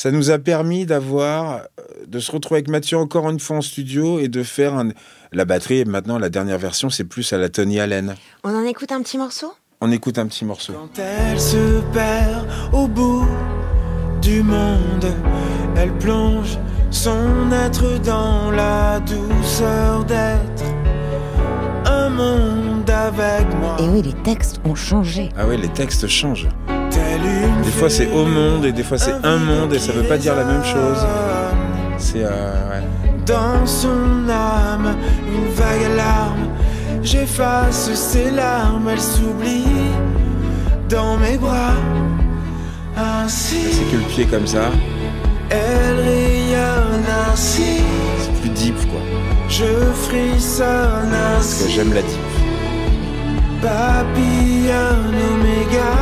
ça 0.00 0.12
nous 0.12 0.30
a 0.30 0.38
permis 0.38 0.86
d'avoir, 0.86 1.54
euh, 1.56 1.82
de 2.06 2.20
se 2.20 2.30
retrouver 2.30 2.58
avec 2.58 2.68
Mathieu 2.68 2.96
encore 2.98 3.28
une 3.30 3.40
fois 3.40 3.56
en 3.56 3.60
studio 3.60 4.20
et 4.20 4.28
de 4.28 4.44
faire 4.44 4.74
un- 4.74 4.90
la 5.32 5.44
batterie. 5.44 5.84
Maintenant, 5.84 6.18
la 6.20 6.28
dernière 6.28 6.58
version, 6.58 6.88
c'est 6.88 7.02
plus 7.02 7.32
à 7.32 7.36
la 7.38 7.48
Tony 7.48 7.80
Allen. 7.80 8.14
On 8.44 8.54
en 8.54 8.62
écoute 8.64 8.92
un 8.92 9.02
petit 9.02 9.18
morceau? 9.18 9.52
On 9.80 9.90
écoute 9.90 10.16
un 10.18 10.26
petit 10.28 10.44
morceau. 10.44 10.72
Quand 10.72 11.02
elle 11.02 11.40
se 11.40 11.80
perd 11.92 12.46
au 12.72 12.86
bout 12.86 13.26
du 14.22 14.40
monde, 14.44 15.06
elle 15.76 15.92
plonge 15.98 16.56
son 16.92 17.50
être 17.50 18.00
dans 18.00 18.52
la 18.52 19.00
douceur 19.00 20.04
d'être 20.04 20.64
un 21.86 22.08
monde 22.08 22.88
avec 22.88 23.46
moi. 23.60 23.76
Et 23.80 23.88
oui, 23.88 24.02
les 24.02 24.14
textes 24.22 24.60
ont 24.64 24.76
changé. 24.76 25.28
Ah 25.36 25.44
oui, 25.48 25.56
les 25.60 25.68
textes 25.70 26.06
changent. 26.06 26.48
Telle 26.90 27.20
une 27.24 27.47
Des 27.68 27.74
fois, 27.74 27.90
c'est 27.90 28.08
au 28.10 28.24
monde 28.24 28.64
et 28.64 28.72
des 28.72 28.82
fois, 28.82 28.96
c'est 28.98 29.14
un 29.24 29.36
monde 29.36 29.74
et 29.74 29.78
ça 29.78 29.92
veut 29.92 30.02
pas 30.04 30.16
dire 30.16 30.34
la 30.34 30.44
même 30.44 30.64
chose. 30.64 31.06
C'est. 31.98 32.24
euh, 32.24 32.70
ouais. 32.70 32.82
Dans 33.26 33.66
son 33.66 34.26
âme, 34.30 34.96
une 35.34 35.52
vague 35.52 35.84
alarme. 35.92 36.48
J'efface 37.02 37.92
ses 37.94 38.30
larmes, 38.30 38.88
elle 38.90 39.00
s'oublie 39.00 39.64
dans 40.88 41.18
mes 41.18 41.36
bras. 41.36 41.74
Ainsi, 42.96 43.56
C'est 43.72 43.90
que 43.92 43.96
le 43.96 44.08
pied 44.08 44.24
comme 44.24 44.46
ça. 44.46 44.70
elle 45.50 46.00
rayonne 46.00 47.04
ainsi. 47.30 47.82
C'est 48.22 48.40
plus 48.40 48.50
deep, 48.50 48.76
quoi. 48.90 49.00
Je 49.50 49.64
frissonne 50.06 51.10
Parce 51.36 51.54
que 51.58 51.64
ainsi. 51.64 51.72
j'aime 51.72 51.92
la 51.92 52.00
deep. 52.00 52.28
Papillonne 53.60 55.14
oméga. 55.34 55.92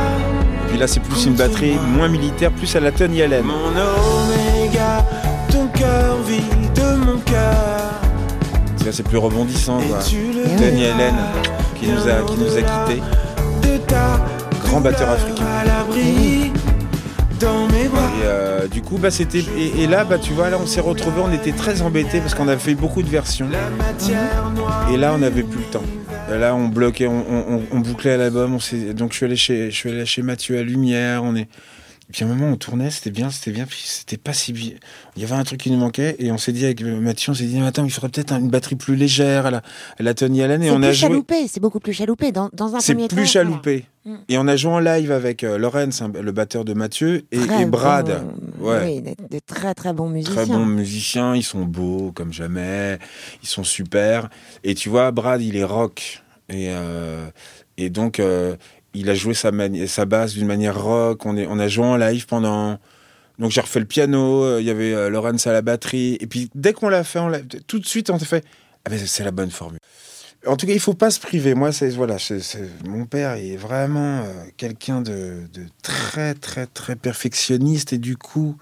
Et 0.77 0.79
puis 0.79 0.83
là, 0.83 0.89
c'est 0.89 1.01
plus 1.01 1.25
une 1.25 1.33
batterie 1.33 1.73
moins 1.95 2.07
militaire, 2.07 2.53
plus 2.53 2.77
à 2.77 2.81
la 2.81 2.93
Tony 2.93 3.23
Allen. 3.23 3.43
Mon 3.47 3.55
oméga, 3.71 5.07
ton 5.51 5.69
cœur 5.69 6.19
vit 6.29 6.43
de 6.75 6.97
mon 6.97 7.17
cœur. 7.21 7.95
Là, 8.85 8.93
c'est 8.93 9.03
plus 9.03 9.17
rebondissant, 9.17 9.81
quoi. 9.81 10.01
Tony 10.59 10.85
Allen, 10.85 11.15
qui 11.81 11.87
nous 11.89 12.07
a, 12.07 12.27
qui 12.27 12.39
nous 12.39 12.59
a 12.59 12.61
quittés. 12.61 13.01
de 13.62 13.79
ta 13.87 14.21
Grand 14.67 14.83
batteur 14.83 15.09
africain. 15.09 15.47
à 15.47 15.65
l'abri 15.65 16.53
dans 17.41 17.67
mes 17.69 17.89
bras. 17.89 18.01
Et 18.01 18.25
euh, 18.27 18.69
du 18.69 18.83
coup, 18.83 18.99
bah, 18.99 19.11
c'était. 19.11 19.47
Et, 19.57 19.83
et 19.83 19.87
là, 19.87 20.05
bah, 20.05 20.19
tu 20.19 20.35
vois, 20.35 20.51
là, 20.51 20.59
on 20.62 20.67
s'est 20.67 20.83
retrouvés, 20.83 21.23
on 21.25 21.33
était 21.33 21.53
très 21.53 21.81
embêtés 21.81 22.21
parce 22.21 22.35
qu'on 22.35 22.49
a 22.49 22.57
fait 22.59 22.75
beaucoup 22.75 23.03
de 23.03 23.09
versions. 23.09 23.49
Et 24.93 24.99
là, 24.99 25.12
on 25.15 25.19
n'avait 25.19 25.43
plus 25.43 25.61
le 25.61 25.65
temps. 25.71 25.83
Et 26.29 26.39
là, 26.39 26.55
on 26.57 26.69
bloquait, 26.69 27.07
on, 27.07 27.25
on- 27.31 27.62
on 27.71 27.79
bouclait 27.81 28.17
l'album. 28.17 28.59
Donc, 28.95 29.12
je 29.12 29.17
suis 29.17 29.25
allé 29.27 29.37
chez, 29.37 29.71
je 29.71 29.77
suis 29.77 29.91
allé 29.91 30.05
chez 30.07 30.23
Mathieu 30.23 30.59
à 30.59 30.62
Lumière. 30.62 31.23
On 31.23 31.37
est. 31.37 31.49
Et 32.09 32.12
puis 32.12 32.23
à 32.25 32.29
un 32.29 32.31
moment, 32.31 32.47
on 32.53 32.57
tournait, 32.57 32.89
c'était 32.93 33.11
bien, 33.11 33.31
c'était 33.31 33.51
bien, 33.51 33.67
puis 33.67 33.83
c'était 33.85 34.17
pas 34.17 34.33
si 34.33 34.53
bien. 34.53 34.75
Il 35.17 35.23
y 35.23 35.25
avait 35.25 35.35
un 35.35 35.43
truc 35.43 35.59
qui 35.61 35.73
nous 35.73 35.77
manquait, 35.79 36.15
et 36.21 36.31
on 36.31 36.39
s'est 36.39 36.53
dit 36.53 36.65
avec 36.65 36.81
Mathieu, 36.81 37.33
on 37.33 37.35
s'est 37.35 37.47
dit, 37.47 37.61
attends, 37.61 37.85
il 37.85 37.91
faudrait 37.91 38.11
peut-être 38.11 38.33
une 38.33 38.49
batterie 38.49 38.77
plus 38.77 38.95
légère 38.95 39.47
à 39.47 39.51
la, 39.51 39.57
à 39.99 40.03
la 40.05 40.15
Tony 40.15 40.41
Allen, 40.41 40.62
et 40.62 40.67
C'est 40.67 40.71
on 40.71 40.83
a 40.85 40.87
plus 40.87 40.95
joué. 40.95 41.09
chaloupé, 41.09 41.49
c'est 41.49 41.59
beaucoup 41.59 41.81
plus 41.81 41.93
chaloupé. 41.95 42.31
Dans, 42.31 42.49
dans 42.53 42.77
un 42.77 42.79
C'est 42.81 42.95
plus 42.95 43.09
temps, 43.09 43.25
chaloupé. 43.25 43.87
Mm. 44.05 44.15
Et 44.29 44.39
on 44.39 44.47
a 44.47 44.55
joué 44.55 44.71
en 44.71 44.79
live 44.79 45.11
avec 45.11 45.43
euh, 45.43 45.59
Lorenz, 45.59 46.01
le 46.23 46.31
batteur 46.31 46.65
de 46.65 46.75
Mathieu, 46.75 47.25
et 47.33 47.65
Brad. 47.67 48.23
Ouais. 48.66 48.85
Oui, 48.85 49.02
de, 49.02 49.14
de 49.29 49.38
très 49.38 49.74
très 49.74 49.92
bons 49.92 50.09
musiciens. 50.09 50.35
Très 50.35 50.46
bons 50.46 50.66
musiciens, 50.66 51.35
ils 51.35 51.42
sont 51.42 51.64
beaux 51.64 52.12
comme 52.12 52.33
jamais, 52.33 52.98
ils 53.42 53.48
sont 53.48 53.64
super. 53.64 54.29
Et 54.64 54.74
tu 54.74 54.88
vois, 54.88 55.11
Brad, 55.11 55.40
il 55.42 55.57
est 55.57 55.64
rock. 55.64 56.22
Et, 56.48 56.68
euh, 56.70 57.29
et 57.76 57.90
donc, 57.90 58.20
euh, 58.20 58.57
il 58.94 59.11
a 59.11 59.14
joué 59.14 59.35
sa, 59.35 59.50
sa 59.87 60.05
basse 60.05 60.35
d'une 60.35 60.46
manière 60.46 60.81
rock. 60.81 61.26
On, 61.26 61.37
est, 61.37 61.46
on 61.46 61.59
a 61.59 61.68
joué 61.68 61.85
en 61.85 61.96
live 61.96 62.26
pendant. 62.26 62.79
Donc, 63.38 63.50
j'ai 63.50 63.61
refait 63.61 63.81
le 63.81 63.87
piano, 63.87 64.44
euh, 64.44 64.61
il 64.61 64.66
y 64.66 64.70
avait 64.70 65.11
Lorenz 65.11 65.46
à 65.46 65.52
la 65.52 65.62
batterie. 65.62 66.16
Et 66.20 66.26
puis, 66.26 66.50
dès 66.55 66.72
qu'on 66.72 66.88
l'a 66.88 67.05
fait, 67.05 67.18
en 67.18 67.29
live, 67.29 67.46
tout 67.66 67.79
de 67.79 67.87
suite, 67.87 68.11
on 68.11 68.18
s'est 68.18 68.24
fait. 68.24 68.44
Ah 68.85 68.90
ben, 68.90 68.98
c'est 68.98 69.24
la 69.24 69.33
bonne 69.33 69.50
formule. 69.50 69.81
En 70.46 70.56
tout 70.56 70.66
cas, 70.66 70.72
il 70.72 70.80
faut 70.80 70.94
pas 70.94 71.11
se 71.11 71.20
priver. 71.20 71.54
Moi, 71.54 71.72
c'est 71.72 71.88
voilà, 71.90 72.16
mon 72.87 73.04
père 73.04 73.32
est 73.32 73.56
vraiment 73.56 74.20
euh, 74.20 74.44
quelqu'un 74.56 75.00
de, 75.00 75.48
très, 75.82 76.35
très, 76.35 76.66
très 76.66 76.96
perfectionniste. 76.96 77.92
Et 77.92 77.98
du 77.98 78.16
coup, 78.16 78.56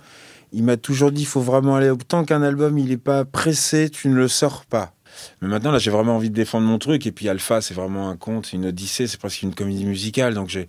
il 0.52 0.64
m'a 0.64 0.76
toujours 0.76 1.12
dit, 1.12 1.22
il 1.22 1.26
faut 1.26 1.40
vraiment 1.40 1.76
aller. 1.76 1.92
Tant 2.08 2.24
qu'un 2.24 2.42
album, 2.42 2.78
il 2.78 2.88
n'est 2.88 2.96
pas 2.96 3.24
pressé, 3.24 3.90
tu 3.90 4.08
ne 4.08 4.14
le 4.14 4.28
sors 4.28 4.64
pas. 4.64 4.94
Mais 5.40 5.48
maintenant, 5.48 5.70
là, 5.70 5.78
j'ai 5.78 5.90
vraiment 5.90 6.16
envie 6.16 6.30
de 6.30 6.34
défendre 6.34 6.66
mon 6.66 6.78
truc. 6.78 7.06
Et 7.06 7.12
puis, 7.12 7.28
Alpha, 7.28 7.60
c'est 7.60 7.74
vraiment 7.74 8.08
un 8.08 8.16
conte, 8.16 8.52
une 8.52 8.66
odyssée, 8.66 9.06
c'est 9.06 9.18
presque 9.18 9.42
une 9.42 9.54
comédie 9.54 9.84
musicale. 9.84 10.34
Donc, 10.34 10.48
j'ai. 10.48 10.66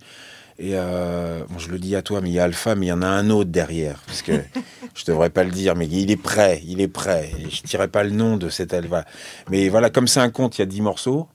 Et 0.58 0.70
euh, 0.74 1.44
bon, 1.48 1.58
je 1.58 1.68
le 1.70 1.78
dis 1.78 1.94
à 1.96 2.02
toi, 2.02 2.20
mais 2.22 2.30
il 2.30 2.34
y 2.34 2.38
a 2.38 2.44
Alpha, 2.44 2.74
mais 2.74 2.86
il 2.86 2.88
y 2.88 2.92
en 2.92 3.02
a 3.02 3.06
un 3.08 3.28
autre 3.30 3.50
derrière. 3.50 4.02
Parce 4.06 4.22
que 4.22 4.32
je 4.94 5.04
devrais 5.04 5.30
pas 5.30 5.44
le 5.44 5.50
dire, 5.50 5.74
mais 5.76 5.86
il 5.86 6.10
est 6.10 6.16
prêt, 6.16 6.62
il 6.66 6.80
est 6.80 6.88
prêt. 6.88 7.30
Et 7.38 7.50
je 7.50 7.62
dirais 7.62 7.88
pas 7.88 8.02
le 8.04 8.10
nom 8.10 8.36
de 8.38 8.48
cet 8.48 8.72
Alpha. 8.72 9.04
Mais 9.50 9.68
voilà, 9.68 9.90
comme 9.90 10.08
c'est 10.08 10.20
un 10.20 10.30
conte, 10.30 10.56
il 10.58 10.62
y 10.62 10.62
a 10.62 10.66
10 10.66 10.80
morceaux. 10.80 11.28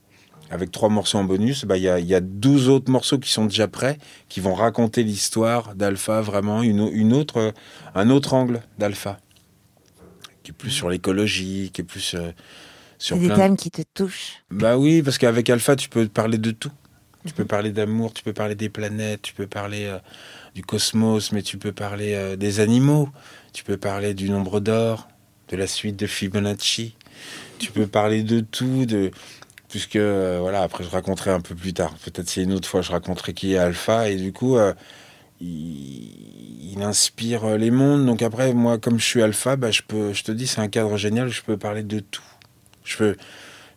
Avec 0.50 0.70
trois 0.72 0.90
morceaux 0.90 1.18
en 1.18 1.24
bonus, 1.24 1.64
bah, 1.64 1.78
il 1.78 1.84
y, 1.84 1.88
a, 1.88 1.98
y 2.00 2.14
a 2.14 2.20
12 2.20 2.68
autres 2.68 2.92
morceaux 2.92 3.18
qui 3.18 3.32
sont 3.32 3.46
déjà 3.46 3.70
prêts, 3.70 3.98
qui 4.28 4.42
vont 4.42 4.54
raconter 4.54 5.02
l'histoire 5.02 5.76
d'Alpha, 5.76 6.20
vraiment, 6.20 6.62
une, 6.62 6.82
au- 6.82 6.92
une 6.92 7.14
autre, 7.14 7.54
un 7.96 8.10
autre 8.10 8.34
angle 8.34 8.62
d'Alpha. 8.78 9.18
Qui 10.44 10.52
est 10.52 10.54
plus 10.54 10.70
sur 10.72 10.90
l'écologie, 10.90 11.70
qui 11.74 11.80
est 11.82 11.84
plus 11.86 12.16
euh, 12.16 12.32
sur 12.98 13.16
C'est 13.16 13.28
des 13.30 13.34
thèmes 13.34 13.56
qui 13.56 13.72
te 13.72 13.82
touchent. 13.94 14.44
bah 14.52 14.78
oui, 14.78 15.02
parce 15.02 15.18
qu'avec 15.18 15.50
Alpha, 15.50 15.78
tu 15.78 15.88
peux 15.88 16.06
parler 16.10 16.38
de 16.38 16.52
tout. 16.52 16.72
Tu 17.26 17.34
peux 17.34 17.46
parler 17.46 17.72
d'amour, 17.72 18.14
tu 18.14 18.24
peux 18.24 18.34
parler 18.34 18.56
des 18.56 18.70
planètes, 18.70 19.22
tu 19.22 19.34
peux 19.34 19.48
parler 19.48 19.86
euh, 19.86 20.00
du 20.56 20.64
cosmos, 20.64 21.32
mais 21.32 21.44
tu 21.44 21.58
peux 21.58 21.72
parler 21.72 22.14
euh, 22.16 22.36
des 22.36 22.60
animaux, 22.60 23.10
tu 23.54 23.64
peux 23.64 23.78
parler 23.78 24.14
du 24.14 24.30
nombre 24.30 24.60
d'or, 24.60 25.08
de 25.50 25.56
la 25.56 25.68
suite 25.68 25.98
de 25.98 26.08
Fibonacci, 26.08 26.96
tu 27.60 27.72
peux 27.72 27.86
parler 27.86 28.24
de 28.24 28.40
tout, 28.40 28.88
puisque 29.70 29.98
euh, 29.98 30.40
voilà, 30.42 30.64
après 30.64 30.84
je 30.84 30.90
raconterai 30.90 31.32
un 31.32 31.42
peu 31.42 31.54
plus 31.54 31.74
tard. 31.74 31.94
Peut-être 32.04 32.28
c'est 32.28 32.42
une 32.42 32.54
autre 32.54 32.68
fois, 32.68 32.82
je 32.82 32.92
raconterai 32.92 33.34
qui 33.34 33.54
est 33.54 33.58
Alpha 33.58 34.10
et 34.10 34.16
du 34.16 34.34
coup, 34.34 34.58
il, 35.40 36.72
il 36.72 36.82
inspire 36.82 37.58
les 37.58 37.72
mondes. 37.72 38.06
Donc 38.06 38.22
après, 38.22 38.54
moi, 38.54 38.78
comme 38.78 39.00
je 39.00 39.06
suis 39.06 39.22
Alpha, 39.22 39.56
bah, 39.56 39.72
je 39.72 39.82
peux, 39.88 40.14
je 40.14 40.24
te 40.24 40.32
dis, 40.32 40.48
c'est 40.48 40.62
un 40.62 40.70
cadre 40.70 40.98
génial. 40.98 41.30
Je 41.30 41.42
peux 41.42 41.58
parler 41.58 41.84
de 41.84 42.00
tout. 42.00 42.24
Je 42.84 42.98
peux, 42.98 43.16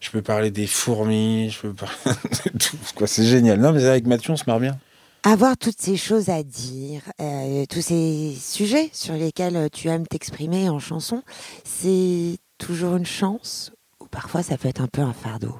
je 0.04 0.10
peux 0.10 0.22
parler 0.22 0.50
des 0.50 0.66
fourmis. 0.66 1.48
Je 1.50 1.60
peux 1.60 1.72
parler 1.72 1.94
de 2.52 2.58
tout. 2.58 2.76
Quoi, 2.94 3.06
c'est 3.06 3.24
génial. 3.24 3.58
Non, 3.58 3.72
mais 3.72 3.84
avec 3.86 4.06
Mathieu, 4.06 4.32
on 4.32 4.36
se 4.36 4.44
marre 4.46 4.60
bien. 4.60 4.78
Avoir 5.22 5.56
toutes 5.56 5.80
ces 5.80 5.96
choses 5.96 6.28
à 6.28 6.42
dire, 6.42 7.00
euh, 7.20 7.64
tous 7.70 7.80
ces 7.80 8.36
sujets 8.38 8.90
sur 8.92 9.14
lesquels 9.14 9.56
euh, 9.56 9.68
tu 9.72 9.88
aimes 9.88 10.06
t'exprimer 10.06 10.68
en 10.68 10.78
chanson, 10.78 11.22
c'est 11.64 12.36
toujours 12.58 12.96
une 12.96 13.06
chance 13.06 13.72
ou 14.00 14.06
parfois 14.06 14.42
ça 14.42 14.58
peut 14.58 14.68
être 14.68 14.82
un 14.82 14.86
peu 14.86 15.00
un 15.00 15.14
fardeau? 15.14 15.58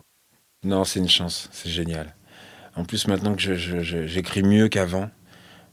Non, 0.65 0.85
c'est 0.85 1.01
une 1.01 1.09
chance. 1.09 1.49
C'est 1.51 1.71
génial. 1.71 2.15
En 2.77 2.85
plus, 2.85 3.07
maintenant 3.09 3.35
que 3.35 3.41
je- 3.41 3.55
je- 3.55 3.81
je- 3.81 4.07
j'écris 4.07 4.43
mieux 4.43 4.69
qu'avant, 4.69 5.09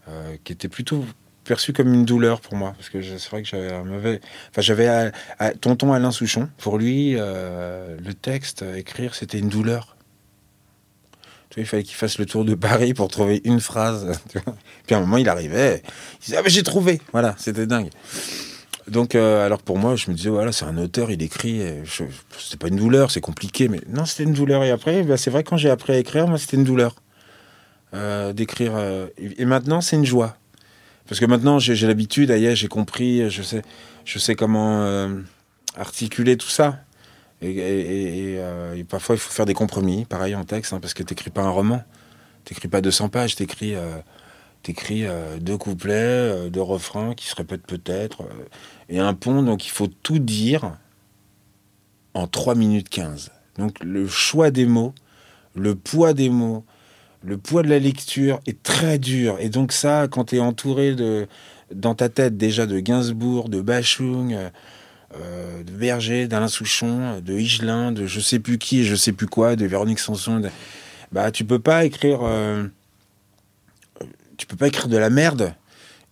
euh, 0.07 0.37
qui 0.45 0.53
était 0.53 0.69
plutôt 0.69 1.03
perçu 1.43 1.73
comme 1.73 1.93
une 1.93 2.05
douleur 2.05 2.39
pour 2.41 2.55
moi, 2.55 2.73
parce 2.77 2.89
que 2.89 3.01
c'est 3.01 3.29
vrai 3.29 3.41
que 3.41 3.47
j'avais 3.47 3.71
un 3.73 3.83
mauvais. 3.83 4.21
Enfin, 4.51 4.61
j'avais 4.61 4.87
à- 4.87 5.11
à- 5.39 5.51
tonton 5.51 5.91
Alain 5.93 6.11
Souchon. 6.11 6.49
Pour 6.57 6.77
lui, 6.77 7.15
euh, 7.17 7.97
le 8.03 8.13
texte, 8.13 8.61
euh, 8.63 8.75
écrire, 8.75 9.15
c'était 9.15 9.39
une 9.39 9.49
douleur. 9.49 9.95
Tu 11.49 11.55
vois, 11.55 11.63
il 11.63 11.65
fallait 11.65 11.83
qu'il 11.83 11.95
fasse 11.95 12.17
le 12.17 12.25
tour 12.25 12.45
de 12.45 12.55
Paris 12.55 12.93
pour 12.93 13.09
trouver 13.09 13.41
une 13.43 13.59
phrase. 13.59 14.19
Puis 14.85 14.95
à 14.95 14.97
un 14.99 15.01
moment, 15.01 15.17
il 15.17 15.27
arrivait, 15.27 15.81
il 16.21 16.25
disait 16.25 16.37
ah 16.37 16.41
mais 16.43 16.49
j'ai 16.49 16.63
trouvé. 16.63 17.01
Voilà, 17.11 17.35
c'était 17.37 17.65
dingue. 17.67 17.89
Donc, 18.87 19.15
euh, 19.15 19.45
alors 19.45 19.61
pour 19.61 19.77
moi, 19.77 19.95
je 19.95 20.09
me 20.09 20.15
disais, 20.15 20.29
voilà, 20.29 20.51
c'est 20.51 20.65
un 20.65 20.77
auteur, 20.77 21.11
il 21.11 21.21
écrit. 21.21 21.61
C'était 22.37 22.57
pas 22.57 22.67
une 22.67 22.75
douleur, 22.77 23.11
c'est 23.11 23.21
compliqué, 23.21 23.67
mais 23.67 23.79
non, 23.89 24.05
c'était 24.05 24.23
une 24.23 24.33
douleur. 24.33 24.63
Et 24.63 24.71
après, 24.71 25.03
bah, 25.03 25.17
c'est 25.17 25.29
vrai, 25.29 25.43
quand 25.43 25.57
j'ai 25.57 25.69
appris 25.69 25.93
à 25.93 25.97
écrire, 25.97 26.27
moi, 26.27 26.37
c'était 26.37 26.57
une 26.57 26.63
douleur 26.63 26.95
euh, 27.93 28.31
d'écrire. 28.33 28.71
euh, 28.75 29.07
et 29.17 29.45
maintenant, 29.45 29.81
c'est 29.81 29.95
une 29.97 30.05
joie. 30.05 30.37
Parce 31.11 31.19
que 31.19 31.25
maintenant, 31.25 31.59
j'ai 31.59 31.87
l'habitude, 31.87 32.31
ailleurs, 32.31 32.55
j'ai 32.55 32.69
compris, 32.69 33.29
je 33.29 33.41
sais, 33.41 33.63
je 34.05 34.17
sais 34.17 34.33
comment 34.33 34.83
euh, 34.83 35.19
articuler 35.75 36.37
tout 36.37 36.47
ça. 36.47 36.85
Euh, 37.43 38.73
et 38.73 38.83
parfois, 38.85 39.15
il 39.15 39.19
faut 39.19 39.29
faire 39.29 39.45
des 39.45 39.53
compromis, 39.53 40.05
pareil 40.05 40.35
en 40.35 40.45
texte, 40.45 40.71
hein, 40.71 40.79
parce 40.79 40.93
que 40.93 41.03
t'écris 41.03 41.29
pas 41.29 41.41
un 41.41 41.49
roman. 41.49 41.83
T'écris 42.45 42.69
pas 42.69 42.79
200 42.79 43.09
pages, 43.09 43.35
t'écris 43.35 43.75
euh, 43.75 43.97
t'écris, 44.63 45.03
deux 45.41 45.57
couplets, 45.57 46.49
deux 46.49 46.61
refrains 46.61 47.13
qui 47.13 47.27
se 47.27 47.35
répètent 47.35 47.67
peut-être, 47.67 48.23
et 48.87 48.99
un 48.99 49.13
pont, 49.13 49.43
donc 49.43 49.65
il 49.65 49.71
faut 49.71 49.87
tout 49.87 50.19
dire 50.19 50.77
en 52.13 52.25
3 52.25 52.55
minutes 52.55 52.87
15. 52.87 53.31
Donc 53.57 53.83
le 53.83 54.07
choix 54.07 54.49
des 54.49 54.65
mots, 54.65 54.93
le 55.55 55.75
poids 55.75 56.13
des 56.13 56.29
mots, 56.29 56.63
le 57.23 57.37
poids 57.37 57.63
de 57.63 57.69
la 57.69 57.79
lecture 57.79 58.39
est 58.47 58.61
très 58.63 58.99
dur. 58.99 59.37
Et 59.39 59.49
donc 59.49 59.71
ça, 59.71 60.07
quand 60.09 60.25
tu 60.25 60.37
es 60.37 60.39
entouré 60.39 60.95
de, 60.95 61.27
dans 61.73 61.95
ta 61.95 62.09
tête 62.09 62.37
déjà 62.37 62.65
de 62.65 62.79
Gainsbourg, 62.79 63.49
de 63.49 63.61
Bachung, 63.61 64.35
euh, 65.15 65.63
de 65.63 65.71
Berger, 65.71 66.27
d'Alain 66.27 66.47
Souchon, 66.47 67.21
de 67.21 67.33
Higelin, 67.33 67.91
de 67.91 68.05
je 68.05 68.19
sais 68.19 68.39
plus 68.39 68.57
qui 68.57 68.79
et 68.79 68.83
je 68.83 68.95
sais 68.95 69.11
plus 69.11 69.27
quoi, 69.27 69.55
de 69.55 69.65
Véronique 69.65 69.99
Sanson, 69.99 70.41
bah 71.11 71.31
tu 71.31 71.43
peux 71.43 71.59
pas 71.59 71.85
écrire, 71.85 72.19
euh, 72.23 72.65
tu 74.37 74.47
peux 74.47 74.55
pas 74.55 74.67
écrire 74.67 74.87
de 74.87 74.97
la 74.97 75.09
merde. 75.09 75.53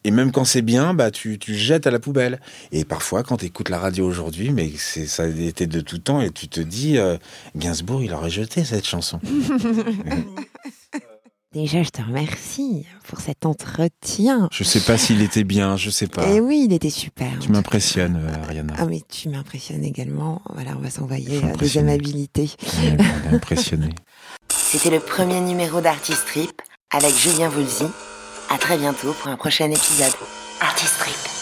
Et 0.03 0.11
même 0.11 0.31
quand 0.31 0.45
c'est 0.45 0.61
bien, 0.61 0.93
bah 0.93 1.11
tu, 1.11 1.37
tu 1.39 1.55
jettes 1.55 1.87
à 1.87 1.91
la 1.91 1.99
poubelle. 1.99 2.39
Et 2.71 2.85
parfois, 2.85 3.23
quand 3.23 3.37
tu 3.37 3.45
écoutes 3.45 3.69
la 3.69 3.79
radio 3.79 4.05
aujourd'hui, 4.05 4.51
mais 4.51 4.71
c'est 4.77 5.05
ça 5.07 5.23
a 5.23 5.27
été 5.27 5.67
de 5.67 5.81
tout 5.81 5.99
temps, 5.99 6.21
et 6.21 6.31
tu 6.31 6.47
te 6.47 6.61
dis, 6.61 6.97
euh, 6.97 7.17
Gainsbourg, 7.55 8.03
il 8.03 8.13
aurait 8.13 8.29
jeté 8.29 8.63
cette 8.63 8.87
chanson. 8.87 9.19
Déjà, 11.51 11.81
je 11.81 11.89
te 11.89 11.99
remercie 11.99 12.85
pour 13.07 13.21
cet 13.21 13.43
entretien. 13.43 14.49
Je 14.51 14.63
sais 14.63 14.81
pas 14.81 14.99
s'il 14.99 15.23
était 15.23 15.43
bien, 15.43 15.77
je 15.77 15.89
sais 15.89 16.05
pas. 16.05 16.27
Et 16.27 16.39
oui, 16.39 16.65
il 16.69 16.73
était 16.73 16.91
super. 16.91 17.39
Tu 17.39 17.51
m'impressionnes, 17.51 18.17
euh, 18.17 18.43
Ariana. 18.43 18.75
Ah 18.77 18.85
mais 18.85 19.01
tu 19.09 19.29
m'impressionnes 19.29 19.83
également. 19.83 20.43
Voilà, 20.53 20.73
on 20.77 20.79
va 20.79 20.91
s'envoyer 20.91 21.43
euh, 21.43 21.55
des 21.55 21.79
amabilités. 21.79 22.51
Impressionné. 23.31 23.89
C'était 24.49 24.91
le 24.91 24.99
premier 24.99 25.41
numéro 25.41 25.81
d'Artist 25.81 26.23
Trip 26.27 26.61
avec 26.91 27.15
Julien 27.17 27.49
Voulzy. 27.49 27.85
À 28.49 28.57
très 28.57 28.77
bientôt 28.77 29.13
pour 29.13 29.27
un 29.27 29.37
prochain 29.37 29.69
épisode. 29.69 30.13
Artist 30.59 30.97
Trip. 30.99 31.38